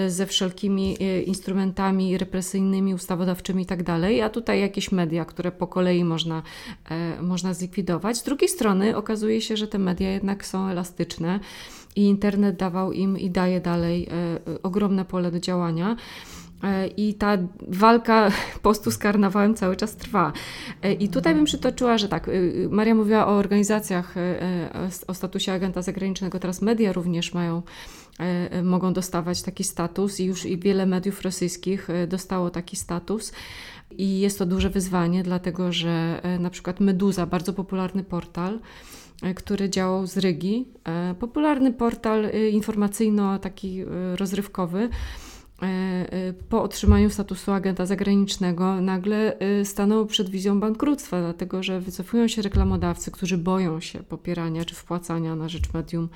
ze 0.08 0.26
wszelkimi 0.26 0.96
instrumentami 1.26 2.18
represyjnymi, 2.18 2.94
ustawodawczymi 2.94 3.62
i 3.62 3.66
tak 3.66 3.82
dalej, 3.82 4.22
a 4.22 4.30
tutaj 4.30 4.60
jakieś 4.60 4.92
media, 4.92 5.24
które 5.24 5.52
po 5.52 5.66
kolei 5.66 6.04
można, 6.04 6.42
można 7.20 7.54
zlikwidować. 7.54 8.16
Z 8.16 8.22
drugiej 8.22 8.48
strony 8.48 8.96
okazuje 8.96 9.40
się, 9.40 9.56
że 9.56 9.68
te 9.68 9.78
media 9.78 10.10
jednak 10.10 10.46
są 10.46 10.68
elastyczne 10.68 11.40
i 11.96 12.02
internet 12.02 12.56
dawał 12.56 12.92
im 12.92 13.18
i 13.18 13.30
daje 13.30 13.60
dalej 13.60 14.08
e, 14.46 14.62
ogromne 14.62 15.04
pole 15.04 15.30
do 15.30 15.40
działania. 15.40 15.96
E, 16.62 16.86
I 16.86 17.14
ta 17.14 17.38
walka 17.68 18.30
postu 18.62 18.90
z 18.90 18.98
karnawałem 18.98 19.54
cały 19.54 19.76
czas 19.76 19.96
trwa. 19.96 20.32
E, 20.82 20.92
I 20.92 21.08
tutaj 21.08 21.34
bym 21.34 21.44
przytoczyła, 21.44 21.98
że 21.98 22.08
tak, 22.08 22.30
Maria 22.70 22.94
mówiła 22.94 23.26
o 23.26 23.30
organizacjach, 23.36 24.14
o 25.06 25.14
statusie 25.14 25.52
agenta 25.52 25.82
zagranicznego, 25.82 26.38
teraz 26.38 26.62
media 26.62 26.92
również 26.92 27.34
mają, 27.34 27.62
mogą 28.62 28.92
dostawać 28.92 29.42
taki 29.42 29.64
status 29.64 30.20
i 30.20 30.24
już 30.24 30.46
i 30.46 30.58
wiele 30.58 30.86
mediów 30.86 31.22
rosyjskich 31.22 31.88
dostało 32.08 32.50
taki 32.50 32.76
status. 32.76 33.32
I 33.90 34.20
jest 34.20 34.38
to 34.38 34.46
duże 34.46 34.70
wyzwanie, 34.70 35.22
dlatego 35.22 35.72
że 35.72 36.20
na 36.40 36.50
przykład 36.50 36.80
Meduza, 36.80 37.26
bardzo 37.26 37.52
popularny 37.52 38.04
portal, 38.04 38.58
E, 39.22 39.34
który 39.34 39.70
działał 39.70 40.06
z 40.06 40.16
Rygi. 40.16 40.68
E, 40.84 41.14
popularny 41.14 41.72
portal 41.72 42.24
e, 42.24 42.48
informacyjno, 42.48 43.38
taki 43.38 43.84
rozrywkowy. 44.16 44.88
Po 46.48 46.62
otrzymaniu 46.62 47.10
statusu 47.10 47.52
agenta 47.52 47.86
zagranicznego 47.86 48.80
nagle 48.80 49.36
stanął 49.64 50.06
przed 50.06 50.30
wizją 50.30 50.60
bankructwa, 50.60 51.20
dlatego 51.20 51.62
że 51.62 51.80
wycofują 51.80 52.28
się 52.28 52.42
reklamodawcy, 52.42 53.10
którzy 53.10 53.38
boją 53.38 53.80
się 53.80 53.98
popierania 53.98 54.64
czy 54.64 54.74
wpłacania 54.74 55.36
na 55.36 55.48
rzecz 55.48 55.72
medium, 55.72 56.08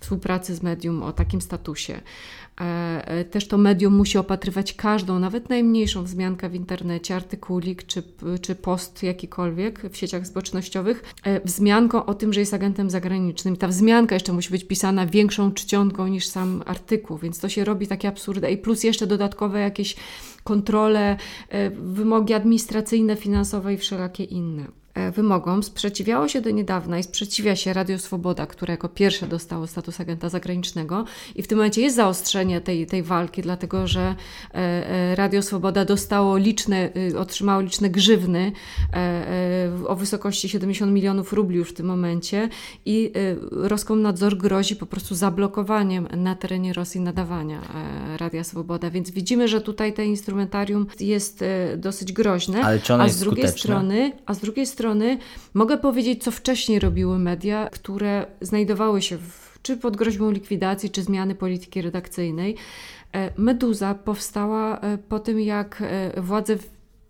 współpracy 0.00 0.54
z 0.54 0.62
medium 0.62 1.02
o 1.02 1.12
takim 1.12 1.40
statusie. 1.40 2.00
E, 2.60 3.08
e, 3.08 3.24
też 3.24 3.48
to 3.48 3.58
medium 3.58 3.94
musi 3.94 4.18
opatrywać 4.18 4.74
każdą, 4.74 5.18
nawet 5.18 5.48
najmniejszą 5.48 6.04
wzmiankę 6.04 6.48
w 6.48 6.54
internecie, 6.54 7.16
artykulik 7.16 7.86
czy, 7.86 8.02
czy 8.42 8.54
post 8.54 9.02
jakikolwiek 9.02 9.82
w 9.90 9.96
sieciach 9.96 10.26
społecznościowych, 10.26 11.02
e, 11.24 11.40
wzmianką 11.40 12.06
o 12.06 12.14
tym, 12.14 12.32
że 12.32 12.40
jest 12.40 12.54
agentem 12.54 12.90
zagranicznym. 12.90 13.56
Ta 13.56 13.68
wzmianka 13.68 14.14
jeszcze 14.14 14.32
musi 14.32 14.50
być 14.50 14.64
pisana 14.64 15.06
większą 15.06 15.52
czcionką 15.52 16.06
niż 16.06 16.26
sam 16.26 16.62
artykuł, 16.66 17.18
więc 17.18 17.38
to 17.38 17.48
się 17.48 17.64
robi 17.64 17.86
takie 17.86 18.08
absurde. 18.08 18.52
I 18.52 18.56
plus 18.56 18.81
jeszcze 18.84 19.06
dodatkowe 19.06 19.60
jakieś 19.60 19.96
kontrole, 20.44 21.16
wymogi 21.72 22.34
administracyjne, 22.34 23.16
finansowe 23.16 23.74
i 23.74 23.78
wszelakie 23.78 24.24
inne. 24.24 24.81
E, 24.94 25.10
wymogom 25.10 25.62
sprzeciwiało 25.62 26.28
się 26.28 26.40
do 26.40 26.50
niedawna 26.50 26.98
i 26.98 27.02
sprzeciwia 27.02 27.56
się 27.56 27.72
Radio 27.72 27.98
Swoboda, 27.98 28.46
które 28.46 28.72
jako 28.72 28.88
pierwsze 28.88 29.26
dostało 29.26 29.66
status 29.66 30.00
agenta 30.00 30.28
zagranicznego. 30.28 31.04
I 31.34 31.42
w 31.42 31.46
tym 31.46 31.58
momencie 31.58 31.82
jest 31.82 31.96
zaostrzenie 31.96 32.60
tej, 32.60 32.86
tej 32.86 33.02
walki, 33.02 33.42
dlatego 33.42 33.86
że 33.86 34.00
e, 34.00 34.56
e, 34.56 35.14
Radio 35.14 35.42
Swoboda 35.42 35.84
dostało 35.84 36.36
liczne, 36.36 36.90
y, 37.10 37.18
otrzymało 37.18 37.60
liczne 37.60 37.90
grzywny 37.90 38.52
o 39.86 39.96
wysokości 39.96 40.48
70 40.48 40.92
milionów 40.92 41.32
rubli 41.32 41.56
już 41.56 41.70
w 41.70 41.74
tym 41.74 41.86
momencie 41.86 42.48
i 42.84 43.12
Roskomnadzor 43.50 44.36
grozi 44.36 44.76
po 44.76 44.86
prostu 44.86 45.14
zablokowaniem 45.14 46.08
na 46.16 46.34
terenie 46.34 46.72
Rosji 46.72 47.00
nadawania 47.00 47.60
Radia 48.16 48.44
Swoboda. 48.44 48.90
Więc 48.90 49.10
widzimy, 49.10 49.48
że 49.48 49.60
tutaj 49.60 49.92
te 49.92 50.06
instrumentarium 50.06 50.86
jest 51.00 51.44
dosyć 51.76 52.12
groźne. 52.12 52.64
Ale 52.64 52.78
czy 52.78 52.94
ono 52.94 53.04
a 53.04 53.08
z 53.08 53.18
drugiej 53.18 53.44
skuteczne? 53.44 53.70
strony, 53.70 54.12
a 54.26 54.34
z 54.34 54.38
drugiej 54.38 54.66
strony 54.66 54.81
strony 54.82 55.18
mogę 55.54 55.78
powiedzieć, 55.78 56.22
co 56.24 56.30
wcześniej 56.30 56.78
robiły 56.78 57.18
media, 57.18 57.68
które 57.72 58.26
znajdowały 58.40 59.02
się 59.02 59.18
w, 59.18 59.58
czy 59.62 59.76
pod 59.76 59.96
groźbą 59.96 60.30
likwidacji, 60.30 60.90
czy 60.90 61.02
zmiany 61.02 61.34
polityki 61.34 61.82
redakcyjnej. 61.82 62.56
E, 63.12 63.32
Meduza 63.36 63.94
powstała 63.94 64.80
e, 64.80 64.98
po 64.98 65.18
tym, 65.18 65.40
jak 65.40 65.82
e, 65.82 66.20
władze 66.20 66.56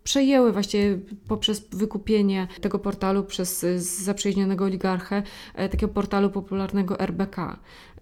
przejęły 0.03 0.51
właściwie 0.51 0.99
poprzez 1.27 1.67
wykupienie 1.71 2.47
tego 2.61 2.79
portalu 2.79 3.23
przez 3.23 3.65
zaprzyjaźnionego 4.03 4.65
oligarchę, 4.65 5.23
takiego 5.55 5.87
portalu 5.87 6.29
popularnego 6.29 6.99
RBK. 6.99 7.59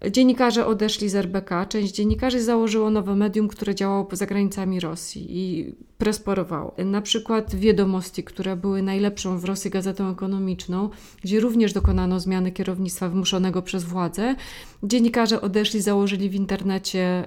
Dziennikarze 0.10 0.66
odeszli 0.66 1.10
z 1.10 1.16
RBK, 1.16 1.66
część 1.66 1.93
dziennikarzy 1.93 2.41
założyło 2.41 2.89
nowe 2.89 3.16
medium, 3.16 3.47
które 3.47 3.76
działało 3.76 4.06
poza 4.06 4.26
granicami 4.26 4.80
Rosji 4.80 5.26
i 5.30 5.76
prosperowało. 5.97 6.76
Na 6.86 7.02
przykład 7.02 7.56
Wiadomości, 7.56 8.24
które 8.24 8.56
były 8.56 8.82
najlepszą 8.82 9.39
w 9.39 9.45
Rosji 9.45 9.72
gazetą 9.72 10.12
ekonomiczną, 10.12 10.89
gdzie 11.22 11.39
również 11.39 11.74
dokonano 11.74 12.20
zmiany 12.20 12.52
kierownictwa 12.52 13.10
wymuszonego 13.10 13.62
przez 13.62 13.84
władze. 13.84 14.36
Dziennikarze 14.84 15.41
odeszli, 15.41 15.82
założyli 15.82 16.30
w 16.30 16.36
internecie 16.36 16.99
e, 16.99 17.26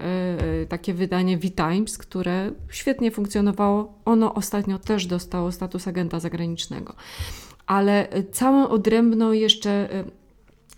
e, 0.62 0.66
takie 0.66 0.94
wydanie 0.94 1.38
V-Times, 1.38 1.98
które 1.98 2.52
świetnie 2.68 3.10
funkcjonowało. 3.10 3.98
Ono 4.04 4.34
ostatnio 4.34 4.78
też 4.78 5.06
dostało 5.06 5.52
status 5.52 5.88
agenta 5.88 6.20
zagranicznego. 6.20 6.94
Ale 7.66 8.08
całą 8.32 8.68
odrębną 8.68 9.32
jeszcze 9.32 9.70
e, 9.70 10.04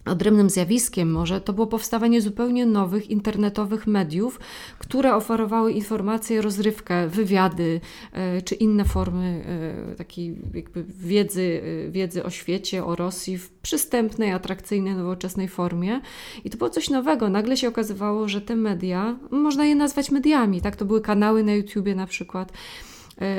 Odrębnym 0.07 0.51
zjawiskiem 0.51 1.13
może 1.13 1.41
to 1.41 1.53
było 1.53 1.67
powstawanie 1.67 2.21
zupełnie 2.21 2.67
nowych 2.67 3.11
internetowych 3.11 3.87
mediów, 3.87 4.41
które 4.79 5.15
oferowały 5.15 5.73
informacje, 5.73 6.43
rozrywkę, 6.43 7.09
wywiady 7.09 7.81
e, 8.13 8.43
czy 8.43 8.55
inne 8.55 8.85
formy 8.85 9.45
e, 9.93 9.95
takiej 9.95 10.37
jakby 10.55 10.85
wiedzy, 10.85 11.63
e, 11.87 11.91
wiedzy 11.91 12.25
o 12.25 12.31
świecie, 12.31 12.85
o 12.85 12.97
Rosji 12.97 13.39
w 13.39 13.51
przystępnej, 13.51 14.33
atrakcyjnej, 14.33 14.95
nowoczesnej 14.95 15.49
formie. 15.49 16.01
I 16.45 16.51
to 16.51 16.59
było 16.59 16.71
coś 16.71 16.91
nowego. 16.91 17.29
Nagle 17.29 17.57
się 17.57 17.69
okazywało, 17.69 18.29
że 18.29 18.41
te 18.41 18.57
media, 18.57 19.19
można 19.31 19.67
je 19.67 19.75
nazwać 19.75 20.11
mediami, 20.11 20.61
tak? 20.61 20.77
To 20.77 20.85
były 20.85 21.01
kanały 21.01 21.43
na 21.43 21.55
YouTubie 21.55 21.95
na 21.95 22.07
przykład 22.07 22.53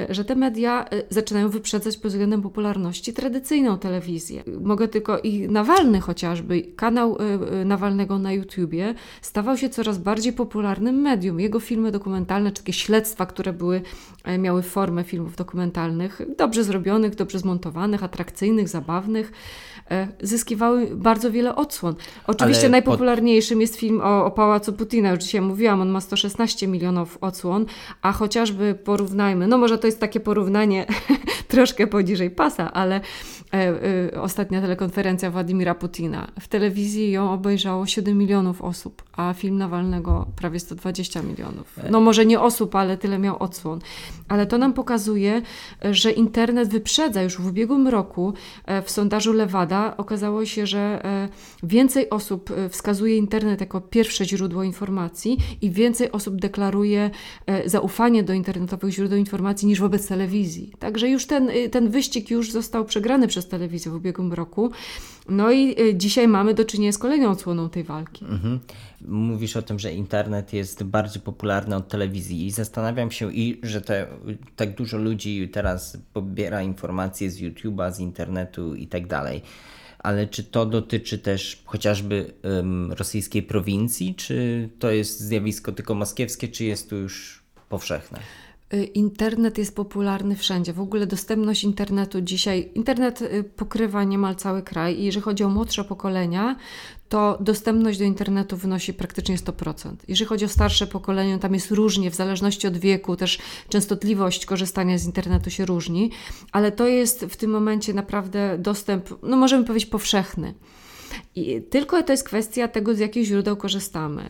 że 0.10 0.26
te 0.26 0.36
media 0.36 0.86
e, 0.90 1.04
zaczynają 1.10 1.50
wyprzedzać 1.50 1.98
pod 1.98 2.12
względem 2.12 2.42
popularności 2.42 3.14
tradycyjną 3.14 3.78
telewizję. 3.78 4.44
Mogę 4.62 4.88
tylko 4.88 5.20
i 5.20 5.48
Nawalny 5.48 6.00
chociażby, 6.00 6.62
kanał 6.62 7.18
e, 7.62 7.66
Nawalnego 7.66 8.20
na 8.20 8.32
YouTubie 8.32 8.96
stawał 9.22 9.58
się 9.58 9.70
coraz 9.70 9.98
bardziej 9.98 10.34
popularnym 10.34 10.96
medium. 10.96 11.40
Jego 11.40 11.60
filmy 11.60 11.92
dokumentalne, 11.92 12.52
czy 12.52 12.62
takie 12.62 12.74
śledztwa, 12.74 13.26
które 13.26 13.54
były, 13.54 13.82
miały 14.40 14.62
formę 14.62 15.04
filmów 15.04 15.36
dokumentalnych, 15.36 16.22
dobrze 16.38 16.64
zrobionych, 16.64 17.16
dobrze 17.16 17.40
zmontowanych, 17.40 18.04
atrakcyjnych, 18.04 18.70
zabawnych, 18.70 19.32
zyskiwały 20.22 20.88
bardzo 20.96 21.32
wiele 21.32 21.56
odsłon. 21.56 21.96
Oczywiście 22.28 22.64
Ale 22.64 22.72
najpopularniejszym 22.72 23.58
pod... 23.58 23.62
jest 23.62 23.76
film 23.76 24.02
o, 24.04 24.26
o 24.26 24.32
Pałacu 24.32 24.74
Putina, 24.74 25.10
już 25.12 25.20
dzisiaj 25.20 25.42
mówiłam, 25.42 25.82
on 25.82 25.90
ma 25.90 26.02
116 26.02 26.68
milionów 26.68 27.18
odsłon, 27.22 27.66
a 28.02 28.12
chociażby 28.12 28.76
porównajmy, 28.84 29.48
no 29.48 29.58
może 29.68 29.78
to 29.78 29.88
jest 29.88 30.00
takie 30.00 30.20
porównanie 30.20 30.86
troszkę 31.48 31.88
poniżej 31.88 32.30
pasa, 32.30 32.74
ale 32.74 33.02
ostatnia 34.22 34.62
telekonferencja 34.62 35.32
Władimira 35.32 35.76
Putina. 35.76 36.28
W 36.40 36.48
telewizji 36.48 37.12
ją 37.12 37.32
obejrzało 37.32 37.86
7 37.86 38.18
milionów 38.18 38.62
osób, 38.62 39.04
a 39.14 39.34
film 39.34 39.58
Nawalnego 39.58 40.28
prawie 40.36 40.60
120 40.60 41.22
milionów. 41.22 41.80
No 41.92 42.00
może 42.00 42.26
nie 42.26 42.40
osób, 42.40 42.76
ale 42.76 42.98
tyle 42.98 43.20
miał 43.20 43.44
odsłon. 43.44 43.80
Ale 44.28 44.46
to 44.46 44.58
nam 44.58 44.74
pokazuje, 44.74 45.42
że 45.92 46.12
internet 46.12 46.70
wyprzedza 46.70 47.24
już 47.24 47.38
w 47.38 47.48
ubiegłym 47.48 47.88
roku 47.88 48.34
e, 48.66 48.82
w 48.82 48.90
sondażu 48.90 49.34
Lewada 49.34 49.98
okazało 49.98 50.46
się, 50.46 50.68
że 50.68 51.06
e, 51.06 51.30
więcej 51.64 52.10
osób 52.10 52.52
e, 52.52 52.70
wskazuje 52.70 53.18
internet 53.18 53.62
jako 53.62 53.82
pierwsze 53.82 54.26
źródło 54.26 54.64
informacji 54.64 55.38
i 55.62 55.72
więcej 55.72 56.12
osób 56.12 56.36
deklaruje 56.36 57.10
e, 57.46 57.70
zaufanie 57.70 58.24
do 58.24 58.34
internetowych 58.34 58.94
źródeł 58.94 59.18
informacji 59.18 59.68
niż 59.68 59.80
wobec 59.80 60.08
telewizji. 60.08 60.74
Także 60.80 61.10
już 61.10 61.26
ten, 61.26 61.50
ten 61.72 61.90
wyścig 61.90 62.32
już 62.32 62.52
został 62.52 62.86
przegrany 62.86 63.28
przez 63.28 63.37
telewizję 63.46 63.92
w 63.92 63.96
ubiegłym 63.96 64.34
roku. 64.34 64.72
No 65.30 65.52
i 65.52 65.82
y, 65.82 65.96
dzisiaj 65.96 66.28
mamy 66.28 66.54
do 66.54 66.66
czynienia 66.66 66.92
z 66.92 66.98
kolejną 66.98 67.32
odsłoną 67.32 67.70
tej 67.70 67.84
walki. 67.84 68.26
Mhm. 68.26 68.60
Mówisz 69.02 69.58
o 69.58 69.62
tym, 69.62 69.80
że 69.80 69.94
internet 69.94 70.54
jest 70.54 70.84
bardziej 70.84 71.22
popularny 71.22 71.76
od 71.76 71.88
telewizji 71.88 72.46
i 72.46 72.52
zastanawiam 72.52 73.12
się, 73.12 73.34
i 73.34 73.60
że 73.64 73.82
te, 73.82 74.08
tak 74.56 74.76
dużo 74.76 74.98
ludzi 74.98 75.50
teraz 75.50 75.98
pobiera 76.14 76.62
informacje 76.62 77.32
z 77.32 77.42
YouTube'a, 77.42 77.94
z 77.94 78.00
internetu 78.00 78.76
i 78.76 78.88
tak 78.88 79.08
dalej. 79.08 79.42
Ale 80.00 80.28
czy 80.28 80.44
to 80.44 80.66
dotyczy 80.66 81.20
też 81.20 81.64
chociażby 81.66 82.34
um, 82.44 82.92
rosyjskiej 82.92 83.44
prowincji, 83.44 84.16
czy 84.16 84.70
to 84.80 84.92
jest 84.92 85.20
zjawisko 85.20 85.72
tylko 85.72 85.96
moskiewskie, 85.96 86.48
czy 86.48 86.66
jest 86.66 86.90
to 86.90 86.96
już 86.96 87.44
powszechne? 87.70 88.20
Y, 88.74 88.84
internet 88.84 89.58
jest 89.58 89.76
popularny 89.76 90.36
wszędzie. 90.36 90.74
W 90.74 90.80
ogóle 90.80 91.08
dostępność 91.08 91.64
internetu 91.64 92.22
dzisiaj, 92.22 92.72
internet 92.76 93.22
y, 93.22 93.44
pokrywa 93.44 94.04
niemal 94.04 94.36
cały 94.36 94.64
kraj 94.64 95.00
i 95.00 95.04
jeżeli 95.04 95.24
chodzi 95.24 95.44
o 95.44 95.50
młodsze 95.50 95.84
pokolenia, 95.84 96.56
to 97.10 97.38
dostępność 97.42 98.00
do 98.00 98.06
internetu 98.06 98.58
wynosi 98.58 98.94
praktycznie 98.94 99.38
100%. 99.38 99.96
Jeżeli 100.08 100.30
chodzi 100.30 100.46
o 100.46 100.50
starsze 100.50 100.88
pokolenie, 100.88 101.40
tam 101.40 101.54
jest 101.54 101.72
różnie, 101.72 102.12
w 102.12 102.16
zależności 102.16 102.68
od 102.68 102.78
wieku, 102.78 103.16
też 103.16 103.40
częstotliwość 103.70 104.46
korzystania 104.46 104.98
z 104.98 105.06
internetu 105.06 105.50
się 105.50 105.66
różni, 105.66 106.12
ale 106.52 106.72
to 106.72 106.88
jest 106.88 107.26
w 107.26 107.36
tym 107.36 107.52
momencie 107.52 107.94
naprawdę 107.94 108.58
dostęp, 108.58 109.24
no 109.24 109.38
możemy 109.38 109.64
powiedzieć, 109.64 109.90
powszechny. 109.90 110.54
I 111.36 111.62
tylko 111.62 112.04
to 112.04 112.14
jest 112.14 112.24
kwestia 112.24 112.68
tego, 112.68 112.96
z 112.96 113.00
jakich 113.00 113.26
źródeł 113.26 113.58
korzystamy. 113.58 114.24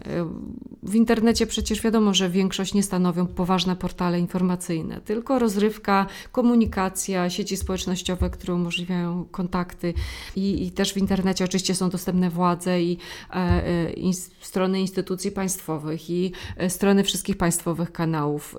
W 0.84 0.96
internecie 0.96 1.48
przecież 1.48 1.82
wiadomo, 1.82 2.14
że 2.14 2.30
większość 2.30 2.74
nie 2.74 2.84
stanowią 2.84 3.28
poważne 3.28 3.76
portale 3.76 4.20
informacyjne, 4.20 5.02
tylko 5.02 5.40
rozrywka, 5.40 6.06
komunikacja, 6.32 7.30
sieci 7.30 7.58
społecznościowe, 7.58 8.30
które 8.30 8.54
umożliwiają 8.54 9.26
kontakty. 9.32 9.94
I, 10.36 10.68
i 10.68 10.72
też 10.72 10.94
w 10.94 10.98
internecie 10.98 11.46
oczywiście 11.46 11.76
są 11.76 11.90
dostępne 11.90 12.30
władze 12.30 12.82
i, 12.82 12.98
e, 13.30 13.36
e 13.36 13.94
i 13.94 14.14
strony 14.42 14.82
instytucji 14.82 15.32
państwowych, 15.32 16.10
i 16.10 16.32
e, 16.58 16.70
strony 16.70 17.04
wszystkich 17.04 17.38
państwowych 17.38 17.92
kanałów, 17.92 18.56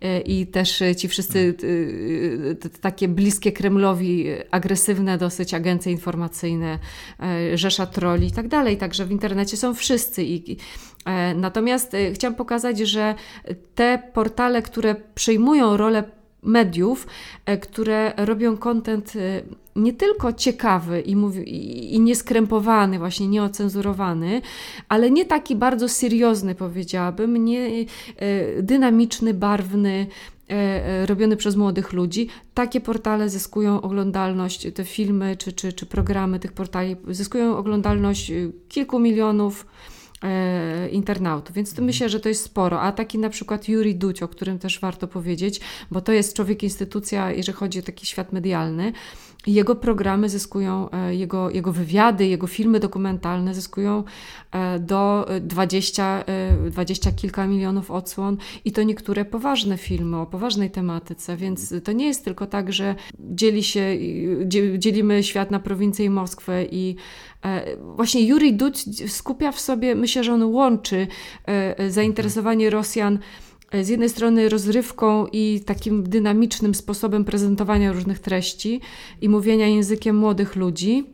e 0.00 0.20
i 0.20 0.46
też 0.46 0.82
ci 0.96 1.08
wszyscy 1.08 1.54
takie 2.80 3.08
bliskie 3.08 3.52
Kremlowi, 3.52 4.26
agresywne 4.50 5.18
dosyć 5.18 5.54
agencje 5.54 5.92
informacyjne, 5.92 6.78
rzesza 7.64 7.86
troli 7.86 8.26
i 8.26 8.32
tak 8.32 8.48
dalej. 8.48 8.76
Także 8.76 9.04
w 9.04 9.10
internecie 9.10 9.56
są 9.56 9.74
wszyscy. 9.74 10.24
I, 10.24 10.56
e, 11.04 11.34
natomiast 11.34 11.94
e, 11.94 12.12
chciałam 12.12 12.34
pokazać, 12.34 12.78
że 12.78 13.14
te 13.74 14.02
portale, 14.14 14.62
które 14.62 14.94
przejmują 15.14 15.76
rolę 15.76 16.04
mediów, 16.42 17.06
e, 17.46 17.58
które 17.58 18.12
robią 18.16 18.56
kontent 18.56 19.12
nie 19.76 19.92
tylko 19.92 20.32
ciekawy 20.32 21.00
i, 21.00 21.16
mówi, 21.16 21.94
i 21.94 22.00
nieskrępowany, 22.00 22.98
właśnie 22.98 23.28
nieocenzurowany, 23.28 24.42
ale 24.88 25.10
nie 25.10 25.24
taki 25.24 25.56
bardzo 25.56 25.88
seriozny, 25.88 26.54
powiedziałabym, 26.54 27.44
nie 27.44 27.84
dynamiczny, 28.62 29.34
barwny, 29.34 30.06
robiony 31.06 31.36
przez 31.36 31.56
młodych 31.56 31.92
ludzi. 31.92 32.28
Takie 32.54 32.80
portale 32.80 33.28
zyskują 33.28 33.82
oglądalność, 33.82 34.66
te 34.74 34.84
filmy 34.84 35.36
czy, 35.36 35.52
czy, 35.52 35.72
czy 35.72 35.86
programy 35.86 36.40
tych 36.40 36.52
portali 36.52 36.96
zyskują 37.08 37.56
oglądalność 37.56 38.32
kilku 38.68 38.98
milionów 38.98 39.66
e, 40.22 40.88
internautów, 40.88 41.56
więc 41.56 41.70
mhm. 41.70 41.86
myślę, 41.86 42.08
że 42.08 42.20
to 42.20 42.28
jest 42.28 42.44
sporo. 42.44 42.80
A 42.80 42.92
taki 42.92 43.18
na 43.18 43.30
przykład 43.30 43.68
Juri 43.68 43.94
Duć, 43.94 44.22
o 44.22 44.28
którym 44.28 44.58
też 44.58 44.80
warto 44.80 45.08
powiedzieć, 45.08 45.60
bo 45.90 46.00
to 46.00 46.12
jest 46.12 46.36
człowiek 46.36 46.62
instytucja, 46.62 47.32
jeżeli 47.32 47.58
chodzi 47.58 47.78
o 47.78 47.82
taki 47.82 48.06
świat 48.06 48.32
medialny, 48.32 48.92
jego 49.46 49.76
programy 49.76 50.28
zyskują, 50.28 50.90
e, 50.90 51.14
jego, 51.14 51.50
jego 51.50 51.72
wywiady, 51.72 52.26
jego 52.26 52.46
filmy 52.46 52.80
dokumentalne 52.80 53.54
zyskują 53.54 54.04
e, 54.52 54.78
do 54.78 55.26
20, 55.40 56.24
20 56.70 57.10
e, 57.10 57.12
kilka 57.12 57.46
milionów 57.46 57.90
odsłon 57.90 58.36
i 58.64 58.72
to 58.72 58.82
niektóre 58.82 59.24
poważne 59.24 59.78
filmy 59.78 60.20
o 60.20 60.26
poważnej 60.26 60.70
tematyce, 60.70 61.36
więc 61.36 61.74
to 61.84 61.92
nie 61.92 62.06
jest 62.06 62.24
tylko 62.24 62.46
tak, 62.46 62.72
że 62.72 62.94
dzieli 63.18 63.62
się, 63.62 63.96
dzielimy 64.78 65.22
świat 65.22 65.50
na 65.50 65.58
prowincję 65.58 66.04
i 66.04 66.10
Moskwę 66.10 66.64
i 66.64 66.96
właśnie 67.96 68.26
Juri 68.26 68.54
Duć 68.54 69.12
skupia 69.12 69.52
w 69.52 69.60
sobie, 69.60 69.94
myślę, 69.94 70.24
że 70.24 70.32
on 70.32 70.42
łączy 70.42 71.06
zainteresowanie 71.88 72.70
Rosjan 72.70 73.18
z 73.82 73.88
jednej 73.88 74.08
strony 74.08 74.48
rozrywką 74.48 75.26
i 75.32 75.60
takim 75.66 76.02
dynamicznym 76.02 76.74
sposobem 76.74 77.24
prezentowania 77.24 77.92
różnych 77.92 78.18
treści 78.18 78.80
i 79.20 79.28
mówienia 79.28 79.66
językiem 79.66 80.16
młodych 80.16 80.56
ludzi, 80.56 81.13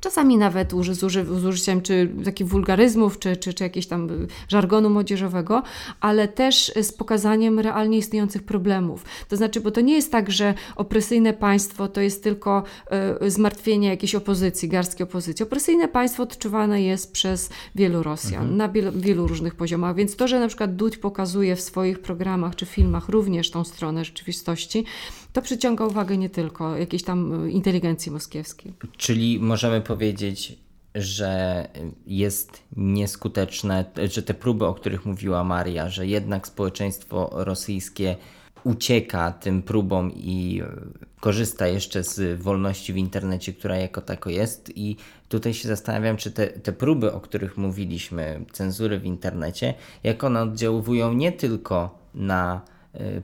Czasami 0.00 0.36
nawet 0.36 0.70
z, 0.70 1.02
uży, 1.02 1.24
z 1.24 1.44
użyciem 1.44 1.82
czy 1.82 2.12
takich 2.24 2.46
wulgaryzmów, 2.46 3.18
czy, 3.18 3.36
czy, 3.36 3.54
czy 3.54 3.64
jakiegoś 3.64 3.86
tam 3.86 4.08
żargonu 4.48 4.90
młodzieżowego, 4.90 5.62
ale 6.00 6.28
też 6.28 6.72
z 6.82 6.92
pokazaniem 6.92 7.58
realnie 7.58 7.98
istniejących 7.98 8.42
problemów. 8.42 9.04
To 9.28 9.36
znaczy, 9.36 9.60
bo 9.60 9.70
to 9.70 9.80
nie 9.80 9.94
jest 9.94 10.12
tak, 10.12 10.30
że 10.30 10.54
opresyjne 10.76 11.32
państwo 11.32 11.88
to 11.88 12.00
jest 12.00 12.22
tylko 12.22 12.62
y, 13.22 13.30
zmartwienie 13.30 13.88
jakiejś 13.88 14.14
opozycji, 14.14 14.68
garstki 14.68 15.02
opozycji. 15.02 15.42
Opresyjne 15.42 15.88
państwo 15.88 16.22
odczuwane 16.22 16.82
jest 16.82 17.12
przez 17.12 17.50
wielu 17.74 18.02
Rosjan 18.02 18.42
mhm. 18.42 18.56
na 18.56 18.68
wielu, 18.68 18.92
wielu 18.92 19.26
różnych 19.26 19.54
poziomach, 19.54 19.96
więc 19.96 20.16
to, 20.16 20.28
że 20.28 20.40
na 20.40 20.48
przykład 20.48 20.76
Dudź 20.76 20.96
pokazuje 20.96 21.56
w 21.56 21.60
swoich 21.60 21.98
programach 21.98 22.56
czy 22.56 22.66
filmach 22.66 23.08
również 23.08 23.50
tą 23.50 23.64
stronę 23.64 24.04
rzeczywistości, 24.04 24.84
to 25.32 25.42
przyciąga 25.42 25.86
uwagę 25.86 26.16
nie 26.16 26.30
tylko 26.30 26.76
jakiejś 26.76 27.02
tam 27.02 27.46
y, 27.46 27.50
inteligencji 27.50 28.12
moskiewskiej. 28.12 28.72
Czyli 28.96 29.38
możemy 29.40 29.80
powiedzieć, 29.80 30.58
że 30.94 31.68
jest 32.06 32.62
nieskuteczne, 32.76 33.84
że 34.10 34.22
te 34.22 34.34
próby, 34.34 34.66
o 34.66 34.74
których 34.74 35.06
mówiła 35.06 35.44
Maria, 35.44 35.88
że 35.88 36.06
jednak 36.06 36.46
społeczeństwo 36.46 37.30
rosyjskie 37.32 38.16
ucieka 38.64 39.32
tym 39.32 39.62
próbom 39.62 40.12
i 40.14 40.62
korzysta 41.20 41.66
jeszcze 41.66 42.04
z 42.04 42.42
wolności 42.42 42.92
w 42.92 42.96
internecie, 42.96 43.52
która 43.52 43.76
jako 43.76 44.00
tako 44.00 44.30
jest. 44.30 44.76
I 44.76 44.96
tutaj 45.28 45.54
się 45.54 45.68
zastanawiam, 45.68 46.16
czy 46.16 46.30
te, 46.30 46.46
te 46.46 46.72
próby, 46.72 47.12
o 47.12 47.20
których 47.20 47.56
mówiliśmy, 47.56 48.44
cenzury 48.52 48.98
w 48.98 49.04
internecie, 49.04 49.74
jak 50.04 50.24
one 50.24 50.42
oddziałują 50.42 51.12
nie 51.12 51.32
tylko 51.32 51.98
na 52.14 52.60
Y, 52.60 52.77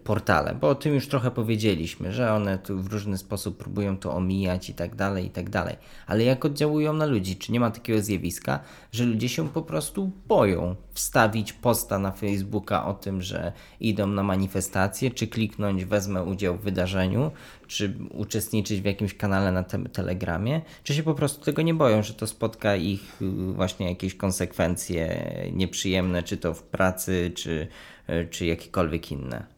portale, 0.05 0.55
bo 0.61 0.69
o 0.69 0.75
tym 0.75 0.95
już 0.95 1.09
trochę 1.09 1.31
powiedzieliśmy, 1.31 2.13
że 2.13 2.33
one 2.33 2.59
tu 2.59 2.83
w 2.83 2.93
różny 2.93 3.19
sposób 3.19 3.59
próbują 3.59 3.97
to 3.97 4.15
omijać 4.15 4.71
i 4.71 4.75
tak 4.75 4.95
dalej, 4.95 5.27
i 5.27 5.31
tak 5.31 5.51
dalej. 5.51 5.77
Ale 6.07 6.25
jak 6.25 6.45
oddziałują 6.45 6.93
na 6.93 7.07
ludzi? 7.07 7.37
Czy 7.37 7.53
nie 7.53 7.61
ma 7.61 7.71
takiego 7.71 8.03
zjawiska, 8.03 8.61
że 8.93 9.05
ludzie 9.05 9.29
się 9.29 9.49
po 9.49 9.63
prostu 9.63 10.11
boją 10.29 10.77
wstawić 10.93 11.53
posta 11.53 11.99
na 11.99 12.13
Facebooka 12.13 12.87
o 12.87 12.95
tym, 12.95 13.23
że 13.23 13.53
idą 13.81 14.07
na 14.07 14.23
manifestację, 14.23 15.11
czy 15.11 15.27
kliknąć 15.27 15.85
wezmę 15.85 16.23
udział 16.23 16.57
w 16.57 16.61
wydarzeniu, 16.61 17.31
czy 17.67 17.95
uczestniczyć 18.11 18.81
w 18.81 18.85
jakimś 18.85 19.15
kanale 19.15 19.53
na 19.53 19.63
te 19.63 19.85
Telegramie, 19.85 20.61
czy 20.83 20.95
się 20.95 21.03
po 21.03 21.15
prostu 21.15 21.45
tego 21.45 21.63
nie 21.63 21.75
boją, 21.75 22.03
że 22.03 22.15
to 22.15 22.27
spotka 22.27 22.77
ich 22.77 23.23
y, 23.23 23.53
właśnie 23.53 23.89
jakieś 23.89 24.15
konsekwencje 24.15 25.33
nieprzyjemne, 25.53 26.23
czy 26.23 26.37
to 26.37 26.55
w 26.55 26.63
pracy, 26.63 27.33
czy, 27.35 27.69
y, 28.11 28.29
czy 28.31 28.47
jakiekolwiek 28.47 29.13
inne? 29.13 29.54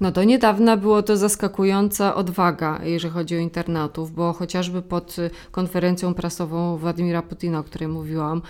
No 0.00 0.10
do 0.10 0.24
niedawna 0.24 0.76
było 0.76 1.02
to 1.02 1.16
zaskakująca 1.16 2.14
odwaga, 2.14 2.80
jeżeli 2.82 3.14
chodzi 3.14 3.36
o 3.36 3.38
internautów, 3.38 4.12
bo 4.12 4.32
chociażby 4.32 4.82
pod 4.82 5.16
konferencją 5.50 6.14
prasową 6.14 6.76
Władimira 6.76 7.22
Putina, 7.22 7.58
o 7.58 7.64
której 7.64 7.88
mówiłam, 7.88 8.42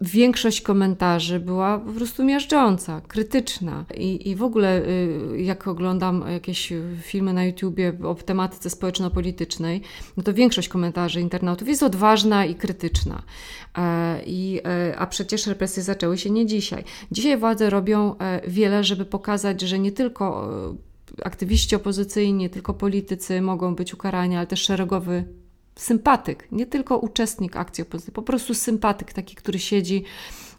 większość 0.00 0.60
komentarzy 0.60 1.40
była 1.40 1.78
po 1.78 1.92
prostu 1.92 2.24
miażdżąca, 2.24 3.00
krytyczna. 3.00 3.84
I, 3.96 4.30
I 4.30 4.36
w 4.36 4.42
ogóle, 4.42 4.82
y, 4.82 5.42
jak 5.42 5.68
oglądam 5.68 6.24
jakieś 6.32 6.72
filmy 7.02 7.32
na 7.32 7.44
YouTubie 7.44 7.92
o 8.04 8.14
tematyce 8.14 8.70
społeczno-politycznej, 8.70 9.80
no 10.16 10.22
to 10.22 10.34
większość 10.34 10.68
komentarzy 10.68 11.20
internautów 11.20 11.68
jest 11.68 11.82
odważna 11.82 12.44
i 12.44 12.54
krytyczna. 12.54 13.22
E, 13.78 14.20
I, 14.26 14.60
e, 14.64 14.98
a 14.98 15.06
przecież 15.06 15.46
represje 15.46 15.82
zaczęły 15.82 16.18
się 16.18 16.30
nie 16.30 16.46
dzisiaj. 16.46 16.84
Dzisiaj 17.12 17.36
władze 17.36 17.70
robią 17.70 18.18
e, 18.18 18.50
wiele, 18.50 18.84
żeby 18.84 19.04
pokazać, 19.04 19.60
że 19.60 19.78
nie 19.78 19.92
tylko 19.92 20.48
aktywiści 21.24 21.76
opozycyjni, 21.76 22.34
nie 22.34 22.50
tylko 22.50 22.74
politycy 22.74 23.40
mogą 23.40 23.74
być 23.74 23.94
ukarani, 23.94 24.36
ale 24.36 24.46
też 24.46 24.62
szeregowy 24.62 25.24
sympatyk, 25.76 26.48
nie 26.52 26.66
tylko 26.66 26.98
uczestnik 26.98 27.56
akcji 27.56 27.82
opozycyjnej, 27.82 28.14
po 28.14 28.22
prostu 28.22 28.54
sympatyk, 28.54 29.12
taki, 29.12 29.36
który 29.36 29.58
siedzi 29.58 30.04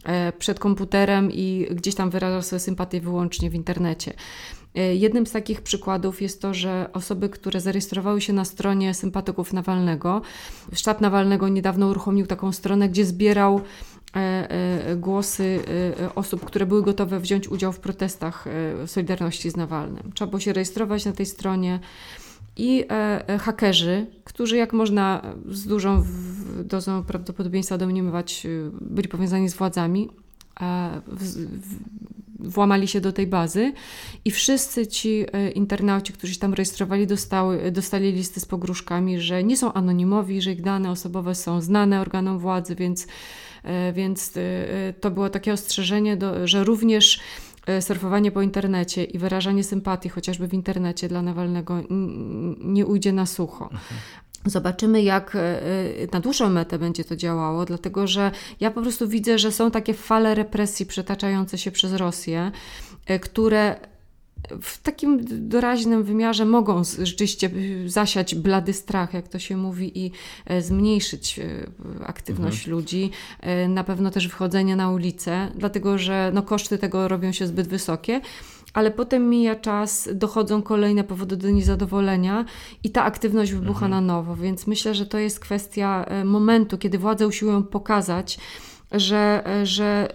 e, 0.03 0.31
przed 0.31 0.59
komputerem 0.59 1.31
i 1.31 1.67
gdzieś 1.71 1.95
tam 1.95 2.09
wyraża 2.09 2.41
swoje 2.41 2.59
sympatie 2.59 3.01
wyłącznie 3.01 3.49
w 3.49 3.55
internecie. 3.55 4.13
E, 4.75 4.95
jednym 4.95 5.27
z 5.27 5.31
takich 5.31 5.61
przykładów 5.61 6.21
jest 6.21 6.41
to, 6.41 6.53
że 6.53 6.89
osoby, 6.93 7.29
które 7.29 7.61
zarejestrowały 7.61 8.21
się 8.21 8.33
na 8.33 8.45
stronie 8.45 8.93
sympatyków 8.93 9.53
Nawalnego, 9.53 10.21
sztab 10.73 11.01
Nawalnego 11.01 11.47
niedawno 11.47 11.87
uruchomił 11.87 12.27
taką 12.27 12.51
stronę, 12.51 12.89
gdzie 12.89 13.05
zbierał 13.05 13.61
e, 14.15 14.95
głosy 14.95 15.59
osób, 16.15 16.45
które 16.45 16.65
były 16.65 16.83
gotowe 16.83 17.19
wziąć 17.19 17.47
udział 17.47 17.71
w 17.71 17.79
protestach 17.79 18.45
Solidarności 18.85 19.49
z 19.49 19.55
Nawalnym. 19.55 20.11
Trzeba 20.15 20.29
było 20.29 20.39
się 20.39 20.53
rejestrować 20.53 21.05
na 21.05 21.11
tej 21.11 21.25
stronie 21.25 21.79
i 22.57 22.85
e, 22.89 23.29
e, 23.29 23.37
hakerzy, 23.37 24.05
którzy 24.23 24.57
jak 24.57 24.73
można 24.73 25.21
z 25.49 25.67
dużą 25.67 26.03
dozą 26.63 27.03
prawdopodobieństwa 27.03 27.77
domniemywać, 27.77 28.45
y, 28.45 28.71
byli 28.81 29.07
powiązani 29.07 29.49
z 29.49 29.55
władzami, 29.55 30.09
w, 31.07 31.23
w, 31.61 31.75
włamali 32.39 32.87
się 32.87 33.01
do 33.01 33.11
tej 33.11 33.27
bazy 33.27 33.73
i 34.25 34.31
wszyscy 34.31 34.87
ci 34.87 35.25
e, 35.33 35.51
internauci, 35.51 36.13
którzy 36.13 36.33
się 36.33 36.39
tam 36.39 36.53
rejestrowali, 36.53 37.07
dostały, 37.07 37.71
dostali 37.71 38.11
listy 38.11 38.39
z 38.39 38.45
pogróżkami, 38.45 39.19
że 39.19 39.43
nie 39.43 39.57
są 39.57 39.73
anonimowi, 39.73 40.41
że 40.41 40.51
ich 40.51 40.61
dane 40.61 40.91
osobowe 40.91 41.35
są 41.35 41.61
znane 41.61 42.01
organom 42.01 42.39
władzy, 42.39 42.75
więc, 42.75 43.07
e, 43.63 43.93
więc 43.93 44.33
to 45.01 45.11
było 45.11 45.29
takie 45.29 45.53
ostrzeżenie, 45.53 46.17
do, 46.17 46.47
że 46.47 46.63
również 46.63 47.19
surfowanie 47.81 48.31
po 48.31 48.41
internecie 48.41 49.03
i 49.03 49.19
wyrażanie 49.19 49.63
sympatii 49.63 50.09
chociażby 50.09 50.47
w 50.47 50.53
internecie 50.53 51.07
dla 51.07 51.21
Nawalnego 51.21 51.83
nie 52.59 52.85
ujdzie 52.85 53.13
na 53.13 53.25
sucho. 53.25 53.63
Mhm. 53.63 53.81
Zobaczymy, 54.45 55.01
jak 55.01 55.35
e, 55.35 55.39
e, 55.39 55.65
na 56.11 56.19
dłuższą 56.19 56.49
metę 56.49 56.79
będzie 56.79 57.03
to 57.03 57.15
działało, 57.15 57.65
dlatego 57.65 58.07
że 58.07 58.31
ja 58.59 58.71
po 58.71 58.81
prostu 58.81 59.07
widzę, 59.07 59.39
że 59.39 59.51
są 59.51 59.71
takie 59.71 59.93
fale 59.93 60.35
represji 60.35 60.85
przetaczające 60.85 61.57
się 61.57 61.71
przez 61.71 61.93
Rosję, 61.93 62.51
które 63.21 63.75
w 64.61 64.81
takim 64.81 65.19
doraźnym 65.49 66.03
wymiarze 66.03 66.45
mogą 66.45 66.81
rzeczywiście 67.03 67.49
zasiać 67.85 68.35
blady 68.35 68.73
strach, 68.73 69.13
jak 69.13 69.27
to 69.27 69.39
się 69.39 69.57
mówi, 69.57 70.05
i 70.05 70.11
e, 70.45 70.61
zmniejszyć 70.61 71.39
e, 71.39 71.67
aktywność 72.05 72.57
mhm. 72.57 72.77
ludzi. 72.77 73.11
E, 73.41 73.67
na 73.67 73.83
pewno 73.83 74.11
też 74.11 74.27
wychodzenie 74.27 74.75
na 74.75 74.91
ulicę, 74.91 75.51
dlatego 75.55 75.97
że 75.97 76.31
no, 76.33 76.43
koszty 76.43 76.77
tego 76.77 77.07
robią 77.07 77.31
się 77.31 77.47
zbyt 77.47 77.67
wysokie 77.67 78.21
ale 78.73 78.91
potem 78.91 79.29
mija 79.29 79.55
czas, 79.55 80.09
dochodzą 80.13 80.61
kolejne 80.61 81.03
powody 81.03 81.37
do 81.37 81.49
niezadowolenia 81.49 82.45
i 82.83 82.89
ta 82.89 83.03
aktywność 83.03 83.51
wybucha 83.51 83.85
mhm. 83.85 83.91
na 83.91 84.13
nowo. 84.13 84.35
Więc 84.35 84.67
myślę, 84.67 84.95
że 84.95 85.05
to 85.05 85.17
jest 85.17 85.39
kwestia 85.39 86.05
momentu, 86.25 86.77
kiedy 86.77 86.97
władze 86.97 87.27
usiłują 87.27 87.63
pokazać, 87.63 88.37
że, 88.91 89.43
że 89.63 90.07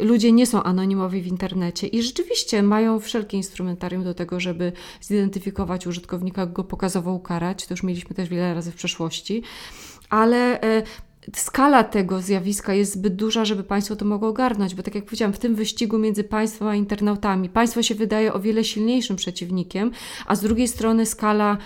y, 0.00 0.04
ludzie 0.04 0.32
nie 0.32 0.46
są 0.46 0.62
anonimowi 0.62 1.22
w 1.22 1.26
internecie 1.26 1.86
i 1.86 2.02
rzeczywiście 2.02 2.62
mają 2.62 3.00
wszelkie 3.00 3.36
instrumentarium 3.36 4.04
do 4.04 4.14
tego, 4.14 4.40
żeby 4.40 4.72
zidentyfikować 5.00 5.86
użytkownika, 5.86 6.46
go 6.46 6.64
pokazowo 6.64 7.12
ukarać. 7.12 7.66
To 7.66 7.74
już 7.74 7.82
mieliśmy 7.82 8.16
też 8.16 8.28
wiele 8.28 8.54
razy 8.54 8.72
w 8.72 8.74
przeszłości, 8.74 9.42
ale 10.10 10.62
y, 10.78 10.82
skala 11.36 11.84
tego 11.84 12.20
zjawiska 12.20 12.74
jest 12.74 12.92
zbyt 12.92 13.16
duża, 13.16 13.44
żeby 13.44 13.64
państwo 13.64 13.96
to 13.96 14.04
mogło 14.04 14.28
ogarnąć, 14.28 14.74
bo 14.74 14.82
tak 14.82 14.94
jak 14.94 15.04
powiedziałam, 15.04 15.32
w 15.32 15.38
tym 15.38 15.54
wyścigu 15.54 15.98
między 15.98 16.24
państwem 16.24 16.68
a 16.68 16.74
internautami 16.74 17.48
państwo 17.48 17.82
się 17.82 17.94
wydaje 17.94 18.32
o 18.32 18.40
wiele 18.40 18.64
silniejszym 18.64 19.16
przeciwnikiem, 19.16 19.90
a 20.26 20.36
z 20.36 20.40
drugiej 20.40 20.68
strony 20.68 21.06
skala 21.06 21.58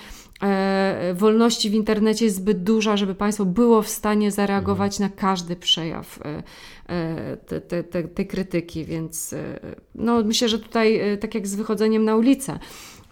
wolności 1.14 1.70
w 1.70 1.74
internecie 1.74 2.24
jest 2.24 2.36
zbyt 2.36 2.62
duża, 2.62 2.96
żeby 2.96 3.14
państwo 3.14 3.44
było 3.44 3.82
w 3.82 3.88
stanie 3.88 4.30
zareagować 4.30 4.92
mhm. 4.92 5.10
na 5.10 5.16
każdy 5.16 5.56
przejaw 5.56 6.20
e, 6.24 6.42
e, 6.86 7.36
te, 7.36 7.60
te, 7.60 7.84
te, 7.84 8.02
tej 8.02 8.26
krytyki, 8.26 8.84
więc 8.84 9.32
e, 9.32 9.60
no, 9.94 10.22
myślę, 10.24 10.48
że 10.48 10.58
tutaj, 10.58 10.96
e, 10.96 11.16
tak 11.16 11.34
jak 11.34 11.46
z 11.46 11.54
wychodzeniem 11.54 12.04
na 12.04 12.16
ulicę, 12.16 12.58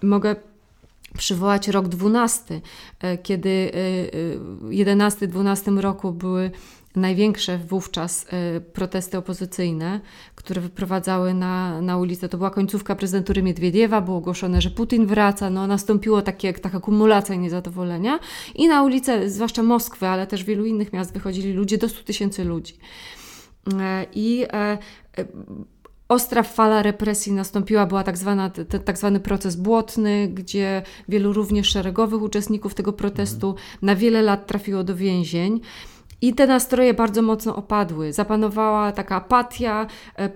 mogę 0.03 0.37
przywołać 1.19 1.69
rok 1.69 1.89
12, 1.89 2.61
e, 3.01 3.19
kiedy 3.19 3.71
w 4.61 4.71
11-12 4.71 5.81
roku 5.81 6.13
były 6.13 6.51
największe 6.97 7.59
wówczas 7.59 8.27
y, 8.57 8.61
protesty 8.61 9.19
opozycyjne, 9.19 10.01
które 10.35 10.61
wyprowadzały 10.61 11.35
na, 11.35 11.81
na 11.81 11.97
ulicę. 11.97 12.29
To 12.29 12.39
była 12.39 12.51
końcówka 12.51 12.95
prezydentury 12.95 13.43
Miedwiediewa, 13.43 14.01
było 14.01 14.17
ogłoszone, 14.17 14.61
że 14.61 14.71
Putin 14.71 15.07
wraca, 15.07 15.51
no 15.51 15.67
nastąpiło 15.67 16.23
takie, 16.23 16.53
taka 16.53 16.81
kumulacja 16.81 17.35
niezadowolenia 17.35 18.19
i 18.55 18.69
na 18.69 18.83
ulicę, 18.83 19.31
zwłaszcza 19.31 19.63
Moskwy, 19.63 20.07
ale 20.07 20.27
też 20.27 20.45
wielu 20.45 20.65
innych 20.65 20.93
miast 20.93 21.13
wychodzili 21.13 21.53
ludzie, 21.53 21.79
do 21.79 21.89
100 21.89 22.03
tysięcy 22.03 22.45
ludzi. 22.45 22.79
E, 23.81 24.07
I 24.15 24.43
e, 24.43 24.49
e, 24.53 24.79
Ostra 26.09 26.43
fala 26.43 26.83
represji 26.83 27.33
nastąpiła, 27.33 27.87
była 27.87 28.03
tak, 28.03 28.19
zwana, 28.19 28.51
t, 28.51 28.65
tak 28.65 28.99
zwany 28.99 29.21
proces 29.21 29.57
błotny, 29.57 30.29
gdzie 30.29 30.83
wielu 31.09 31.33
również 31.33 31.69
szeregowych 31.69 32.23
uczestników 32.23 32.75
tego 32.75 32.93
protestu 32.93 33.55
na 33.83 33.97
wiele 33.97 34.23
lat 34.23 34.47
trafiło 34.47 34.85
do 34.85 34.97
więzień. 34.97 35.61
I 36.23 36.35
te 36.35 36.47
nastroje 36.47 36.95
bardzo 36.95 37.23
mocno 37.23 37.57
opadły. 37.57 38.13
Zapanowała 38.13 38.93
taka 38.93 39.17
apatia, 39.17 39.87
e, 40.17 40.31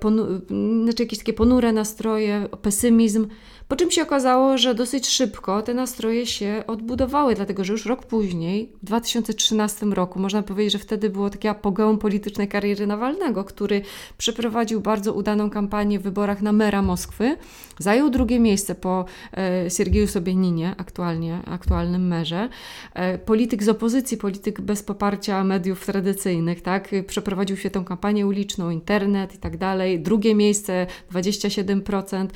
znaczy 0.85 1.03
jakieś 1.03 1.19
takie 1.19 1.33
ponure 1.33 1.73
nastroje, 1.73 2.49
pesymizm. 2.63 3.27
Po 3.71 3.77
czym 3.77 3.91
się 3.91 4.03
okazało, 4.03 4.59
że 4.59 4.75
dosyć 4.75 5.09
szybko 5.09 5.63
te 5.63 5.75
nastroje 5.75 6.27
się 6.27 6.65
odbudowały, 6.67 7.35
dlatego 7.35 7.65
że 7.65 7.73
już 7.73 7.87
rok 7.87 8.07
później, 8.07 8.73
w 8.83 8.87
2013 8.87 9.87
roku, 9.87 10.19
można 10.19 10.43
powiedzieć, 10.43 10.73
że 10.73 10.79
wtedy 10.79 11.11
było 11.11 11.31
takie 11.31 11.51
apogeum 11.51 11.99
politycznej 11.99 12.49
kariery 12.49 12.87
Nawalnego, 12.87 13.45
który 13.45 13.83
przeprowadził 14.19 14.81
bardzo 14.81 15.13
udaną 15.13 15.51
kampanię 15.51 15.99
w 15.99 16.03
wyborach 16.03 16.43
na 16.43 16.53
mera 16.53 16.83
Moskwy. 16.83 17.37
Zajął 17.79 18.11
drugie 18.11 18.41
miejsce 18.41 18.75
po 18.75 19.05
e, 19.37 19.71
Siergieju 19.71 20.07
Sobieninie, 20.07 20.75
aktualnie, 20.79 21.39
aktualnym 21.47 22.07
merze. 22.09 22.49
E, 22.95 23.19
polityk 23.19 23.63
z 23.63 23.69
opozycji, 23.69 24.17
polityk 24.17 24.61
bez 24.61 24.83
poparcia 24.83 25.45
mediów 25.45 25.87
tradycyjnych, 25.87 26.63
tak? 26.63 26.89
Przeprowadził 27.07 27.57
się 27.57 27.71
tę 27.71 27.85
kampanię 27.87 28.27
uliczną, 28.27 28.71
internet 28.71 29.35
i 29.35 29.39
tak 29.39 29.57
dalej. 29.57 30.01
Drugie 30.01 30.35
miejsce 30.35 30.87
27%, 31.11 32.27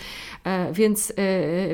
e, 0.45 0.73
więc 0.73 1.13
E, 1.24 1.24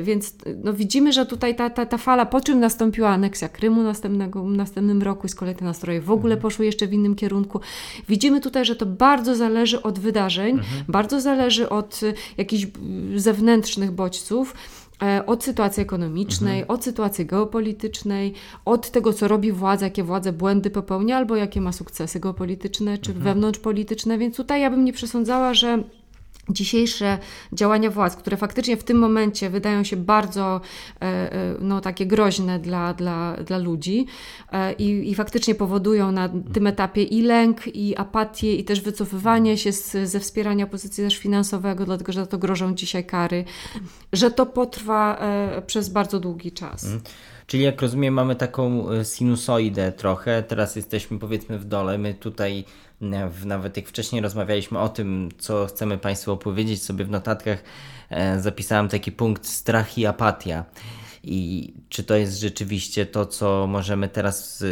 więc 0.03 0.35
no 0.63 0.73
widzimy, 0.73 1.13
że 1.13 1.25
tutaj 1.25 1.55
ta, 1.55 1.69
ta, 1.69 1.85
ta 1.85 1.97
fala, 1.97 2.25
po 2.25 2.41
czym 2.41 2.59
nastąpiła 2.59 3.09
aneksja 3.09 3.49
Krymu 3.49 3.83
następnego, 3.83 4.43
następnym 4.43 5.01
roku 5.01 5.27
i 5.27 5.29
z 5.29 5.35
kolei 5.35 5.55
te 5.55 5.65
nastroje 5.65 6.01
w 6.01 6.11
ogóle 6.11 6.33
mhm. 6.33 6.41
poszły 6.41 6.65
jeszcze 6.65 6.87
w 6.87 6.93
innym 6.93 7.15
kierunku. 7.15 7.59
Widzimy 8.09 8.41
tutaj, 8.41 8.65
że 8.65 8.75
to 8.75 8.85
bardzo 8.85 9.35
zależy 9.35 9.81
od 9.81 9.99
wydarzeń, 9.99 10.57
mhm. 10.57 10.83
bardzo 10.87 11.21
zależy 11.21 11.69
od 11.69 11.99
jakichś 12.37 12.67
zewnętrznych 13.15 13.91
bodźców 13.91 14.53
e, 15.03 15.25
od 15.25 15.43
sytuacji 15.43 15.83
ekonomicznej, 15.83 16.59
mhm. 16.59 16.77
od 16.77 16.83
sytuacji 16.83 17.25
geopolitycznej, 17.25 18.33
od 18.65 18.91
tego, 18.91 19.13
co 19.13 19.27
robi 19.27 19.51
władza, 19.51 19.85
jakie 19.85 20.03
władze 20.03 20.33
błędy 20.33 20.69
popełnia, 20.69 21.17
albo 21.17 21.35
jakie 21.35 21.61
ma 21.61 21.71
sukcesy 21.71 22.19
geopolityczne 22.19 22.97
czy 22.97 23.11
mhm. 23.11 23.23
wewnątrzpolityczne. 23.23 24.17
Więc 24.17 24.37
tutaj 24.37 24.61
ja 24.61 24.69
bym 24.69 24.85
nie 24.85 24.93
przesądzała, 24.93 25.53
że 25.53 25.83
dzisiejsze 26.49 27.17
działania 27.53 27.89
władz, 27.89 28.15
które 28.15 28.37
faktycznie 28.37 28.77
w 28.77 28.83
tym 28.83 28.97
momencie 28.97 29.49
wydają 29.49 29.83
się 29.83 29.97
bardzo 29.97 30.61
e, 31.01 31.05
e, 31.05 31.55
no, 31.59 31.81
takie 31.81 32.05
groźne 32.05 32.59
dla, 32.59 32.93
dla, 32.93 33.37
dla 33.45 33.57
ludzi 33.57 34.05
e, 34.51 34.73
i, 34.73 35.11
i 35.11 35.15
faktycznie 35.15 35.55
powodują 35.55 36.11
na 36.11 36.29
tym 36.53 36.67
etapie 36.67 37.03
i 37.03 37.21
lęk, 37.21 37.67
i 37.67 37.97
apatię, 37.97 38.55
i 38.55 38.63
też 38.63 38.81
wycofywanie 38.81 39.57
się 39.57 39.71
z, 39.71 40.09
ze 40.09 40.19
wspierania 40.19 40.65
opozycji 40.65 41.03
też 41.03 41.17
finansowego, 41.17 41.85
dlatego 41.85 42.11
że 42.11 42.27
to 42.27 42.37
grożą 42.37 42.75
dzisiaj 42.75 43.05
kary, 43.05 43.45
że 44.13 44.31
to 44.31 44.45
potrwa 44.45 45.21
przez 45.67 45.89
bardzo 45.89 46.19
długi 46.19 46.51
czas. 46.51 46.83
Mhm. 46.83 47.01
Czyli 47.47 47.63
jak 47.63 47.81
rozumiem, 47.81 48.13
mamy 48.13 48.35
taką 48.35 48.85
sinusoidę 49.03 49.91
trochę. 49.91 50.43
Teraz 50.43 50.75
jesteśmy 50.75 51.19
powiedzmy 51.19 51.59
w 51.59 51.65
dole. 51.65 51.97
My 51.97 52.13
tutaj 52.13 52.65
nawet 53.45 53.77
jak 53.77 53.87
wcześniej 53.87 54.21
rozmawialiśmy 54.21 54.79
o 54.79 54.89
tym, 54.89 55.29
co 55.37 55.65
chcemy 55.65 55.97
Państwu 55.97 56.31
opowiedzieć, 56.31 56.83
sobie 56.83 57.05
w 57.05 57.09
notatkach 57.09 57.63
e, 58.09 58.39
zapisałem 58.39 58.89
taki 58.89 59.11
punkt 59.11 59.47
strach 59.47 59.97
i 59.97 60.05
apatia. 60.05 60.65
I 61.23 61.73
czy 61.89 62.03
to 62.03 62.15
jest 62.15 62.39
rzeczywiście 62.39 63.05
to, 63.05 63.25
co 63.25 63.67
możemy 63.67 64.09
teraz, 64.09 64.63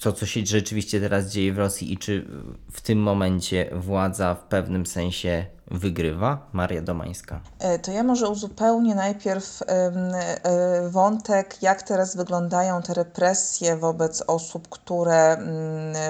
to, 0.00 0.12
co 0.12 0.26
się 0.26 0.46
rzeczywiście 0.46 1.00
teraz 1.00 1.32
dzieje 1.32 1.52
w 1.52 1.58
Rosji, 1.58 1.92
i 1.92 1.98
czy 1.98 2.26
w 2.72 2.80
tym 2.80 2.98
momencie 2.98 3.70
władza 3.72 4.34
w 4.34 4.44
pewnym 4.44 4.86
sensie 4.86 5.46
wygrywa 5.70 6.38
Maria 6.52 6.82
Domańska. 6.82 7.40
E, 7.58 7.78
to 7.78 7.92
ja 7.92 8.02
może 8.02 8.28
uzupełnię 8.28 8.94
najpierw 8.94 9.62
e, 9.62 10.88
wątek, 10.88 11.62
jak 11.62 11.82
teraz 11.82 12.16
wyglądają 12.16 12.82
te 12.82 12.94
represje 12.94 13.76
wobec 13.76 14.22
osób, 14.26 14.68
które 14.68 15.36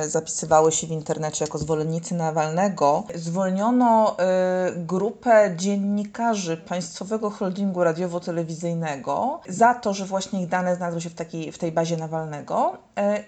zapisywały 0.09 0.73
się 0.73 0.87
w 0.87 0.91
internecie 0.91 1.45
jako 1.45 1.59
zwolennicy 1.59 2.15
Nawalnego. 2.15 3.05
Zwolniono 3.15 4.19
e, 4.19 4.73
grupę 4.77 5.55
dziennikarzy 5.57 6.57
Państwowego 6.57 7.31
Holdingu 7.31 7.81
Radiowo-Telewizyjnego 7.81 9.41
za 9.49 9.75
to, 9.75 9.95
że 9.95 10.05
właśnie 10.05 10.43
ich 10.43 10.49
dane 10.49 10.77
znalazły 10.77 11.01
się 11.01 11.11
w, 11.11 11.15
takiej, 11.15 11.53
w 11.53 11.59
tej 11.59 11.73
bazie 11.73 11.97
Nawalnego. 11.97 12.79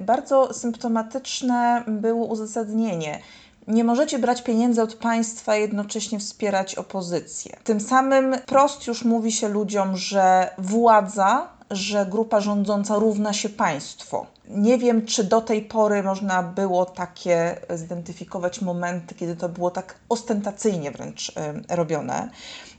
Bardzo 0.00 0.54
symptomatyczne 0.54 1.84
było 1.86 2.26
uzasadnienie 2.26 3.20
nie 3.68 3.84
możecie 3.84 4.18
brać 4.18 4.42
pieniędzy 4.42 4.82
od 4.82 4.94
państwa 4.94 5.56
i 5.56 5.60
jednocześnie 5.60 6.18
wspierać 6.18 6.74
opozycję. 6.74 7.56
Tym 7.64 7.80
samym 7.80 8.36
prost 8.46 8.86
już 8.86 9.04
mówi 9.04 9.32
się 9.32 9.48
ludziom, 9.48 9.96
że 9.96 10.50
władza, 10.58 11.48
że 11.70 12.06
grupa 12.06 12.40
rządząca 12.40 12.96
równa 12.96 13.32
się 13.32 13.48
państwo. 13.48 14.26
Nie 14.48 14.78
wiem, 14.78 15.06
czy 15.06 15.24
do 15.24 15.40
tej 15.40 15.62
pory 15.62 16.02
można 16.02 16.42
było 16.42 16.86
takie 16.86 17.56
zidentyfikować 17.74 18.60
momenty, 18.60 19.14
kiedy 19.14 19.36
to 19.36 19.48
było 19.48 19.70
tak 19.70 19.94
ostentacyjnie 20.08 20.90
wręcz 20.90 21.32
robione. 21.68 22.30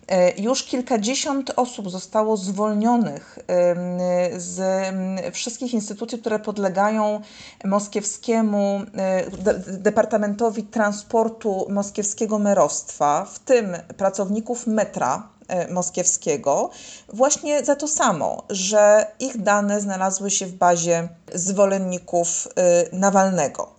E, 0.08 0.42
już 0.42 0.64
kilkadziesiąt 0.64 1.52
osób 1.56 1.90
zostało 1.90 2.38
zwolnionych 2.38 3.40
z 4.38 4.60
wszystkich 5.34 5.74
instytucji, 5.74 6.20
które 6.20 6.40
podlegają 6.40 7.22
moskiewskiemu 7.66 8.82
e, 8.98 9.32
Departamentowi 9.68 10.64
Transportu 10.64 11.68
Moskiewskiego 11.70 12.40
Merostwa, 12.40 13.26
w 13.26 13.40
tym 13.40 13.78
pracowników 13.98 14.68
metra 14.68 15.28
e, 15.48 15.74
moskiewskiego, 15.74 16.70
właśnie 17.14 17.66
za 17.66 17.76
to 17.76 17.88
samo, 17.88 18.44
że 18.50 19.08
ich 19.20 19.38
dane 19.38 19.82
znalazły 19.82 20.32
się 20.32 20.46
w 20.46 20.54
bazie 20.54 21.08
zwolenników 21.34 22.48
Nawalnego. 22.92 23.78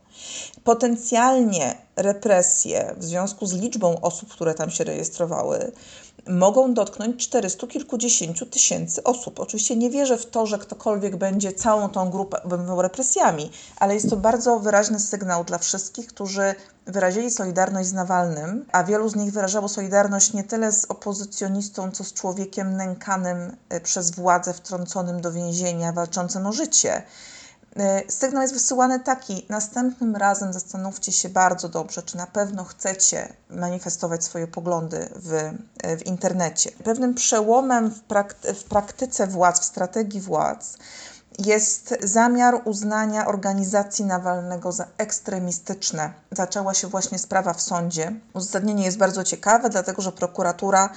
Potencjalnie 0.65 1.75
represje 1.97 2.95
w 2.97 3.05
związku 3.05 3.47
z 3.47 3.53
liczbą 3.53 4.01
osób, 4.01 4.29
które 4.29 4.55
tam 4.55 4.71
się 4.71 4.85
rejestrowały, 4.85 5.73
mogą 6.29 6.75
dotknąć 6.75 7.29
400 7.29 7.67
kilkudziesięciu 7.67 8.47
tysięcy 8.47 9.03
osób. 9.03 9.41
Oczywiście 9.41 9.77
nie 9.77 9.91
wierzę 9.91 10.19
w 10.19 10.27
to, 10.27 10.47
że 10.47 10.59
ktokolwiek 10.59 11.17
będzie 11.17 11.53
całą 11.53 11.89
tą 11.89 12.11
grupę 12.11 12.43
obejmował 12.43 12.83
represjami, 12.83 13.51
ale 13.77 13.95
jest 13.95 14.11
to 14.11 14.17
bardzo 14.17 14.59
wyraźny 14.59 15.01
sygnał 15.01 15.45
dla 15.45 15.59
wszystkich, 15.59 16.07
którzy 16.07 16.55
wyrazili 16.87 17.31
solidarność 17.31 17.89
z 17.89 17.93
Nawalnym, 17.93 18.67
a 18.73 18.85
wielu 18.85 19.09
z 19.09 19.17
nich 19.17 19.33
wyrażało 19.33 19.69
solidarność 19.69 20.33
nie 20.33 20.45
tyle 20.45 20.73
z 20.73 20.85
opozycjonistą, 20.85 21.91
co 21.91 22.05
z 22.05 22.13
człowiekiem 22.13 22.77
nękanym 22.77 23.57
e, 23.69 23.81
przez 23.81 24.11
władzę, 24.11 24.55
wtrąconym 24.55 25.21
do 25.21 25.33
więzienia, 25.33 25.93
walczącym 25.93 26.47
o 26.47 26.53
życie. 26.53 27.03
E, 27.79 28.03
sygnał 28.09 28.43
jest 28.43 28.55
wysyłany 28.55 29.01
taki: 29.01 29.47
następnym 29.49 30.17
razem 30.17 30.53
zastanówcie 30.53 31.13
się 31.13 31.29
bardzo 31.29 31.69
dobrze, 31.69 32.03
czy 32.03 32.17
na 32.17 32.27
pewno 32.27 32.65
chcecie 32.65 33.33
manifestować 33.51 34.25
swoje 34.25 34.47
poglądy 34.47 35.09
w, 35.17 35.33
e, 35.33 35.97
w 35.97 36.07
internecie. 36.07 36.71
Pewnym 36.85 37.15
przełomem 37.15 37.91
w, 37.91 38.01
prakty 38.01 38.55
w 38.55 38.65
praktyce 38.65 39.27
władz, 39.27 39.61
w 39.61 39.65
strategii 39.65 40.21
władz 40.21 40.79
jest 41.39 41.95
zamiar 42.03 42.61
uznania 42.65 43.27
organizacji 43.27 44.05
Nawalnego 44.05 44.73
za 44.73 44.87
ekstremistyczne. 44.99 46.13
Zaczęła 46.33 46.75
się 46.75 46.89
właśnie 46.89 47.19
sprawa 47.19 47.53
w 47.53 47.61
sądzie. 47.61 48.13
Uzasadnienie 48.35 48.85
jest 48.85 48.99
bardzo 48.99 49.25
ciekawe, 49.25 49.71
dlatego 49.71 50.03
że 50.03 50.13
prokuratura 50.13 50.91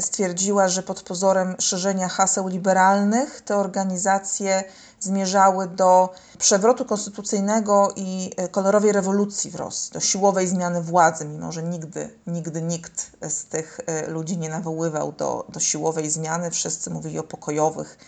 stwierdziła, 0.00 0.68
że 0.68 0.82
pod 0.82 1.02
pozorem 1.02 1.56
szerzenia 1.58 2.08
haseł 2.08 2.48
liberalnych 2.48 3.40
te 3.40 3.56
organizacje 3.56 4.64
zmierzały 5.02 5.68
do 5.68 6.14
przewrotu 6.38 6.84
konstytucyjnego 6.84 7.92
i 7.96 8.30
e, 8.36 8.48
kolorowej 8.48 8.92
rewolucji 8.92 9.50
w 9.50 9.54
Rosji, 9.54 9.92
do 9.92 10.00
siłowej 10.00 10.48
zmiany 10.48 10.82
władzy, 10.82 11.24
mimo 11.24 11.52
że 11.52 11.62
nigdy, 11.62 12.10
nigdy 12.26 12.62
nikt 12.62 13.10
z 13.28 13.44
tych 13.44 13.80
e, 13.86 14.06
ludzi 14.06 14.38
nie 14.38 14.48
nawoływał 14.48 15.12
do, 15.12 15.46
do 15.48 15.60
siłowej 15.60 16.10
zmiany. 16.10 16.50
Wszyscy 16.50 16.90
mówili 16.90 17.18
o 17.18 17.22
pokojowych 17.22 17.98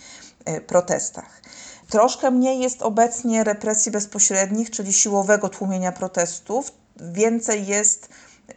e, 0.44 0.60
protestach. 0.60 1.42
Troszkę 1.88 2.30
mniej 2.30 2.60
jest 2.60 2.82
obecnie 2.82 3.44
represji 3.44 3.92
bezpośrednich, 3.92 4.70
czyli 4.70 4.92
siłowego 4.92 5.48
tłumienia 5.48 5.92
protestów. 5.92 6.72
Więcej 6.96 7.66
jest 7.66 8.08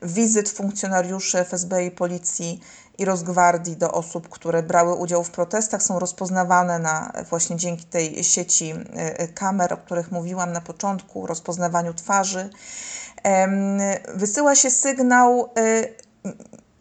wizyt 0.01 0.49
funkcjonariuszy 0.49 1.37
FSB 1.37 1.85
i 1.85 1.91
policji 1.91 2.61
i 2.97 3.05
Rosgwardii 3.05 3.77
do 3.77 3.91
osób, 3.91 4.29
które 4.29 4.63
brały 4.63 4.95
udział 4.95 5.23
w 5.23 5.31
protestach, 5.31 5.83
są 5.83 5.99
rozpoznawane 5.99 6.79
na, 6.79 7.11
właśnie 7.29 7.55
dzięki 7.55 7.85
tej 7.85 8.23
sieci 8.23 8.71
e, 8.71 9.19
e, 9.19 9.27
kamer, 9.27 9.73
o 9.73 9.77
których 9.77 10.11
mówiłam 10.11 10.51
na 10.51 10.61
początku, 10.61 11.27
rozpoznawaniu 11.27 11.93
twarzy. 11.93 12.49
Wysyła 14.15 14.55
się 14.55 14.69
sygnał, 14.69 15.49
e, 15.57 15.87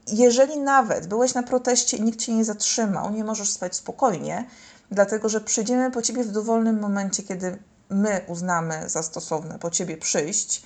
jeżeli 0.06 0.58
nawet 0.58 1.06
byłeś 1.06 1.34
na 1.34 1.42
proteście 1.42 1.96
i 1.96 2.02
nikt 2.02 2.18
cię 2.18 2.34
nie 2.34 2.44
zatrzymał, 2.44 3.10
nie 3.10 3.24
możesz 3.24 3.50
spać 3.50 3.76
spokojnie, 3.76 4.46
dlatego 4.90 5.28
że 5.28 5.40
przyjdziemy 5.40 5.90
po 5.90 6.02
ciebie 6.02 6.24
w 6.24 6.30
dowolnym 6.30 6.80
momencie, 6.80 7.22
kiedy 7.22 7.58
my 7.90 8.20
uznamy 8.26 8.88
za 8.88 9.02
stosowne 9.02 9.58
po 9.58 9.70
ciebie 9.70 9.96
przyjść 9.96 10.62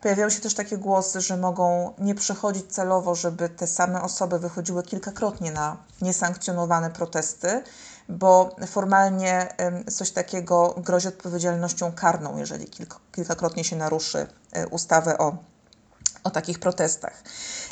Pojawiają 0.00 0.30
się 0.30 0.40
też 0.40 0.54
takie 0.54 0.78
głosy, 0.78 1.20
że 1.20 1.36
mogą 1.36 1.92
nie 1.98 2.14
przechodzić 2.14 2.66
celowo, 2.66 3.14
żeby 3.14 3.48
te 3.48 3.66
same 3.66 4.02
osoby 4.02 4.38
wychodziły 4.38 4.82
kilkakrotnie 4.82 5.52
na 5.52 5.76
niesankcjonowane 6.02 6.90
protesty, 6.90 7.62
bo 8.08 8.56
formalnie 8.66 9.48
coś 9.90 10.10
takiego 10.10 10.74
grozi 10.78 11.08
odpowiedzialnością 11.08 11.92
karną, 11.92 12.36
jeżeli 12.38 12.66
kilkakrotnie 13.12 13.64
się 13.64 13.76
naruszy 13.76 14.26
e, 14.52 14.68
ustawę 14.68 15.18
o, 15.18 15.36
o 16.24 16.30
takich 16.30 16.58
protestach. 16.58 17.22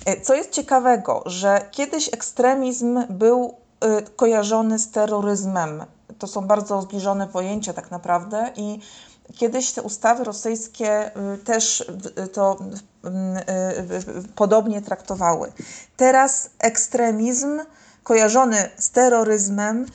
E, 0.06 0.20
co 0.20 0.34
jest 0.34 0.50
ciekawego, 0.50 1.22
że 1.26 1.68
kiedyś 1.70 2.08
ekstremizm 2.14 3.04
był 3.10 3.54
e, 3.80 4.02
kojarzony 4.02 4.78
z 4.78 4.90
terroryzmem. 4.90 5.84
To 6.18 6.26
są 6.26 6.46
bardzo 6.46 6.82
zbliżone 6.82 7.26
pojęcia 7.26 7.72
tak 7.72 7.90
naprawdę 7.90 8.52
i 8.56 8.80
Kiedyś 9.36 9.72
te 9.72 9.82
ustawy 9.82 10.24
rosyjskie 10.24 11.10
y, 11.34 11.38
też 11.38 11.80
y, 12.24 12.28
to 12.28 12.58
y, 13.04 14.32
podobnie 14.34 14.82
traktowały. 14.82 15.52
Teraz 15.96 16.50
ekstremizm 16.58 17.60
kojarzony 18.02 18.70
z 18.78 18.90
terroryzmem 18.90 19.86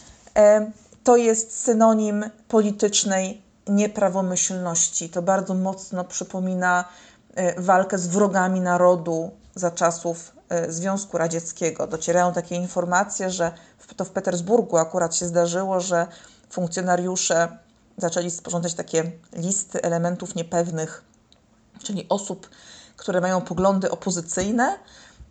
to 1.04 1.16
jest 1.18 1.60
synonim 1.60 2.26
politycznej 2.48 3.42
nieprawomyślności. 3.68 5.10
To 5.10 5.22
bardzo 5.22 5.54
mocno 5.54 6.04
przypomina 6.04 6.86
walkę 7.58 7.98
z 7.98 8.08
wrogami 8.08 8.62
narodu 8.62 9.32
za 9.56 9.72
czasów 9.72 10.32
Związku 10.70 11.18
Radzieckiego. 11.18 11.88
Docierają 11.88 12.34
takie 12.34 12.56
informacje, 12.56 13.30
że 13.30 13.52
to 13.96 14.06
w 14.06 14.10
Petersburgu 14.10 14.78
akurat 14.78 15.16
się 15.16 15.26
zdarzyło, 15.26 15.80
że 15.80 16.08
funkcjonariusze 16.50 17.58
zaczęli 17.98 18.32
sporządzać 18.32 18.74
takie 18.74 19.12
listy 19.34 19.82
elementów 19.82 20.36
niepewnych, 20.36 21.04
czyli 21.84 22.06
osób, 22.10 22.50
które 22.98 23.22
mają 23.22 23.42
poglądy 23.42 23.92
opozycyjne, 23.92 24.80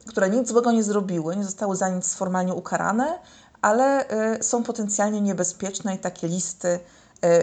które 0.07 0.31
nic 0.31 0.49
złego 0.49 0.73
nie 0.73 0.83
zrobiły, 0.83 1.37
nie 1.37 1.45
zostały 1.45 1.77
za 1.77 1.89
nic 1.89 2.15
formalnie 2.15 2.55
ukarane, 2.55 3.19
ale 3.63 4.05
y, 4.39 4.43
są 4.43 4.63
potencjalnie 4.63 5.21
niebezpieczne 5.21 5.95
i 5.95 5.99
takie 5.99 6.29
listy 6.29 6.81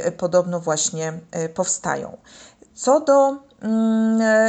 y, 0.08 0.12
podobno 0.12 0.60
właśnie 0.60 1.20
y, 1.46 1.50
powstają. 1.50 2.18
Co 2.74 3.00
do 3.00 3.49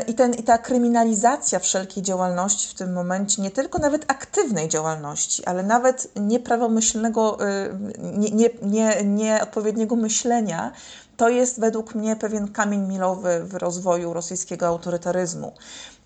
i, 0.07 0.15
ten, 0.15 0.35
i 0.35 0.43
ta 0.43 0.59
kryminalizacja 0.59 1.59
wszelkiej 1.59 2.03
działalności 2.03 2.69
w 2.69 2.75
tym 2.75 2.93
momencie, 2.93 3.43
nie 3.43 3.51
tylko 3.51 3.79
nawet 3.79 4.11
aktywnej 4.11 4.69
działalności, 4.69 5.45
ale 5.45 5.63
nawet 5.63 6.09
nieprawomyślnego, 6.17 7.39
y, 7.49 7.73
nie, 7.99 8.31
nie, 8.31 8.51
nie, 8.63 9.05
nieodpowiedniego 9.05 9.97
myślenia, 9.97 10.73
to 11.17 11.29
jest 11.29 11.61
według 11.61 11.95
mnie 11.95 12.17
pewien 12.17 12.53
kamień 12.53 12.81
milowy 12.81 13.45
w 13.45 13.55
rozwoju 13.55 14.13
rosyjskiego 14.13 14.67
autorytaryzmu. 14.67 15.53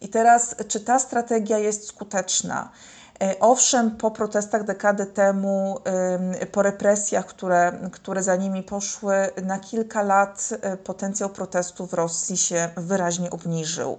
I 0.00 0.08
teraz, 0.08 0.54
czy 0.68 0.80
ta 0.80 0.98
strategia 0.98 1.58
jest 1.58 1.86
skuteczna? 1.86 2.70
E, 3.22 3.38
owszem, 3.40 3.90
po 3.90 4.10
protestach 4.10 4.64
dekady 4.64 5.06
temu, 5.06 5.78
po 6.52 6.62
represjach, 6.62 7.26
które, 7.26 7.72
które 7.92 8.22
za 8.22 8.36
nimi 8.36 8.62
poszły, 8.62 9.14
na 9.42 9.58
kilka 9.58 10.02
lat 10.02 10.48
e, 10.60 10.76
potencjał 10.76 11.30
protestu 11.30 11.86
w 11.86 11.94
Rosji 11.94 12.36
się 12.36 12.68
wyraźnie 12.76 13.30
obniżył. 13.30 13.98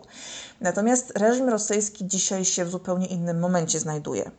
Natomiast 0.61 1.17
reżim 1.17 1.49
rosyjski 1.49 2.07
dzisiaj 2.07 2.45
się 2.45 2.65
w 2.65 2.69
zupełnie 2.69 3.07
innym 3.07 3.39
momencie 3.39 3.79
znajduje. 3.79 4.31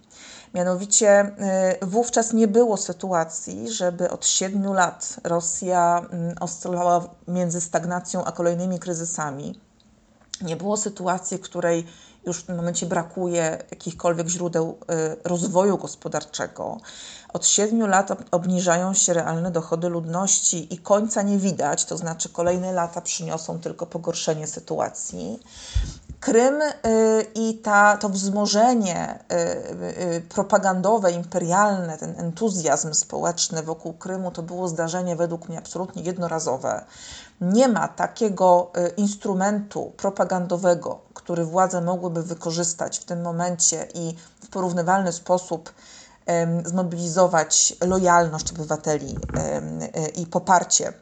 Mianowicie 0.55 1.09
e, 1.09 1.77
wówczas 1.83 2.33
nie 2.33 2.49
było 2.49 2.77
sytuacji, 2.77 3.71
żeby 3.71 4.11
od 4.11 4.27
siedmiu 4.27 4.73
lat 4.73 5.17
Rosja 5.25 6.07
oscylowała 6.41 7.09
między 7.29 7.61
stagnacją 7.61 8.25
a 8.25 8.33
kolejnymi 8.33 8.79
kryzysami 8.79 9.61
Nie 10.43 10.57
było 10.57 10.77
sytuacji, 10.77 11.39
w 11.39 11.41
której 11.41 11.87
już 12.27 12.39
w 12.39 12.43
tym 12.47 12.57
momencie 12.57 12.87
brakuje 12.87 13.59
jakichkolwiek 13.71 14.29
źródeł 14.29 14.79
y, 14.83 15.17
rozwoju 15.25 15.79
gospodarczego. 15.79 16.81
Od 17.33 17.47
siedmiu 17.47 17.87
lat 17.87 18.09
obniżają 18.31 18.95
się 18.95 19.13
realne 19.13 19.51
dochody 19.51 19.89
ludności 19.89 20.75
i 20.75 20.79
końca 20.79 21.23
nie 21.23 21.39
widać, 21.39 21.85
to 21.85 21.97
znaczy 21.97 22.29
kolejne 22.29 22.73
lata 22.73 23.01
przyniosą 23.01 23.61
tylko 23.61 23.87
pogorszenie 23.87 24.47
sytuacji. 24.47 25.41
Krym 26.21 26.63
y, 26.63 26.73
i 27.35 27.55
ta, 27.55 27.97
to 27.97 28.09
wzmożenie 28.09 29.19
y, 30.17 30.21
propagandowe, 30.21 31.13
imperialne, 31.13 31.99
ten 31.99 32.21
entuzjazm 32.21 32.95
społeczny 32.95 33.63
wokół 33.63 33.93
Krymu 33.93 34.31
to 34.31 34.43
było 34.43 34.69
zdarzenie 34.69 35.17
według 35.17 35.49
mnie 35.49 35.59
absolutnie 35.59 36.03
jednorazowe. 36.03 36.85
Nie 37.41 37.69
ma 37.69 37.89
takiego 37.89 38.73
instrumentu 38.97 39.93
propagandowego, 39.97 40.99
który 41.15 41.45
władze 41.45 41.81
mogłyby 41.81 42.23
wykorzystać 42.23 42.99
w 42.99 43.05
tym 43.05 43.23
momencie 43.23 43.89
i 43.95 44.17
w 44.45 44.49
porównywalny 44.49 45.13
sposób 45.13 45.73
zmobilizować 46.65 47.75
lojalność 47.87 48.53
obywateli 48.53 49.19
i 50.17 50.27
poparcie 50.27 50.93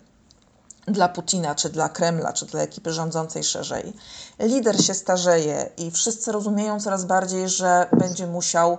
dla 0.86 1.08
Putina, 1.08 1.54
czy 1.54 1.68
dla 1.68 1.88
Kremla, 1.88 2.32
czy 2.32 2.46
dla 2.46 2.60
ekipy 2.60 2.92
rządzącej 2.92 3.44
szerzej. 3.44 3.92
Lider 4.38 4.84
się 4.84 4.94
starzeje 4.94 5.70
i 5.76 5.90
wszyscy 5.90 6.32
rozumieją 6.32 6.80
coraz 6.80 7.04
bardziej, 7.04 7.48
że 7.48 7.86
będzie 7.92 8.26
musiał 8.26 8.78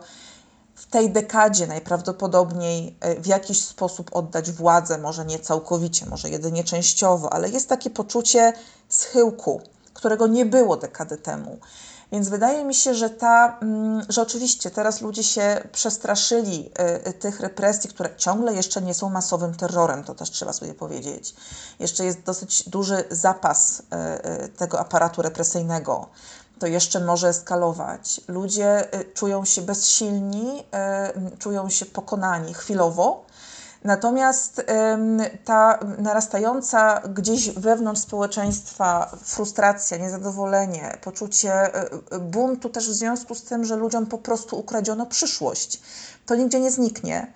w 0.75 0.85
tej 0.85 1.11
dekadzie 1.11 1.67
najprawdopodobniej 1.67 2.97
e, 2.99 3.21
w 3.21 3.27
jakiś 3.27 3.63
sposób 3.63 4.15
oddać 4.15 4.51
władzę, 4.51 4.97
może 4.97 5.25
nie 5.25 5.39
całkowicie, 5.39 6.05
może 6.05 6.29
jedynie 6.29 6.63
częściowo, 6.63 7.33
ale 7.33 7.49
jest 7.49 7.69
takie 7.69 7.89
poczucie 7.89 8.53
schyłku, 8.89 9.61
którego 9.93 10.27
nie 10.27 10.45
było 10.45 10.77
dekady 10.77 11.17
temu. 11.17 11.59
Więc 12.11 12.29
wydaje 12.29 12.65
mi 12.65 12.75
się, 12.75 12.93
że 12.93 13.09
ta, 13.09 13.57
mm, 13.61 14.05
że 14.09 14.21
oczywiście 14.21 14.71
teraz 14.71 15.01
ludzie 15.01 15.23
się 15.23 15.67
przestraszyli 15.71 16.71
y, 17.05 17.09
y, 17.09 17.13
tych 17.13 17.39
represji, 17.39 17.89
które 17.89 18.15
ciągle 18.15 18.53
jeszcze 18.53 18.81
nie 18.81 18.93
są 18.93 19.09
masowym 19.09 19.55
terrorem, 19.55 20.03
to 20.03 20.15
też 20.15 20.31
trzeba 20.31 20.53
sobie 20.53 20.73
powiedzieć. 20.73 21.35
Jeszcze 21.79 22.05
jest 22.05 22.21
dosyć 22.21 22.69
duży 22.69 23.03
zapas 23.11 23.79
y, 23.79 24.49
tego 24.49 24.79
aparatu 24.79 25.21
represyjnego. 25.21 26.07
To 26.59 26.67
jeszcze 26.67 26.99
może 26.99 27.27
eskalować. 27.27 28.21
Ludzie 28.27 28.87
czują 29.13 29.45
się 29.45 29.61
bezsilni, 29.61 30.63
czują 31.39 31.69
się 31.69 31.85
pokonani 31.85 32.53
chwilowo, 32.53 33.25
Natomiast 33.85 34.65
ta 35.45 35.79
narastająca 35.97 37.01
gdzieś 37.13 37.49
wewnątrz 37.49 38.01
społeczeństwa 38.01 39.11
frustracja, 39.23 39.97
niezadowolenie, 39.97 40.97
poczucie 41.03 41.53
e, 41.53 41.89
e, 42.11 42.19
buntu 42.19 42.69
też 42.69 42.89
w 42.89 42.93
związku 42.93 43.35
z 43.35 43.43
tym, 43.43 43.65
że 43.65 43.75
ludziom 43.75 44.05
po 44.05 44.17
prostu 44.17 44.59
ukradziono 44.59 45.05
przyszłość, 45.05 45.81
to 46.25 46.35
nigdzie 46.35 46.59
nie 46.59 46.71
zniknie. 46.71 47.33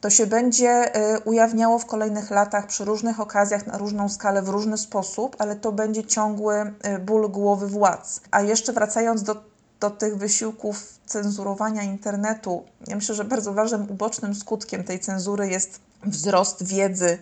To 0.00 0.10
się 0.10 0.26
będzie 0.26 0.94
e, 0.94 1.20
ujawniało 1.20 1.78
w 1.78 1.86
kolejnych 1.86 2.30
latach 2.30 2.66
przy 2.66 2.84
różnych 2.84 3.20
okazjach, 3.20 3.66
na 3.66 3.78
różną 3.78 4.08
skalę, 4.08 4.42
w 4.42 4.48
różny 4.48 4.78
sposób, 4.78 5.36
ale 5.38 5.56
to 5.56 5.72
będzie 5.72 6.04
ciągły 6.04 6.74
ból 7.00 7.30
głowy 7.30 7.66
władz. 7.66 8.20
A 8.30 8.40
jeszcze 8.40 8.72
wracając 8.72 9.22
do, 9.22 9.51
do 9.82 9.90
tych 9.90 10.16
wysiłków 10.16 10.98
cenzurowania 11.06 11.82
internetu, 11.82 12.64
ja 12.86 12.96
myślę, 12.96 13.14
że 13.14 13.24
bardzo 13.24 13.52
ważnym 13.52 13.90
ubocznym 13.90 14.34
skutkiem 14.34 14.84
tej 14.84 15.00
cenzury 15.00 15.48
jest 15.48 15.80
wzrost 16.04 16.66
wiedzy 16.66 17.18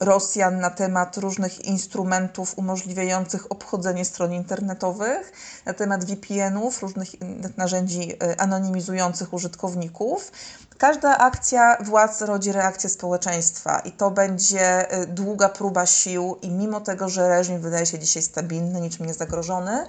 Rosjan 0.00 0.60
na 0.60 0.70
temat 0.70 1.16
różnych 1.16 1.64
instrumentów 1.64 2.58
umożliwiających 2.58 3.52
obchodzenie 3.52 4.04
stron 4.04 4.32
internetowych, 4.32 5.32
na 5.66 5.74
temat 5.74 6.04
VPN-ów, 6.04 6.82
różnych 6.82 7.08
narzędzi 7.56 8.12
y, 8.12 8.38
anonimizujących 8.38 9.32
użytkowników. 9.32 10.32
Każda 10.78 11.18
akcja 11.18 11.76
władz 11.80 12.20
rodzi 12.20 12.52
reakcję 12.52 12.90
społeczeństwa 12.90 13.78
i 13.78 13.92
to 13.92 14.10
będzie 14.10 14.94
y, 15.02 15.06
długa 15.06 15.48
próba 15.48 15.86
sił 15.86 16.36
i 16.42 16.50
mimo 16.50 16.80
tego, 16.80 17.08
że 17.08 17.28
reżim 17.28 17.60
wydaje 17.60 17.86
się 17.86 17.98
dzisiaj 17.98 18.22
stabilny, 18.22 18.80
niczym 18.80 19.06
nie 19.06 19.14
zagrożony, 19.14 19.86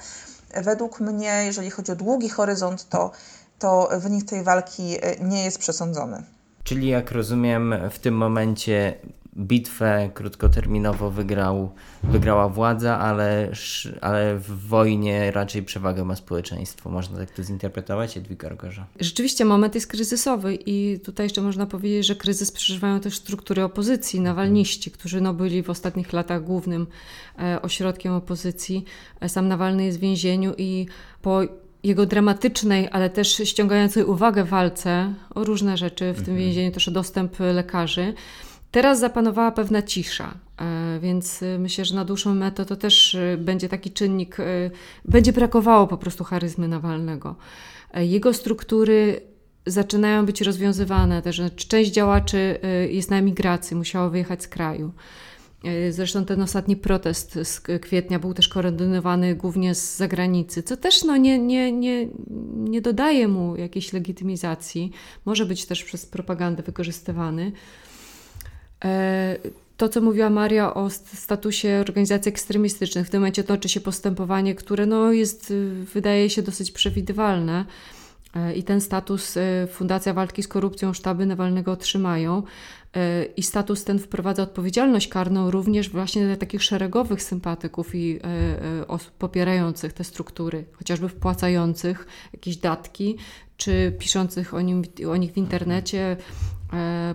według 0.63 0.99
mnie, 0.99 1.43
jeżeli 1.45 1.69
chodzi 1.69 1.91
o 1.91 1.95
długi 1.95 2.29
horyzont, 2.29 2.89
to, 2.89 3.11
to 3.59 3.89
wynik 3.97 4.29
tej 4.29 4.43
walki 4.43 4.95
y, 4.95 5.17
nie 5.21 5.43
jest 5.43 5.59
przesądzony. 5.59 6.23
Czyli 6.63 6.87
jak 6.87 7.11
rozumiem, 7.11 7.75
w 7.91 7.99
tym 7.99 8.17
momencie 8.17 8.95
bitwę 9.37 10.09
krótkoterminowo 10.13 11.11
wygrał, 11.11 11.71
wygrała 12.03 12.49
władza, 12.49 12.99
ale, 12.99 13.51
ale 14.01 14.39
w 14.39 14.67
wojnie 14.67 15.31
raczej 15.31 15.63
przewagę 15.63 16.05
ma 16.05 16.15
społeczeństwo. 16.15 16.89
Można 16.89 17.17
tak 17.17 17.31
to 17.31 17.43
zinterpretować, 17.43 18.17
Edwika 18.17 18.49
Rogorza? 18.49 18.85
Rzeczywiście 18.99 19.45
moment 19.45 19.75
jest 19.75 19.87
kryzysowy 19.87 20.57
i 20.65 20.99
tutaj 20.99 21.25
jeszcze 21.25 21.41
można 21.41 21.65
powiedzieć, 21.65 22.05
że 22.05 22.15
kryzys 22.15 22.51
przeżywają 22.51 22.99
też 22.99 23.15
struktury 23.15 23.63
opozycji, 23.63 24.21
nawalniści, 24.21 24.91
którzy 24.91 25.21
no, 25.21 25.33
byli 25.33 25.63
w 25.63 25.69
ostatnich 25.69 26.13
latach 26.13 26.43
głównym 26.43 26.87
e, 27.39 27.61
ośrodkiem 27.61 28.13
opozycji. 28.13 28.85
E, 29.19 29.29
sam 29.29 29.47
Nawalny 29.47 29.85
jest 29.85 29.97
w 29.97 30.01
więzieniu 30.01 30.53
i 30.57 30.85
po 31.21 31.41
jego 31.83 32.05
dramatycznej, 32.05 32.89
ale 32.91 33.09
też 33.09 33.41
ściągającej 33.43 34.03
uwagę 34.03 34.43
walce 34.43 35.13
o 35.35 35.43
różne 35.43 35.77
rzeczy, 35.77 36.13
w 36.13 36.15
tym 36.15 36.33
mhm. 36.33 36.37
więzieniu 36.37 36.71
też 36.71 36.87
o 36.87 36.91
dostęp 36.91 37.39
lekarzy. 37.39 38.13
Teraz 38.75 38.99
zapanowała 38.99 39.51
pewna 39.51 39.81
cisza, 39.81 40.33
e, 40.57 40.99
więc 40.99 41.43
e, 41.43 41.59
myślę, 41.59 41.85
że 41.85 41.95
na 41.95 42.05
dłuższą 42.05 42.35
metę 42.35 42.65
to 42.65 42.75
też 42.75 43.15
e, 43.15 43.37
będzie 43.37 43.69
taki 43.69 43.91
czynnik, 43.91 44.37
będzie 45.05 45.33
brakowało 45.33 45.87
po 45.87 45.97
prostu 45.97 46.23
charyzmy 46.23 46.67
Nawalnego. 46.67 47.35
Jego 47.93 48.33
struktury 48.33 49.21
zaczynają 49.65 50.25
być 50.25 50.41
rozwiązywane, 50.41 51.21
też 51.21 51.41
część 51.55 51.91
działaczy 51.91 52.59
jest 52.89 53.09
na 53.09 53.17
emigracji, 53.17 53.77
musiało 53.77 54.09
wyjechać 54.09 54.43
z 54.43 54.47
kraju. 54.47 54.91
Zresztą 55.89 56.25
ten 56.25 56.41
ostatni 56.41 56.75
protest 56.75 57.39
z 57.43 57.59
kwietnia 57.59 58.19
był 58.19 58.33
też 58.33 58.47
koordynowany 58.47 59.35
głównie 59.35 59.75
z 59.75 59.97
zagranicy, 59.97 60.63
co 60.63 60.77
też 60.77 61.03
no, 61.03 61.17
nie, 61.17 61.39
nie, 61.39 61.71
nie, 61.71 62.07
nie 62.55 62.81
dodaje 62.81 63.27
mu 63.27 63.55
jakiejś 63.55 63.93
legitymizacji. 63.93 64.91
Może 65.25 65.45
być 65.45 65.65
też 65.65 65.83
przez 65.83 66.05
propagandę 66.05 66.63
wykorzystywany. 66.63 67.51
E, 68.85 69.37
to, 69.77 69.89
co 69.89 70.01
mówiła 70.01 70.29
Maria 70.29 70.73
o 70.73 70.89
statusie 70.89 71.77
organizacji 71.81 72.29
ekstremistycznych, 72.29 73.07
w 73.07 73.09
tym 73.09 73.19
momencie 73.21 73.43
toczy 73.43 73.69
się 73.69 73.81
postępowanie, 73.81 74.55
które 74.55 74.85
no, 74.85 75.11
jest, 75.11 75.53
wydaje 75.93 76.29
się, 76.29 76.41
dosyć 76.41 76.71
przewidywalne. 76.71 77.65
E, 78.35 78.53
I 78.53 78.63
ten 78.63 78.81
status 78.81 79.35
Fundacja 79.71 80.13
Walki 80.13 80.43
z 80.43 80.47
Korupcją 80.47 80.93
Sztaby 80.93 81.25
Nawalnego 81.25 81.71
otrzymają. 81.71 82.43
I 83.37 83.43
status 83.43 83.83
ten 83.83 83.99
wprowadza 83.99 84.43
odpowiedzialność 84.43 85.07
karną 85.07 85.51
również 85.51 85.89
właśnie 85.89 86.25
dla 86.25 86.35
takich 86.35 86.63
szeregowych 86.63 87.23
sympatyków 87.23 87.95
i 87.95 88.19
e, 88.23 88.27
e, 88.81 88.87
osób 88.87 89.11
popierających 89.11 89.93
te 89.93 90.03
struktury, 90.03 90.65
chociażby 90.73 91.09
wpłacających 91.09 92.07
jakieś 92.33 92.57
datki, 92.57 93.17
czy 93.57 93.95
piszących 93.99 94.53
o, 94.53 94.61
nim, 94.61 94.83
o 95.09 95.15
nich 95.15 95.33
w 95.33 95.37
internecie, 95.37 95.99
e, 95.99 96.17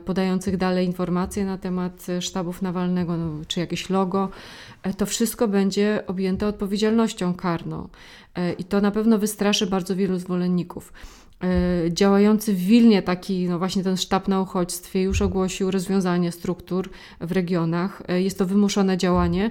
podających 0.04 0.56
dalej 0.56 0.86
informacje 0.86 1.44
na 1.44 1.58
temat 1.58 2.06
sztabów 2.20 2.62
Nawalnego, 2.62 3.16
no, 3.16 3.44
czy 3.48 3.60
jakieś 3.60 3.90
logo. 3.90 4.28
To 4.96 5.06
wszystko 5.06 5.48
będzie 5.48 6.02
objęte 6.06 6.46
odpowiedzialnością 6.46 7.34
karną. 7.34 7.88
I 8.58 8.64
to 8.64 8.80
na 8.80 8.90
pewno 8.90 9.18
wystraszy 9.18 9.66
bardzo 9.66 9.96
wielu 9.96 10.18
zwolenników. 10.18 10.92
E, 11.44 11.92
działający 11.92 12.54
w 12.54 12.58
Wilnie, 12.58 13.02
taki 13.02 13.48
no 13.48 13.58
właśnie 13.58 13.82
ten 13.82 13.96
sztab 13.96 14.28
na 14.28 14.40
uchodźstwie, 14.40 15.02
już 15.02 15.22
ogłosił 15.22 15.70
rozwiązanie 15.70 16.32
struktur 16.32 16.90
w 17.20 17.32
regionach. 17.32 18.02
E, 18.08 18.22
jest 18.22 18.38
to 18.38 18.46
wymuszone 18.46 18.96
działanie. 18.96 19.50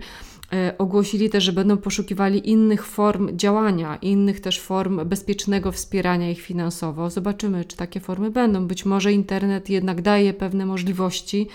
E, 0.53 0.77
ogłosili 0.77 1.29
też, 1.29 1.43
że 1.43 1.53
będą 1.53 1.77
poszukiwali 1.77 2.49
innych 2.49 2.85
form 2.85 3.37
działania, 3.37 3.95
innych 3.95 4.39
też 4.39 4.59
form 4.59 5.05
bezpiecznego 5.05 5.71
wspierania 5.71 6.29
ich 6.29 6.41
finansowo. 6.41 7.09
Zobaczymy, 7.09 7.65
czy 7.65 7.77
takie 7.77 7.99
formy 7.99 8.31
będą. 8.31 8.67
Być 8.67 8.85
może 8.85 9.13
internet 9.13 9.69
jednak 9.69 10.01
daje 10.01 10.33
pewne 10.33 10.65
możliwości 10.65 11.47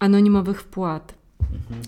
anonimowych 0.00 0.60
wpłat. 0.60 1.21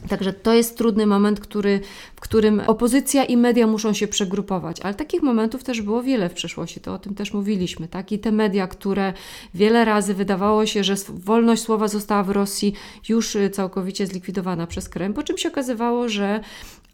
Także 0.09 0.33
to 0.33 0.53
jest 0.55 0.79
trudny 0.79 1.07
moment, 1.07 1.41
który, 1.41 1.81
w 2.17 2.21
którym 2.21 2.61
opozycja 2.67 3.25
i 3.25 3.37
media 3.37 3.67
muszą 3.67 3.93
się 3.93 4.09
przegrupować, 4.09 4.81
ale 4.81 4.95
takich 4.95 5.23
momentów 5.23 5.65
też 5.65 5.83
było 5.83 6.03
wiele 6.03 6.29
w 6.29 6.35
przeszłości, 6.35 6.81
to 6.81 6.95
o 6.95 6.99
tym 6.99 7.15
też 7.15 7.33
mówiliśmy, 7.33 7.89
tak? 7.89 8.13
I 8.13 8.19
te 8.19 8.33
media, 8.33 8.67
które 8.67 9.13
wiele 9.55 9.85
razy 9.85 10.15
wydawało 10.15 10.67
się, 10.67 10.85
że 10.85 10.95
wolność 11.09 11.63
słowa 11.63 11.89
została 11.89 12.23
w 12.23 12.31
Rosji 12.31 12.75
już 13.09 13.37
y, 13.37 13.51
całkowicie 13.51 14.07
zlikwidowana 14.07 14.67
przez 14.67 14.89
Kreml, 14.89 15.15
po 15.15 15.23
czym 15.23 15.39
się 15.39 15.49
okazywało, 15.49 16.09
że 16.09 16.41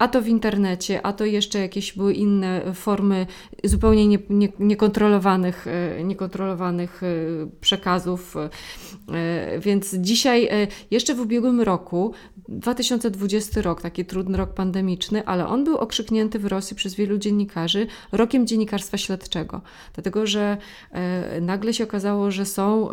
a 0.01 0.09
to 0.09 0.23
w 0.23 0.29
internecie, 0.29 1.07
a 1.07 1.13
to 1.13 1.25
jeszcze 1.25 1.59
jakieś 1.59 1.97
były 1.97 2.15
inne 2.15 2.75
formy 2.75 3.27
zupełnie 3.65 4.07
nie, 4.07 4.19
nie, 4.31 4.49
niekontrolowanych, 4.59 5.67
e, 5.67 6.05
niekontrolowanych 6.05 7.03
e, 7.03 7.07
przekazów. 7.61 8.35
Więc 9.61 9.95
dzisiaj, 9.95 10.49
jeszcze 10.91 11.15
w 11.15 11.21
ubiegłym 11.21 11.61
roku, 11.61 12.13
2020 12.49 13.63
rok, 13.63 13.83
taki 13.83 14.05
trudny 14.05 14.39
rok 14.39 14.55
pandemiczny, 14.55 15.27
ale 15.27 15.47
on 15.47 15.65
był 15.65 15.77
okrzyknięty 15.77 16.39
w 16.39 16.47
Rosji 16.47 16.77
przez 16.77 16.95
wielu 16.95 17.19
dziennikarzy 17.19 17.87
rokiem 18.13 18.47
dziennikarstwa 18.47 18.99
śledczego, 18.99 19.61
dlatego 19.95 20.27
że 20.27 20.57
nagle 21.41 21.75
się 21.75 21.85
okazało, 21.85 22.31
że 22.31 22.47
są 22.47 22.89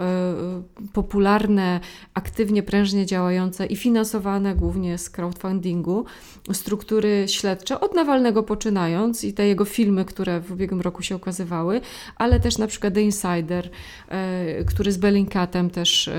popularne, 0.94 1.80
aktywnie, 2.14 2.64
prężnie 2.64 3.06
działające 3.06 3.66
i 3.66 3.76
finansowane 3.76 4.56
głównie 4.56 4.98
z 4.98 5.10
crowdfundingu 5.10 6.06
struktury 6.54 6.97
śledcze, 7.28 7.80
od 7.80 7.96
Nawalnego 7.96 8.44
poczynając 8.44 9.24
i 9.24 9.34
te 9.34 9.48
jego 9.48 9.66
filmy, 9.66 10.06
które 10.06 10.40
w 10.40 10.52
ubiegłym 10.52 10.82
roku 10.82 11.02
się 11.02 11.16
ukazywały, 11.16 11.82
ale 12.16 12.40
też 12.40 12.58
na 12.58 12.68
przykład 12.68 12.94
The 12.94 13.02
Insider, 13.02 13.70
e, 14.10 14.64
który 14.64 14.92
z 14.92 14.98
Bellingcatem 14.98 15.70
też 15.70 16.08
e, 16.08 16.14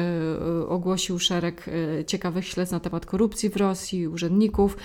ogłosił 0.68 1.18
szereg 1.18 1.68
e, 1.68 2.04
ciekawych 2.04 2.46
śledztw 2.48 2.72
na 2.72 2.80
temat 2.80 3.06
korupcji 3.06 3.50
w 3.50 3.56
Rosji, 3.56 4.08
urzędników. 4.08 4.76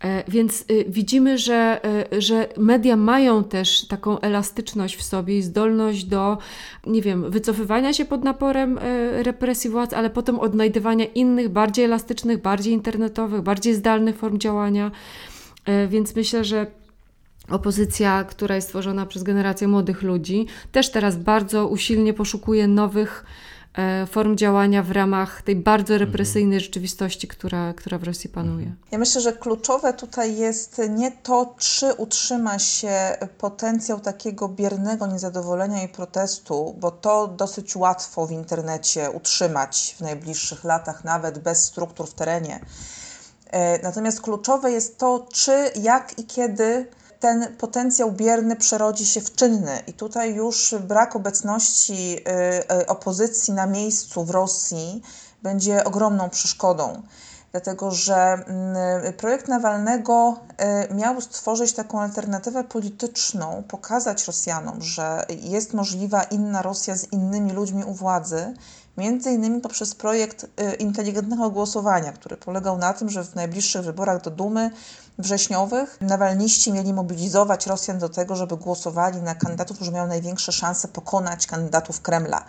E, 0.00 0.24
więc 0.30 0.64
y, 0.70 0.84
widzimy, 0.88 1.38
że, 1.38 1.80
e, 2.12 2.20
że 2.20 2.48
media 2.56 2.96
mają 2.96 3.44
też 3.44 3.86
taką 3.86 4.20
elastyczność 4.20 4.96
w 4.96 5.02
sobie 5.02 5.38
i 5.38 5.42
zdolność 5.42 6.04
do, 6.04 6.38
nie 6.86 7.02
wiem, 7.02 7.30
wycofywania 7.30 7.92
się 7.92 8.04
pod 8.04 8.24
naporem 8.24 8.78
e, 8.78 9.22
represji 9.22 9.70
władz, 9.70 9.92
ale 9.92 10.10
potem 10.10 10.40
odnajdywania 10.40 11.04
innych, 11.04 11.48
bardziej 11.48 11.84
elastycznych, 11.84 12.42
bardziej 12.42 12.72
internetowych, 12.72 13.42
bardziej 13.42 13.74
zdalnych 13.74 14.16
form 14.16 14.38
działania. 14.38 14.90
Więc 15.88 16.16
myślę, 16.16 16.44
że 16.44 16.66
opozycja, 17.50 18.24
która 18.24 18.54
jest 18.54 18.66
stworzona 18.66 19.06
przez 19.06 19.22
generację 19.22 19.68
młodych 19.68 20.02
ludzi, 20.02 20.46
też 20.72 20.90
teraz 20.90 21.16
bardzo 21.16 21.68
usilnie 21.68 22.14
poszukuje 22.14 22.68
nowych 22.68 23.24
E, 23.24 23.53
form 24.10 24.36
działania 24.36 24.82
w 24.82 24.90
ramach 24.90 25.42
tej 25.42 25.56
bardzo 25.56 25.94
mhm. 25.94 26.10
represyjnej 26.10 26.60
rzeczywistości, 26.60 27.28
która, 27.28 27.74
która 27.74 27.98
w 27.98 28.02
Rosji 28.02 28.30
panuje. 28.30 28.66
Mhm. 28.66 28.76
Ja 28.90 28.98
myślę, 28.98 29.20
że 29.20 29.32
kluczowe 29.32 29.92
tutaj 29.92 30.36
jest 30.36 30.80
nie 30.88 31.10
to, 31.10 31.54
czy 31.58 31.94
utrzyma 31.94 32.58
się 32.58 33.16
potencjał 33.38 34.00
takiego 34.00 34.48
biernego 34.48 35.06
niezadowolenia 35.06 35.82
i 35.82 35.88
protestu, 35.88 36.74
bo 36.78 36.90
to 36.90 37.28
dosyć 37.28 37.76
łatwo 37.76 38.26
w 38.26 38.30
internecie 38.30 39.10
utrzymać 39.10 39.94
w 39.98 40.00
najbliższych 40.00 40.64
latach, 40.64 41.04
nawet 41.04 41.38
bez 41.38 41.64
struktur 41.64 42.08
w 42.08 42.14
terenie. 42.14 42.60
E, 43.50 43.82
natomiast 43.82 44.20
kluczowe 44.20 44.70
jest 44.72 44.98
to, 44.98 45.26
czy, 45.32 45.70
jak 45.82 46.18
i 46.18 46.24
kiedy 46.24 46.86
ten 47.24 47.56
potencjał 47.56 48.12
bierny 48.12 48.56
przerodzi 48.56 49.06
się 49.06 49.20
w 49.20 49.34
czynny. 49.34 49.82
I 49.86 49.92
tutaj 49.92 50.34
już 50.34 50.74
brak 50.80 51.16
obecności 51.16 52.16
y, 52.18 52.74
y, 52.82 52.86
opozycji 52.86 53.54
na 53.54 53.66
miejscu 53.66 54.24
w 54.24 54.30
Rosji 54.30 55.02
będzie 55.42 55.84
ogromną 55.84 56.30
przeszkodą. 56.30 57.02
Dlatego, 57.52 57.90
że 57.90 58.14
mm, 58.14 59.12
projekt 59.12 59.48
Nawalnego 59.48 60.40
y, 60.90 60.94
miał 60.94 61.20
stworzyć 61.20 61.72
taką 61.72 62.00
alternatywę 62.00 62.64
polityczną, 62.64 63.62
pokazać 63.68 64.26
Rosjanom, 64.26 64.82
że 64.82 65.26
jest 65.28 65.74
możliwa 65.74 66.22
inna 66.22 66.62
Rosja 66.62 66.96
z 66.96 67.12
innymi 67.12 67.52
ludźmi 67.52 67.84
u 67.84 67.94
władzy, 67.94 68.54
między 68.96 69.30
innymi 69.30 69.60
poprzez 69.60 69.94
projekt 69.94 70.46
inteligentnego 70.78 71.50
głosowania, 71.50 72.12
który 72.12 72.36
polegał 72.36 72.78
na 72.78 72.92
tym, 72.92 73.10
że 73.10 73.24
w 73.24 73.34
najbliższych 73.34 73.82
wyborach 73.82 74.22
do 74.22 74.30
Dumy 74.30 74.70
wrześniowych 75.18 76.00
nawalniści 76.00 76.72
mieli 76.72 76.92
mobilizować 76.92 77.66
Rosjan 77.66 77.98
do 77.98 78.08
tego, 78.08 78.36
żeby 78.36 78.56
głosowali 78.56 79.22
na 79.22 79.34
kandydatów, 79.34 79.76
którzy 79.76 79.92
mają 79.92 80.06
największe 80.06 80.52
szanse 80.52 80.88
pokonać 80.88 81.46
kandydatów 81.46 82.00
Kremla. 82.00 82.44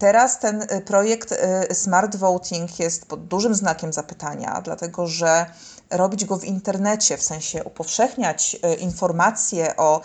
Teraz 0.00 0.38
ten 0.38 0.62
y, 0.62 0.80
projekt 0.86 1.32
y, 1.70 1.74
Smart 1.74 2.16
Voting 2.16 2.78
jest 2.78 3.06
pod 3.06 3.26
dużym 3.26 3.54
znakiem 3.54 3.92
zapytania, 3.92 4.60
dlatego 4.64 5.06
że 5.06 5.46
robić 5.90 6.24
go 6.24 6.36
w 6.36 6.44
internecie, 6.44 7.16
w 7.16 7.22
sensie 7.22 7.64
upowszechniać 7.64 8.56
y, 8.64 8.74
informacje 8.74 9.76
o 9.76 10.00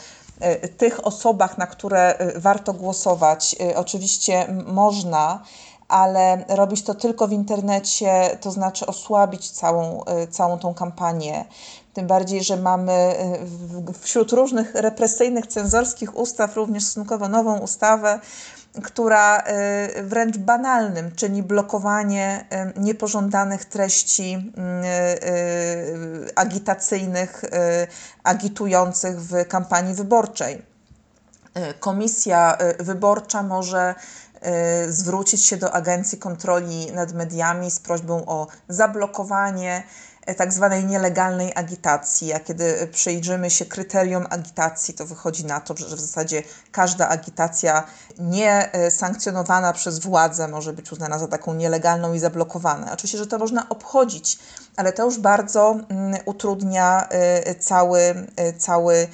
tych 0.77 1.07
osobach, 1.07 1.57
na 1.57 1.67
które 1.67 2.17
warto 2.35 2.73
głosować, 2.73 3.55
oczywiście 3.75 4.47
można, 4.65 5.43
ale 5.87 6.45
robić 6.47 6.83
to 6.83 6.93
tylko 6.95 7.27
w 7.27 7.31
internecie, 7.31 8.37
to 8.41 8.51
znaczy 8.51 8.85
osłabić 8.85 9.51
całą, 9.51 10.03
całą 10.29 10.59
tą 10.59 10.73
kampanię. 10.73 11.45
Tym 11.95 12.07
bardziej, 12.07 12.43
że 12.43 12.57
mamy 12.57 13.15
y, 13.89 13.93
wśród 13.93 14.31
różnych 14.31 14.75
represyjnych, 14.75 15.47
cenzorskich 15.47 16.17
ustaw 16.17 16.55
również 16.55 16.83
stosunkowo 16.83 17.27
nową 17.27 17.57
ustawę, 17.57 18.19
która 18.83 19.43
y, 19.97 20.03
wręcz 20.03 20.37
banalnym 20.37 21.11
czyni 21.11 21.43
blokowanie 21.43 22.45
y, 22.75 22.79
niepożądanych 22.79 23.65
treści 23.65 24.51
agitacyjnych, 26.35 27.41
agitujących 28.23 29.21
w 29.21 29.47
kampanii 29.47 29.93
wyborczej. 29.93 30.61
Komisja 31.79 32.57
wyborcza 32.79 33.43
może 33.43 33.95
zwrócić 34.87 35.45
się 35.45 35.57
do 35.57 35.71
Agencji 35.71 36.17
Kontroli 36.17 36.91
nad 36.91 37.13
Mediami 37.13 37.71
z 37.71 37.79
prośbą 37.79 38.25
o 38.25 38.47
zablokowanie 38.67 39.83
tak 40.33 40.53
zwanej 40.53 40.85
nielegalnej 40.85 41.51
agitacji, 41.55 42.33
a 42.33 42.39
kiedy 42.39 42.87
przyjrzymy 42.91 43.49
się 43.49 43.65
kryterium 43.65 44.25
agitacji, 44.29 44.93
to 44.93 45.05
wychodzi 45.05 45.45
na 45.45 45.59
to, 45.59 45.77
że 45.77 45.95
w 45.95 45.99
zasadzie 45.99 46.43
każda 46.71 47.09
agitacja 47.09 47.83
nie 48.19 48.71
e, 48.73 48.91
sankcjonowana 48.91 49.73
przez 49.73 49.99
władzę 49.99 50.47
może 50.47 50.73
być 50.73 50.91
uznana 50.91 51.19
za 51.19 51.27
taką 51.27 51.53
nielegalną 51.53 52.13
i 52.13 52.19
zablokowana. 52.19 52.93
Oczywiście, 52.93 53.17
że 53.17 53.27
to 53.27 53.37
można 53.37 53.69
obchodzić, 53.69 54.39
ale 54.75 54.93
to 54.93 55.05
już 55.05 55.19
bardzo 55.19 55.75
mm, 55.89 56.19
utrudnia 56.25 57.07
e, 57.09 57.55
cały, 57.55 57.99
e, 58.35 58.53
cały 58.53 59.07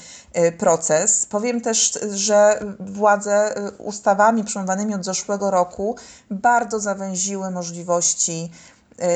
proces. 0.58 1.26
Powiem 1.26 1.62
też, 1.62 2.00
że 2.12 2.60
władze 2.80 3.56
ustawami 3.78 4.44
przyjmowanymi 4.44 4.96
od 4.96 5.06
zeszłego 5.06 5.52
roku 5.52 5.96
bardzo 6.30 6.80
zawęziły 6.80 7.52
możliwości 7.52 8.52
E, 8.71 8.71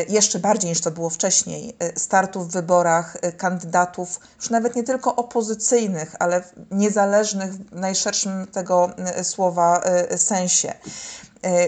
jeszcze 0.10 0.40
bardziej 0.40 0.70
niż 0.70 0.82
to 0.82 0.92
było 0.92 1.10
wcześniej, 1.10 1.76
e, 1.80 2.00
startu 2.00 2.44
w 2.44 2.52
wyborach 2.52 3.18
e, 3.22 3.32
kandydatów, 3.32 4.20
już 4.38 4.50
nawet 4.50 4.76
nie 4.76 4.84
tylko 4.84 5.16
opozycyjnych, 5.16 6.16
ale 6.20 6.44
niezależnych 6.72 7.54
w 7.54 7.76
najszerszym 7.76 8.48
tego 8.48 8.90
słowa 9.24 9.82
sensie. 10.18 10.74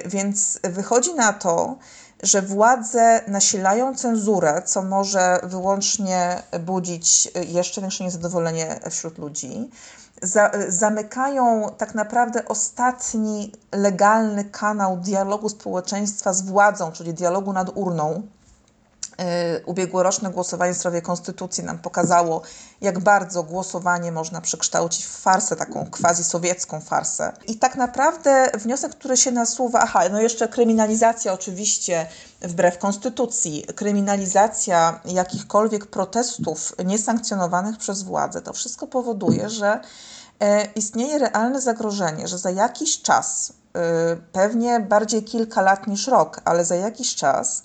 Więc 0.05 0.59
wychodzi 0.63 1.13
na 1.13 1.33
to, 1.33 1.77
że 2.23 2.41
władze 2.41 3.21
nasilają 3.27 3.95
cenzurę, 3.95 4.61
co 4.65 4.81
może 4.81 5.39
wyłącznie 5.43 6.43
budzić 6.59 7.31
jeszcze 7.47 7.81
większe 7.81 8.03
niezadowolenie 8.03 8.79
wśród 8.89 9.17
ludzi 9.17 9.69
za, 10.21 10.51
zamykają 10.67 11.69
tak 11.77 11.95
naprawdę 11.95 12.45
ostatni 12.45 13.51
legalny 13.71 14.45
kanał 14.45 14.97
dialogu 14.97 15.49
społeczeństwa 15.49 16.33
z 16.33 16.41
władzą, 16.41 16.91
czyli 16.91 17.13
dialogu 17.13 17.53
nad 17.53 17.69
urną. 17.75 18.21
Yy, 19.17 19.65
ubiegłoroczne 19.65 20.29
głosowanie 20.29 20.73
w 20.73 20.77
sprawie 20.77 21.01
konstytucji 21.01 21.63
nam 21.63 21.79
pokazało, 21.79 22.41
jak 22.81 22.99
bardzo 22.99 23.43
głosowanie 23.43 24.11
można 24.11 24.41
przekształcić 24.41 25.05
w 25.05 25.21
farsę, 25.21 25.55
taką 25.55 25.85
quasi-sowiecką 25.91 26.81
farsę. 26.81 27.33
I 27.47 27.55
tak 27.55 27.75
naprawdę 27.75 28.51
wniosek, 28.57 28.91
który 28.91 29.17
się 29.17 29.31
nasuwa, 29.31 29.79
aha, 29.79 30.01
no 30.11 30.21
jeszcze 30.21 30.47
kryminalizacja 30.47 31.33
oczywiście 31.33 32.07
wbrew 32.41 32.77
konstytucji, 32.77 33.65
kryminalizacja 33.75 34.99
jakichkolwiek 35.05 35.85
protestów 35.85 36.75
niesankcjonowanych 36.85 37.77
przez 37.77 38.03
władzę, 38.03 38.41
to 38.41 38.53
wszystko 38.53 38.87
powoduje, 38.87 39.49
że 39.49 39.79
e, 40.39 40.65
istnieje 40.65 41.19
realne 41.19 41.61
zagrożenie, 41.61 42.27
że 42.27 42.37
za 42.37 42.51
jakiś 42.51 43.01
czas, 43.01 43.53
e, 43.75 44.15
pewnie 44.31 44.79
bardziej 44.79 45.23
kilka 45.23 45.61
lat 45.61 45.87
niż 45.87 46.07
rok, 46.07 46.41
ale 46.45 46.65
za 46.65 46.75
jakiś 46.75 47.15
czas, 47.15 47.63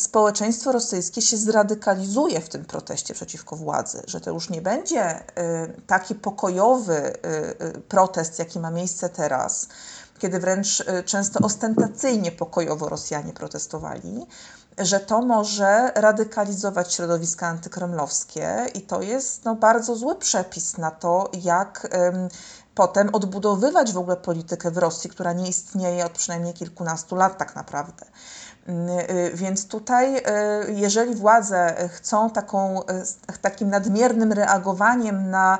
społeczeństwo 0.00 0.72
rosyjskie 0.72 1.22
się 1.22 1.36
zradykalizuje 1.36 2.40
w 2.40 2.48
tym 2.48 2.64
proteście 2.64 3.14
przeciwko 3.14 3.56
władzy, 3.56 4.02
że 4.06 4.20
to 4.20 4.30
już 4.30 4.50
nie 4.50 4.62
będzie 4.62 5.20
y, 5.20 5.22
taki 5.86 6.14
pokojowy 6.14 6.96
y, 6.96 7.66
y, 7.66 7.80
protest, 7.80 8.38
jaki 8.38 8.60
ma 8.60 8.70
miejsce 8.70 9.08
teraz, 9.08 9.68
kiedy 10.18 10.38
wręcz 10.38 10.84
często 11.04 11.40
ostentacyjnie 11.46 12.32
pokojowo 12.32 12.88
Rosjanie 12.88 13.32
protestowali, 13.32 14.26
że 14.78 15.00
to 15.00 15.22
może 15.22 15.92
radykalizować 15.94 16.94
środowiska 16.94 17.46
antykremlowskie 17.46 18.66
i 18.74 18.80
to 18.80 19.02
jest 19.02 19.44
no, 19.44 19.54
bardzo 19.54 19.96
zły 19.96 20.16
przepis 20.16 20.78
na 20.78 20.90
to, 20.90 21.30
jak 21.42 21.88
potem 22.74 23.14
odbudowywać 23.14 23.92
w 23.92 23.98
ogóle 23.98 24.16
politykę 24.16 24.70
w 24.70 24.78
Rosji, 24.78 25.10
która 25.10 25.32
nie 25.32 25.48
istnieje 25.48 26.06
od 26.06 26.12
przynajmniej 26.12 26.54
kilkunastu 26.54 27.16
lat 27.16 27.38
tak 27.38 27.56
naprawdę. 27.56 28.06
Więc 29.34 29.68
tutaj, 29.68 30.22
jeżeli 30.74 31.14
władze 31.14 31.88
chcą 31.92 32.30
taką, 32.30 32.80
takim 33.42 33.70
nadmiernym 33.70 34.32
reagowaniem 34.32 35.30
na 35.30 35.58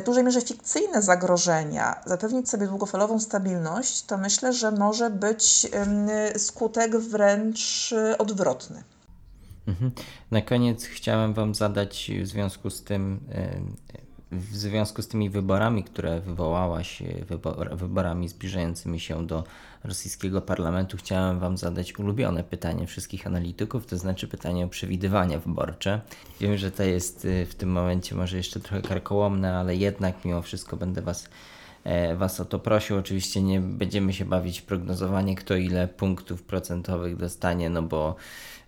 w 0.00 0.04
dużej 0.04 0.24
mierze 0.24 0.40
fikcyjne 0.40 1.02
zagrożenia 1.02 2.00
zapewnić 2.06 2.48
sobie 2.48 2.66
długofalową 2.66 3.20
stabilność, 3.20 4.02
to 4.02 4.18
myślę, 4.18 4.52
że 4.52 4.70
może 4.70 5.10
być 5.10 5.66
skutek 6.36 6.96
wręcz 6.96 7.94
odwrotny. 8.18 8.82
Mhm. 9.66 9.90
Na 10.30 10.42
koniec 10.42 10.84
chciałem 10.84 11.34
Wam 11.34 11.54
zadać 11.54 12.10
w 12.22 12.26
związku 12.26 12.70
z 12.70 12.84
tym, 12.84 13.20
w 14.32 14.56
związku 14.56 15.02
z 15.02 15.08
tymi 15.08 15.30
wyborami, 15.30 15.84
które 15.84 16.20
wywołałaś, 16.20 17.02
wybor, 17.28 17.76
wyborami 17.76 18.28
zbliżającymi 18.28 19.00
się 19.00 19.26
do 19.26 19.44
rosyjskiego 19.84 20.42
parlamentu, 20.42 20.96
chciałem 20.96 21.38
Wam 21.38 21.56
zadać 21.56 21.98
ulubione 21.98 22.44
pytanie 22.44 22.86
wszystkich 22.86 23.26
analityków, 23.26 23.86
to 23.86 23.98
znaczy 23.98 24.28
pytanie 24.28 24.64
o 24.64 24.68
przewidywania 24.68 25.38
wyborcze. 25.38 26.00
Wiem, 26.40 26.56
że 26.56 26.70
to 26.70 26.82
jest 26.82 27.24
y, 27.24 27.46
w 27.46 27.54
tym 27.54 27.72
momencie 27.72 28.14
może 28.14 28.36
jeszcze 28.36 28.60
trochę 28.60 28.82
karkołomne, 28.82 29.56
ale 29.56 29.76
jednak 29.76 30.24
mimo 30.24 30.42
wszystko 30.42 30.76
będę 30.76 31.02
Was 31.02 31.28
e, 31.84 32.16
Was 32.16 32.40
o 32.40 32.44
to 32.44 32.58
prosił. 32.58 32.96
Oczywiście 32.96 33.42
nie 33.42 33.60
będziemy 33.60 34.12
się 34.12 34.24
bawić 34.24 34.60
w 34.60 34.64
prognozowanie, 34.64 35.36
kto 35.36 35.56
ile 35.56 35.88
punktów 35.88 36.42
procentowych 36.42 37.16
dostanie, 37.16 37.70
no 37.70 37.82
bo 37.82 38.16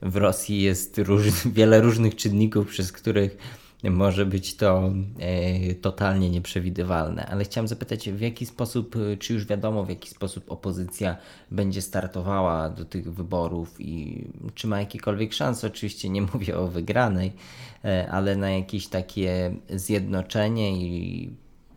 w 0.03 0.17
Rosji 0.17 0.63
jest 0.63 0.99
róż, 0.99 1.25
wiele 1.47 1.81
różnych 1.81 2.17
czynników, 2.17 2.69
przez 2.69 2.93
których 2.93 3.37
może 3.85 4.27
być 4.27 4.57
to 4.57 4.93
e, 5.19 5.75
totalnie 5.75 6.31
nieprzewidywalne. 6.31 7.27
Ale 7.27 7.45
chciałem 7.45 7.69
zapytać, 7.69 8.11
w 8.11 8.21
jaki 8.21 8.47
sposób, 8.47 8.95
czy 9.19 9.35
już 9.35 9.47
wiadomo, 9.47 9.85
w 9.85 9.89
jaki 9.89 10.09
sposób 10.11 10.53
opozycja 10.53 11.17
będzie 11.51 11.83
startowała 11.83 12.71
do 12.71 12.85
tych 12.85 13.15
wyborów 13.15 13.77
i 13.79 14.25
czy 14.55 14.67
ma 14.67 14.81
jakiekolwiek 14.81 15.33
szanse? 15.33 15.67
Oczywiście 15.67 16.09
nie 16.09 16.23
mówię 16.35 16.59
o 16.59 16.67
wygranej, 16.67 17.33
e, 17.85 18.09
ale 18.11 18.37
na 18.37 18.51
jakieś 18.51 18.87
takie 18.87 19.55
zjednoczenie 19.71 20.87
i 20.87 21.31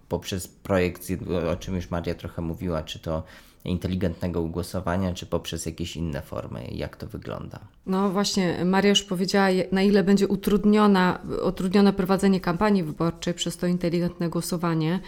poprzez 0.10 0.48
projekt, 0.48 1.08
o 1.52 1.56
czym 1.56 1.76
już 1.76 1.90
Maria 1.90 2.16
trochę 2.16 2.42
mówiła, 2.42 2.84
czy 2.84 3.00
to 3.00 3.24
inteligentnego 3.66 4.44
głosowania, 4.44 5.14
czy 5.14 5.26
poprzez 5.26 5.66
jakieś 5.66 5.96
inne 5.96 6.22
formy? 6.22 6.68
Jak 6.72 6.98
to 6.98 7.08
wygląda? 7.08 7.60
No 7.86 8.10
właśnie, 8.10 8.66
Maria 8.66 8.90
już 8.90 9.04
powiedziała, 9.04 9.48
na 9.72 9.82
ile 9.82 10.04
będzie 10.04 10.28
utrudniona, 10.28 11.20
utrudnione 11.48 11.94
prowadzenie 11.94 12.40
kampanii 12.40 12.84
wyborczej 12.84 13.34
przez 13.34 13.58
to 13.58 13.68
inteligentne 13.68 14.30
głosowanie. 14.30 15.00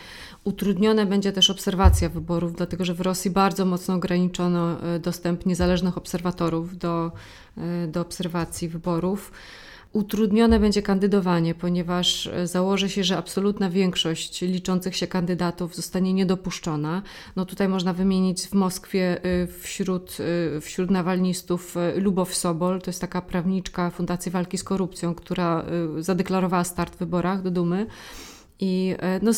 Utrudnione 0.43 1.05
będzie 1.05 1.31
też 1.31 1.49
obserwacja 1.49 2.09
wyborów, 2.09 2.55
dlatego 2.55 2.85
że 2.85 2.93
w 2.93 3.01
Rosji 3.01 3.31
bardzo 3.31 3.65
mocno 3.65 3.93
ograniczono 3.93 4.81
e, 4.81 4.99
dostęp 4.99 5.45
niezależnych 5.45 5.97
obserwatorów 5.97 6.77
do, 6.77 7.11
e, 7.57 7.87
do 7.87 8.01
obserwacji 8.01 8.69
wyborów 8.69 9.31
utrudnione 9.95 10.59
będzie 10.59 10.81
kandydowanie, 10.81 11.55
ponieważ 11.55 12.27
e, 12.27 12.47
założy 12.47 12.89
się, 12.89 13.03
że 13.03 13.17
absolutna 13.17 13.69
większość 13.69 14.41
liczących 14.41 14.95
się 14.95 15.07
kandydatów 15.07 15.75
zostanie 15.75 16.13
niedopuszczona. 16.13 17.01
No 17.35 17.45
tutaj 17.45 17.67
można 17.67 17.93
wymienić 17.93 18.41
w 18.41 18.53
Moskwie 18.53 19.23
e, 19.23 19.47
wśród, 19.47 20.17
e, 20.57 20.61
wśród 20.61 20.91
nawalnistów 20.91 21.75
Lubow 21.95 22.35
Sobol, 22.35 22.81
to 22.81 22.89
jest 22.89 23.01
taka 23.01 23.21
prawniczka 23.21 23.89
Fundacji 23.89 24.31
Walki 24.31 24.57
z 24.57 24.63
Korupcją, 24.63 25.15
która 25.15 25.65
zadeklarowała 25.99 26.63
start 26.63 26.95
w 26.95 26.99
wyborach 26.99 27.41
do 27.41 27.51
Dumy. 27.51 27.85
I 28.59 28.95
no, 29.21 29.31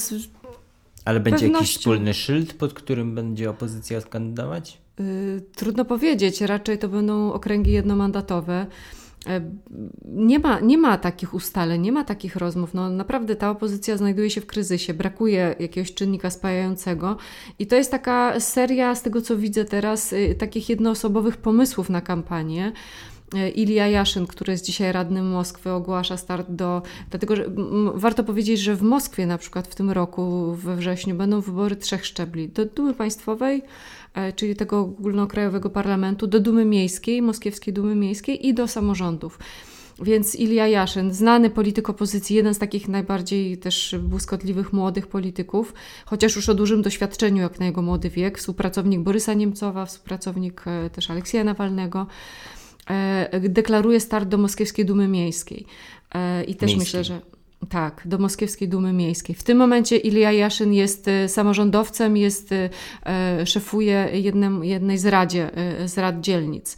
Ale 1.05 1.19
będzie 1.19 1.39
pewnością... 1.39 1.59
jakiś 1.59 1.77
wspólny 1.77 2.13
szyld, 2.13 2.53
pod 2.53 2.73
którym 2.73 3.15
będzie 3.15 3.49
opozycja 3.49 4.01
kandydować? 4.01 4.77
Trudno 5.55 5.85
powiedzieć, 5.85 6.41
raczej 6.41 6.77
to 6.77 6.89
będą 6.89 7.33
okręgi 7.33 7.71
jednomandatowe. 7.71 8.65
E, 9.27 9.41
nie 10.05 10.39
ma, 10.39 10.59
nie 10.59 10.77
ma 10.77 10.97
takich 10.97 11.33
ustaleń, 11.33 11.81
nie 11.81 11.91
ma 11.91 12.03
takich 12.03 12.35
rozmów. 12.35 12.73
No, 12.73 12.89
naprawdę 12.89 13.35
ta 13.35 13.49
opozycja 13.49 13.97
znajduje 13.97 14.29
się 14.29 14.41
w 14.41 14.45
kryzysie, 14.45 14.93
brakuje 14.93 15.55
jakiegoś 15.59 15.93
czynnika 15.93 16.29
spajającego 16.29 17.17
i 17.59 17.67
to 17.67 17.75
jest 17.75 17.91
taka 17.91 18.39
seria, 18.39 18.95
z 18.95 19.01
tego 19.01 19.21
co 19.21 19.37
widzę 19.37 19.65
teraz, 19.65 20.13
y, 20.13 20.35
takich 20.39 20.69
jednoosobowych 20.69 21.37
pomysłów 21.37 21.89
na 21.89 22.01
kampanię. 22.01 22.71
E, 23.35 23.49
Ilia 23.49 23.87
Jaszyn, 23.87 24.27
który 24.27 24.51
jest 24.51 24.65
dzisiaj 24.65 24.91
radnym 24.91 25.31
Moskwy, 25.31 25.71
ogłasza 25.71 26.17
start 26.17 26.51
do. 26.51 26.81
Dlatego, 27.09 27.35
że 27.35 27.45
warto 27.93 28.23
powiedzieć, 28.23 28.59
że 28.59 28.75
w 28.75 28.81
Moskwie 28.81 29.25
na 29.25 29.37
przykład 29.37 29.67
w 29.67 29.75
tym 29.75 29.91
roku, 29.91 30.53
we 30.55 30.75
wrześniu, 30.75 31.15
będą 31.15 31.41
wybory 31.41 31.75
trzech 31.75 32.05
szczebli: 32.05 32.49
do 32.49 32.65
Dumy 32.65 32.93
Państwowej, 32.93 33.61
czyli 34.35 34.55
tego 34.55 34.79
ogólnokrajowego 34.79 35.69
parlamentu, 35.69 36.27
do 36.27 36.39
Dumy 36.39 36.65
Miejskiej, 36.65 37.21
Moskiewskiej 37.21 37.73
Dumy 37.73 37.95
Miejskiej 37.95 38.47
i 38.47 38.53
do 38.53 38.67
samorządów. 38.67 39.39
Więc 40.01 40.35
Ilia 40.35 40.67
Jaszyn, 40.67 41.13
znany 41.13 41.49
polityk 41.49 41.89
opozycji, 41.89 42.35
jeden 42.35 42.53
z 42.53 42.59
takich 42.59 42.87
najbardziej 42.87 43.57
też 43.57 43.95
błyskotliwych 44.01 44.73
młodych 44.73 45.07
polityków, 45.07 45.73
chociaż 46.05 46.35
już 46.35 46.49
o 46.49 46.53
dużym 46.53 46.81
doświadczeniu 46.81 47.41
jak 47.41 47.59
na 47.59 47.65
jego 47.65 47.81
młody 47.81 48.09
wiek, 48.09 48.37
współpracownik 48.37 49.01
Borysa 49.01 49.33
Niemcowa, 49.33 49.85
współpracownik 49.85 50.63
e, 50.67 50.89
też 50.89 51.11
Aleksieja 51.11 51.43
Nawalnego, 51.43 52.07
e, 52.89 53.49
deklaruje 53.49 53.99
start 53.99 54.29
do 54.29 54.37
Moskiewskiej 54.37 54.85
Dumy 54.85 55.07
Miejskiej. 55.07 55.65
I 56.47 56.55
też 56.55 56.69
Miejskiej. 56.71 56.77
myślę, 56.77 57.03
że 57.03 57.21
tak, 57.69 58.01
do 58.05 58.17
Moskiewskiej 58.17 58.69
Dumy 58.69 58.93
Miejskiej. 58.93 59.35
W 59.35 59.43
tym 59.43 59.57
momencie 59.57 59.97
Ilia 59.97 60.31
Jaszyn 60.31 60.73
jest 60.73 61.07
e, 61.07 61.29
samorządowcem, 61.29 62.17
jest, 62.17 62.49
e, 63.05 63.45
szefuje 63.45 64.09
jednym, 64.13 64.63
jednej 64.63 64.97
z, 64.97 65.05
radzie, 65.05 65.57
e, 65.57 65.87
z 65.87 65.97
rad 65.97 66.19
dzielnic. 66.19 66.77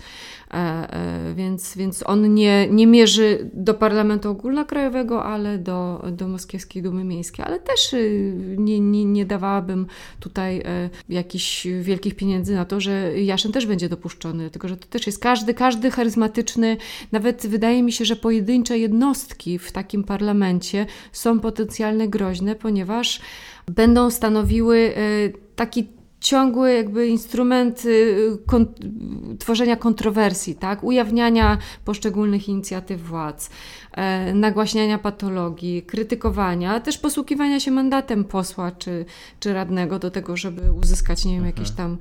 E, 0.53 0.57
e, 0.57 1.33
więc, 1.35 1.77
więc 1.77 2.03
on 2.07 2.33
nie, 2.33 2.67
nie 2.69 2.87
mierzy 2.87 3.49
do 3.53 3.73
Parlamentu 3.73 4.29
Ogólnokrajowego, 4.29 5.23
ale 5.23 5.57
do, 5.57 6.05
do 6.11 6.27
Moskiewskiej 6.27 6.83
Dumy 6.83 7.03
Miejskiej. 7.03 7.45
Ale 7.45 7.59
też 7.59 7.93
y, 7.93 8.55
nie, 8.57 8.79
nie, 8.79 9.05
nie 9.05 9.25
dawałabym 9.25 9.87
tutaj 10.19 10.61
e, 10.65 10.89
jakichś 11.09 11.67
wielkich 11.81 12.15
pieniędzy 12.15 12.55
na 12.55 12.65
to, 12.65 12.79
że 12.79 13.19
Jaszyn 13.21 13.51
też 13.51 13.65
będzie 13.65 13.89
dopuszczony, 13.89 14.43
dlatego 14.43 14.67
że 14.67 14.77
to 14.77 14.87
też 14.87 15.07
jest 15.07 15.19
każdy, 15.19 15.53
każdy 15.53 15.91
charyzmatyczny, 15.91 16.77
nawet 17.11 17.47
wydaje 17.47 17.83
mi 17.83 17.91
się, 17.91 18.05
że 18.05 18.15
pojedyncze 18.15 18.79
jednostki 18.79 19.59
w 19.59 19.71
takim 19.71 20.03
parlamencie 20.03 20.85
są 21.11 21.39
potencjalnie 21.39 22.09
groźne, 22.09 22.55
ponieważ 22.55 23.21
będą 23.67 24.11
stanowiły 24.11 24.93
taki 25.55 25.98
ciągły 26.21 26.73
jakby 26.73 27.07
instrument 27.07 27.85
y, 27.85 28.37
kon 28.47 28.65
tworzenia 29.39 29.75
kontrowersji, 29.75 30.55
tak? 30.55 30.83
ujawniania 30.83 31.57
poszczególnych 31.85 32.49
inicjatyw 32.49 33.01
władz, 33.01 33.49
nagłaśniania 34.33 34.97
patologii, 34.97 35.83
krytykowania, 35.83 36.73
a 36.73 36.79
też 36.79 36.97
posługiwania 36.97 37.59
się 37.59 37.71
mandatem 37.71 38.23
posła 38.23 38.71
czy, 38.71 39.05
czy 39.39 39.53
radnego 39.53 39.99
do 39.99 40.11
tego, 40.11 40.37
żeby 40.37 40.71
uzyskać, 40.71 41.25
nie 41.25 41.31
wiem, 41.31 41.45
mhm. 41.45 41.55
jakieś 41.55 41.75
tam 41.75 41.97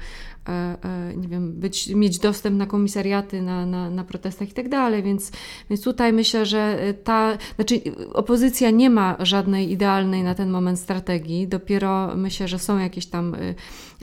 E, 0.49 0.77
e, 0.85 1.17
nie 1.17 1.29
wiem, 1.29 1.53
być, 1.53 1.89
mieć 1.89 2.19
dostęp 2.19 2.57
na 2.57 2.67
komisariaty, 2.67 3.43
na, 3.43 3.67
na, 3.67 3.91
na 3.91 4.05
protestach 4.05 4.49
i 4.49 4.53
tak 4.53 4.69
dalej, 4.69 5.03
więc, 5.03 5.33
więc 5.71 5.83
tutaj 5.83 6.13
myślę, 6.13 6.47
że 6.47 6.79
ta, 7.05 7.39
znaczy 7.57 7.81
opozycja 8.13 8.71
nie 8.71 8.91
ma 8.91 9.17
żadnej 9.19 9.71
idealnej 9.71 10.23
na 10.23 10.35
ten 10.35 10.51
moment 10.51 10.79
strategii, 10.79 11.49
dopiero 11.49 12.17
myślę, 12.17 12.49
że 12.49 12.59
są 12.59 12.79
jakieś 12.79 13.07
tam 13.07 13.37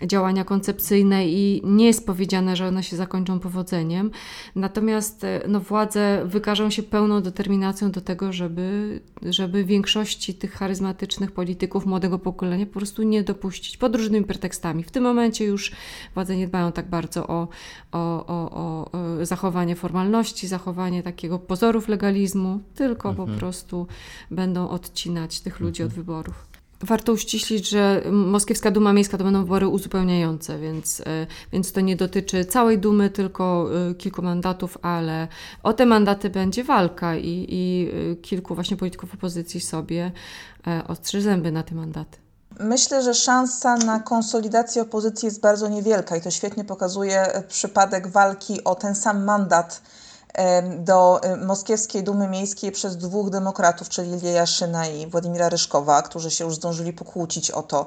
działania 0.03 0.43
koncepcyjne 0.43 1.27
i 1.27 1.61
nie 1.63 1.85
jest 1.85 2.05
powiedziane, 2.05 2.55
że 2.55 2.67
one 2.67 2.83
się 2.83 2.95
zakończą 2.95 3.39
powodzeniem, 3.39 4.11
natomiast 4.55 5.25
no, 5.47 5.59
władze 5.59 6.21
wykażą 6.25 6.69
się 6.69 6.83
pełną 6.83 7.21
determinacją 7.21 7.74
do 7.83 8.01
tego, 8.01 8.33
żeby, 8.33 8.99
żeby 9.21 9.65
większości 9.65 10.33
tych 10.33 10.53
charyzmatycznych 10.53 11.31
polityków 11.31 11.85
młodego 11.85 12.19
pokolenia 12.19 12.65
po 12.65 12.73
prostu 12.73 13.03
nie 13.03 13.23
dopuścić 13.23 13.77
pod 13.77 13.95
różnymi 13.95 14.25
pretekstami. 14.25 14.83
W 14.83 14.91
tym 14.91 15.03
momencie 15.03 15.45
już 15.45 15.71
władze 16.13 16.37
nie 16.37 16.47
dbają 16.47 16.71
tak 16.71 16.89
bardzo 16.89 17.27
o, 17.27 17.47
o, 17.91 18.25
o, 18.27 18.51
o 18.91 19.25
zachowanie 19.25 19.75
formalności, 19.75 20.47
zachowanie 20.47 21.03
takiego 21.03 21.39
pozorów 21.39 21.87
legalizmu, 21.87 22.59
tylko 22.75 23.09
mhm. 23.09 23.29
po 23.29 23.39
prostu 23.39 23.87
będą 24.31 24.69
odcinać 24.69 25.39
tych 25.39 25.59
ludzi 25.59 25.83
mhm. 25.83 25.91
od 25.91 26.05
wyborów. 26.05 26.54
Warto 26.81 27.11
uściślić, 27.11 27.69
że 27.69 28.01
Moskiewska 28.11 28.71
Duma 28.71 28.93
Miejska 28.93 29.17
to 29.17 29.23
będą 29.23 29.41
wybory 29.43 29.67
uzupełniające, 29.67 30.59
więc, 30.59 31.01
e, 31.01 31.27
więc 31.51 31.71
to 31.71 31.81
nie 31.81 31.95
dotyczy 31.95 32.45
całej 32.45 32.79
Dumy, 32.79 33.09
tylko 33.09 33.69
e, 33.89 33.95
kilku 33.95 34.21
mandatów, 34.21 34.77
ale 34.81 35.27
o 35.63 35.73
te 35.73 35.85
mandaty 35.85 36.29
będzie 36.29 36.63
walka 36.63 37.15
i, 37.15 37.45
i 37.49 37.89
e, 38.11 38.15
kilku 38.15 38.55
właśnie 38.55 38.77
polityków 38.77 39.13
opozycji 39.13 39.61
sobie 39.61 40.11
ostrzy 40.87 41.21
zęby 41.21 41.51
na 41.51 41.63
te 41.63 41.75
mandaty. 41.75 42.17
Myślę, 42.59 43.03
że 43.03 43.13
szansa 43.13 43.77
na 43.77 43.99
konsolidację 43.99 44.81
opozycji 44.81 45.25
jest 45.25 45.41
bardzo 45.41 45.67
niewielka 45.67 46.17
i 46.17 46.21
to 46.21 46.31
świetnie 46.31 46.63
pokazuje 46.63 47.43
przypadek 47.47 48.07
walki 48.07 48.63
o 48.63 48.75
ten 48.75 48.95
sam 48.95 49.23
mandat 49.23 49.81
do 50.77 51.21
moskiewskiej 51.45 52.03
Dumy 52.03 52.27
Miejskiej 52.27 52.71
przez 52.71 52.97
dwóch 52.97 53.29
demokratów, 53.29 53.89
czyli 53.89 54.11
Ilja 54.11 54.31
Jaszyna 54.31 54.87
i 54.87 55.07
Władimira 55.07 55.49
Ryszkowa, 55.49 56.01
którzy 56.01 56.31
się 56.31 56.45
już 56.45 56.55
zdążyli 56.55 56.93
pokłócić 56.93 57.51
o 57.51 57.63
to, 57.63 57.85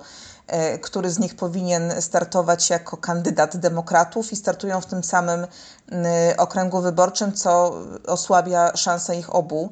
który 0.80 1.10
z 1.10 1.18
nich 1.18 1.36
powinien 1.36 2.02
startować 2.02 2.70
jako 2.70 2.96
kandydat 2.96 3.56
demokratów 3.56 4.32
i 4.32 4.36
startują 4.36 4.80
w 4.80 4.86
tym 4.86 5.04
samym 5.04 5.46
okręgu 6.36 6.80
wyborczym, 6.80 7.32
co 7.32 7.74
osłabia 8.06 8.76
szanse 8.76 9.16
ich 9.16 9.34
obu. 9.34 9.70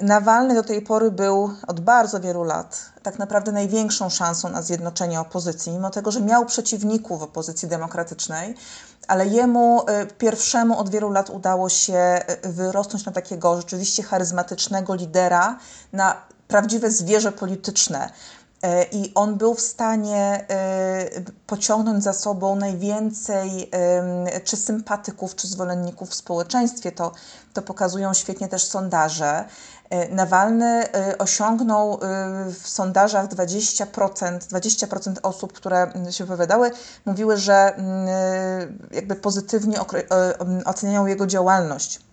Nawalny 0.00 0.54
do 0.54 0.62
tej 0.62 0.82
pory 0.82 1.10
był 1.10 1.50
od 1.66 1.80
bardzo 1.80 2.20
wielu 2.20 2.44
lat 2.44 2.96
tak 3.06 3.18
naprawdę 3.18 3.52
największą 3.52 4.10
szansą 4.10 4.48
na 4.48 4.62
zjednoczenie 4.62 5.20
opozycji, 5.20 5.72
mimo 5.72 5.90
tego, 5.90 6.10
że 6.10 6.20
miał 6.20 6.46
przeciwników 6.46 7.20
w 7.20 7.22
opozycji 7.22 7.68
demokratycznej, 7.68 8.54
ale 9.08 9.26
jemu 9.26 9.82
e, 9.86 10.06
pierwszemu 10.06 10.78
od 10.78 10.90
wielu 10.90 11.10
lat 11.10 11.30
udało 11.30 11.68
się 11.68 11.94
e, 11.94 12.48
wyrosnąć 12.48 13.04
na 13.04 13.12
takiego 13.12 13.56
rzeczywiście 13.56 14.02
charyzmatycznego 14.02 14.94
lidera, 14.94 15.58
na 15.92 16.16
prawdziwe 16.48 16.90
zwierzę 16.90 17.32
polityczne. 17.32 18.10
E, 18.66 18.84
I 18.84 19.12
on 19.14 19.34
był 19.34 19.54
w 19.54 19.60
stanie 19.60 20.46
pociągnąć 21.46 22.04
za 22.04 22.12
sobą 22.12 22.56
najwięcej 22.56 23.70
czy 24.44 24.56
sympatyków, 24.56 25.34
czy 25.34 25.48
zwolenników 25.48 26.10
w 26.10 26.14
społeczeństwie. 26.14 26.92
To, 26.92 27.12
to 27.52 27.62
pokazują 27.62 28.14
świetnie 28.14 28.48
też 28.48 28.64
sondaże. 28.64 29.44
E, 29.90 30.08
Nawalny 30.08 30.92
e, 30.92 31.18
osiągnął 31.18 31.92
e, 31.92 31.98
w 32.50 32.68
sondażach 32.68 33.28
20%, 33.28 34.38
20% 34.38 35.14
osób, 35.22 35.52
które 35.52 35.92
się 36.10 36.24
wypowiadały, 36.24 36.70
mówiły, 37.06 37.36
że 37.36 37.76
jakby 38.90 39.14
pozytywnie 39.14 39.78
oceniają 40.64 41.06
jego 41.06 41.26
działalność 41.26 42.05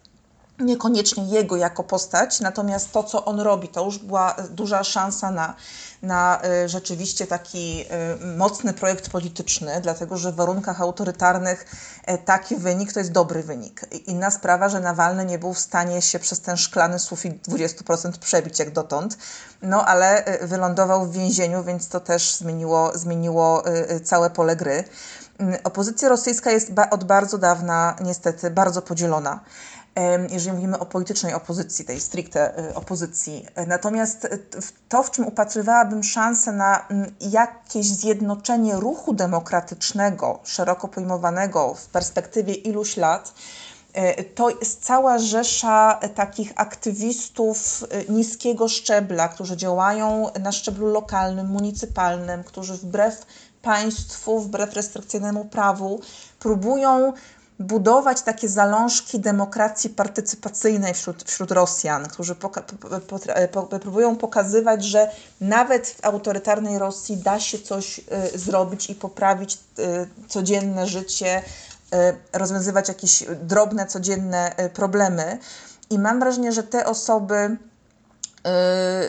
niekoniecznie 0.63 1.25
jego 1.25 1.55
jako 1.55 1.83
postać, 1.83 2.39
natomiast 2.39 2.91
to, 2.91 3.03
co 3.03 3.25
on 3.25 3.39
robi, 3.39 3.67
to 3.67 3.85
już 3.85 3.97
była 3.97 4.35
duża 4.49 4.83
szansa 4.83 5.31
na, 5.31 5.55
na 6.01 6.41
y, 6.65 6.69
rzeczywiście 6.69 7.27
taki 7.27 7.85
y, 8.21 8.37
mocny 8.37 8.73
projekt 8.73 9.09
polityczny, 9.09 9.79
dlatego 9.81 10.17
że 10.17 10.31
w 10.31 10.35
warunkach 10.35 10.81
autorytarnych 10.81 11.65
y, 12.09 12.17
taki 12.17 12.55
wynik 12.55 12.93
to 12.93 12.99
jest 12.99 13.11
dobry 13.11 13.43
wynik. 13.43 13.85
Inna 14.07 14.31
sprawa, 14.31 14.69
że 14.69 14.79
Nawalny 14.79 15.25
nie 15.25 15.39
był 15.39 15.53
w 15.53 15.59
stanie 15.59 16.01
się 16.01 16.19
przez 16.19 16.39
ten 16.39 16.57
szklany 16.57 16.99
sufit 16.99 17.47
20% 17.47 18.11
przebić 18.19 18.59
jak 18.59 18.71
dotąd, 18.71 19.17
no 19.61 19.85
ale 19.85 20.25
wylądował 20.41 21.05
w 21.05 21.13
więzieniu, 21.13 21.63
więc 21.63 21.87
to 21.87 21.99
też 21.99 22.35
zmieniło, 22.35 22.97
zmieniło 22.97 23.63
całe 24.03 24.29
pole 24.29 24.55
gry. 24.55 24.83
Opozycja 25.63 26.09
rosyjska 26.09 26.51
jest 26.51 26.71
od 26.91 27.03
bardzo 27.03 27.37
dawna 27.37 27.95
niestety 28.01 28.49
bardzo 28.49 28.81
podzielona 28.81 29.39
jeżeli 30.29 30.55
mówimy 30.55 30.79
o 30.79 30.85
politycznej 30.85 31.33
opozycji, 31.33 31.85
tej 31.85 31.99
stricte 31.99 32.69
y, 32.69 32.75
opozycji. 32.75 33.45
Natomiast 33.67 34.27
to, 34.89 35.03
w 35.03 35.11
czym 35.11 35.27
upatrywałabym 35.27 36.03
szansę 36.03 36.51
na 36.51 36.87
jakieś 37.19 37.85
zjednoczenie 37.85 38.75
ruchu 38.75 39.13
demokratycznego, 39.13 40.39
szeroko 40.43 40.87
pojmowanego 40.87 41.73
w 41.73 41.85
perspektywie 41.85 42.53
iluś 42.53 42.97
lat, 42.97 43.33
y, 44.19 44.23
to 44.23 44.49
jest 44.49 44.85
cała 44.85 45.17
rzesza 45.17 45.99
takich 46.15 46.51
aktywistów 46.55 47.83
y, 47.83 48.11
niskiego 48.11 48.67
szczebla, 48.67 49.27
którzy 49.27 49.57
działają 49.57 50.29
na 50.39 50.51
szczeblu 50.51 50.87
lokalnym, 50.87 51.47
municypalnym, 51.47 52.43
którzy 52.43 52.73
wbrew 52.73 53.25
państwu, 53.61 54.39
wbrew 54.39 54.73
restrykcyjnemu 54.73 55.45
prawu 55.45 56.01
próbują 56.39 57.13
budować 57.59 58.21
takie 58.21 58.49
zalążki 58.49 59.19
demokracji 59.19 59.89
partycypacyjnej 59.89 60.93
wśród, 60.93 61.23
wśród 61.23 61.51
Rosjan, 61.51 62.07
którzy 62.07 62.35
poka 62.35 62.63
po, 63.51 63.67
po, 63.67 63.79
próbują 63.79 64.15
pokazywać, 64.15 64.83
że 64.83 65.11
nawet 65.41 65.87
w 65.87 66.05
autorytarnej 66.05 66.79
Rosji 66.79 67.17
da 67.17 67.39
się 67.39 67.59
coś 67.59 67.99
y, 67.99 68.03
zrobić 68.39 68.89
i 68.89 68.95
poprawić 68.95 69.57
y, 69.79 70.27
codzienne 70.27 70.87
życie, 70.87 71.41
y, 71.93 71.97
rozwiązywać 72.33 72.87
jakieś 72.87 73.23
drobne, 73.41 73.87
codzienne 73.87 74.65
y, 74.65 74.69
problemy. 74.69 75.39
I 75.89 75.99
mam 75.99 76.19
wrażenie, 76.19 76.51
że 76.51 76.63
te 76.63 76.85
osoby, 76.85 77.57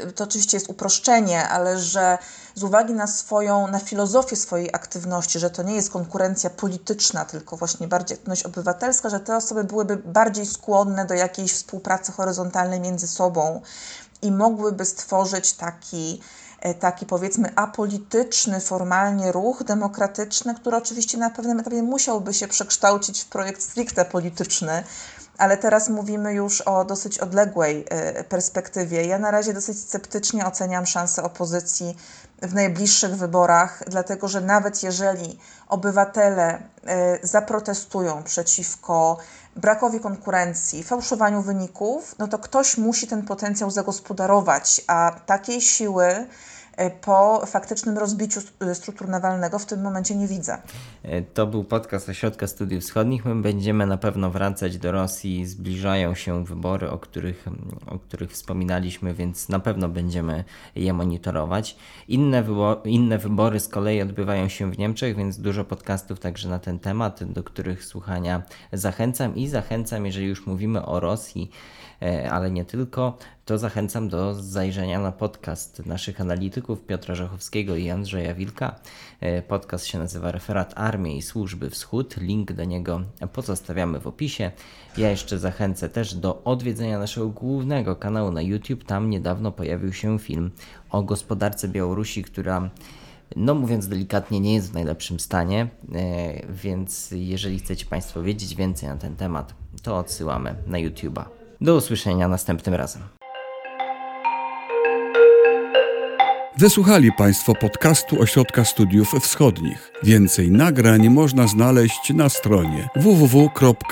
y, 0.09 0.13
to 0.13 0.25
oczywiście 0.25 0.57
jest 0.57 0.69
uproszczenie, 0.69 1.49
ale 1.49 1.79
że 1.79 2.19
z 2.55 2.63
uwagi 2.63 2.95
na 2.95 3.07
swoją, 3.07 3.67
na 3.67 3.79
filozofię 3.79 4.37
swojej 4.37 4.71
aktywności, 4.73 5.39
że 5.39 5.51
to 5.51 5.63
nie 5.63 5.75
jest 5.75 5.91
konkurencja 5.91 6.51
polityczna, 6.51 7.25
tylko 7.25 7.57
właśnie 7.57 7.89
bardziej 7.89 8.15
aktywność 8.15 8.43
obywatelska, 8.43 9.11
że 9.11 9.21
te 9.21 9.37
osoby 9.37 9.65
byłyby 9.65 9.97
bardziej 9.97 10.47
skłonne 10.47 11.07
do 11.07 11.15
jakiejś 11.15 11.53
współpracy 11.53 12.13
horyzontalnej 12.13 12.81
między 12.81 13.09
sobą 13.09 13.61
i 14.23 14.33
mogłyby 14.33 14.85
stworzyć 14.85 15.53
taki, 15.53 16.21
e, 16.61 16.75
taki 16.75 17.07
powiedzmy 17.07 17.53
apolityczny 17.57 18.61
formalnie 18.61 19.33
ruch 19.33 19.65
demokratyczny, 19.65 20.55
który 20.55 20.77
oczywiście 20.77 21.19
na 21.19 21.31
pewnym 21.31 21.61
etapie 21.61 21.83
musiałby 21.83 22.35
się 22.35 22.49
przekształcić 22.49 23.21
w 23.21 23.27
projekt 23.27 23.63
stricte 23.63 24.05
polityczny, 24.05 24.85
ale 25.39 25.57
teraz 25.57 25.89
mówimy 25.89 26.35
już 26.35 26.61
o 26.61 26.85
dosyć 26.85 27.19
odległej 27.19 27.85
e, 27.91 28.25
perspektywie. 28.25 29.05
Ja 29.05 29.19
na 29.19 29.31
razie 29.31 29.55
dosyć 29.55 29.81
sceptycznie 29.81 30.47
oceniam 30.47 30.87
szanse 30.87 31.23
opozycji 31.23 31.97
w 32.43 32.55
najbliższych 32.55 33.17
wyborach, 33.17 33.83
dlatego 33.87 34.29
że 34.29 34.41
nawet 34.41 34.83
jeżeli 34.83 35.39
obywatele 35.69 36.63
e, 36.87 37.27
zaprotestują 37.27 38.23
przeciwko 38.23 39.19
brakowi 39.57 40.01
konkurencji, 40.01 40.85
fałszowaniu 40.85 41.43
wyników, 41.43 42.15
no 42.19 42.29
to 42.29 42.39
ktoś 42.39 42.79
musi 42.79 43.07
ten 43.07 43.23
potencjał 43.23 43.71
zagospodarować, 43.71 44.83
a 44.87 45.17
takiej 45.27 45.61
siły 45.61 46.27
po 47.01 47.47
faktycznym 47.47 47.99
rozbiciu 47.99 48.41
struktur 48.75 49.09
Nawalnego 49.09 49.59
w 49.59 49.67
tym 49.67 49.83
momencie 49.83 50.15
nie 50.15 50.29
widzę. 50.29 50.59
E, 51.03 51.23
to 51.23 51.47
był 51.47 51.65
podcast 51.65 52.09
Ośrodka 52.09 52.47
Studiów 52.47 52.83
Wschodnich. 52.83 53.25
My 53.25 53.35
będziemy 53.35 53.87
na 53.87 53.97
pewno 53.97 54.31
wracać 54.31 54.79
do 54.79 54.93
Rosji. 54.93 55.47
Zbliżają 55.47 56.15
się 56.15 56.45
wybory, 56.45 56.91
o 56.91 56.99
których, 56.99 57.45
o 57.87 57.99
których 57.99 58.31
wspominaliśmy, 58.31 59.15
więc 59.15 59.49
na 59.49 59.61
pewno 59.61 59.89
będziemy 59.89 60.45
je 60.77 60.93
monitorować. 60.93 61.77
Inne, 62.09 62.43
wybo 62.43 62.83
inne 62.85 63.19
wybory 63.19 63.61
z 63.61 63.69
kolei 63.69 64.03
odbywają 64.03 64.49
się 64.49 64.71
w 64.71 64.79
Niemczech, 64.79 65.17
więc 65.17 65.39
dużo 65.39 65.65
podcastów 65.65 66.21
także 66.21 66.49
na 66.49 66.59
ten 66.59 66.79
temat, 66.79 67.25
do 67.25 67.43
których 67.43 67.85
słuchania 67.85 68.43
zachęcam 68.73 69.37
i 69.37 69.49
zachęcam, 69.49 70.07
jeżeli 70.07 70.27
już 70.27 70.47
mówimy 70.47 70.87
o 70.87 71.01
Rosji 71.01 71.25
E, 71.45 71.51
ale 72.31 72.51
nie 72.51 72.65
tylko, 72.65 73.19
to 73.45 73.59
zachęcam 73.59 74.09
do 74.09 74.35
zajrzenia 74.35 75.01
na 75.01 75.13
podcast 75.13 75.87
naszych 75.87 76.21
analityków 76.21 76.87
Piotra 76.87 77.15
Żachowskiego 77.15 77.77
i 77.77 77.91
Andrzeja 77.91 78.35
Wilka. 78.35 78.81
E, 79.21 79.43
podcast 79.43 79.87
się 79.87 79.99
nazywa 79.99 80.33
Referat 80.33 80.73
Armii 80.77 81.19
i 81.19 81.23
Służby 81.23 81.71
Wschód. 81.71 82.17
Link 82.17 82.53
do 82.53 82.65
niego 82.65 83.01
pozostawiamy 83.33 84.01
w 84.01 84.07
opisie. 84.07 84.51
Ja 84.97 85.11
jeszcze 85.11 85.39
zachęcę 85.39 85.89
też 85.89 86.15
do 86.15 86.45
odwiedzenia 86.45 86.99
naszego 86.99 87.29
głównego 87.29 87.97
kanału 87.97 88.31
na 88.31 88.43
YouTube. 88.43 88.85
Tam 88.85 89.11
niedawno 89.11 89.53
pojawił 89.53 89.93
się 89.93 90.19
film 90.19 90.51
o 90.91 91.03
gospodarce 91.03 91.69
Białorusi, 91.69 92.23
która 92.23 92.71
no 93.37 93.55
mówiąc 93.55 93.89
delikatnie, 93.89 94.41
nie 94.41 94.55
jest 94.55 94.71
w 94.71 94.75
najlepszym 94.75 95.21
stanie, 95.21 95.69
e, 95.95 96.53
więc 96.53 97.11
jeżeli 97.11 97.59
chcecie 97.59 97.87
Państwo 97.87 98.23
wiedzieć 98.23 98.55
więcej 98.55 98.89
na 98.89 98.97
ten 98.97 99.17
temat, 99.17 99.55
to 99.83 99.99
odsyłamy 99.99 100.55
na 100.67 100.79
YouTube'a. 100.79 101.44
Do 101.65 101.77
usłyszenia 101.77 102.29
następnym 102.29 102.75
razem. 102.75 103.03
Wysłuchali 106.59 107.13
Państwo 107.13 107.55
podcastu 107.55 108.21
Ośrodka 108.21 108.65
Studiów 108.65 109.13
Wschodnich. 109.21 109.93
Więcej 110.03 110.51
nagrań 110.51 111.09
można 111.09 111.47
znaleźć 111.47 112.15
na 112.15 112.29
stronie 112.29 112.89
www.osw.waw.pl. 112.97 113.85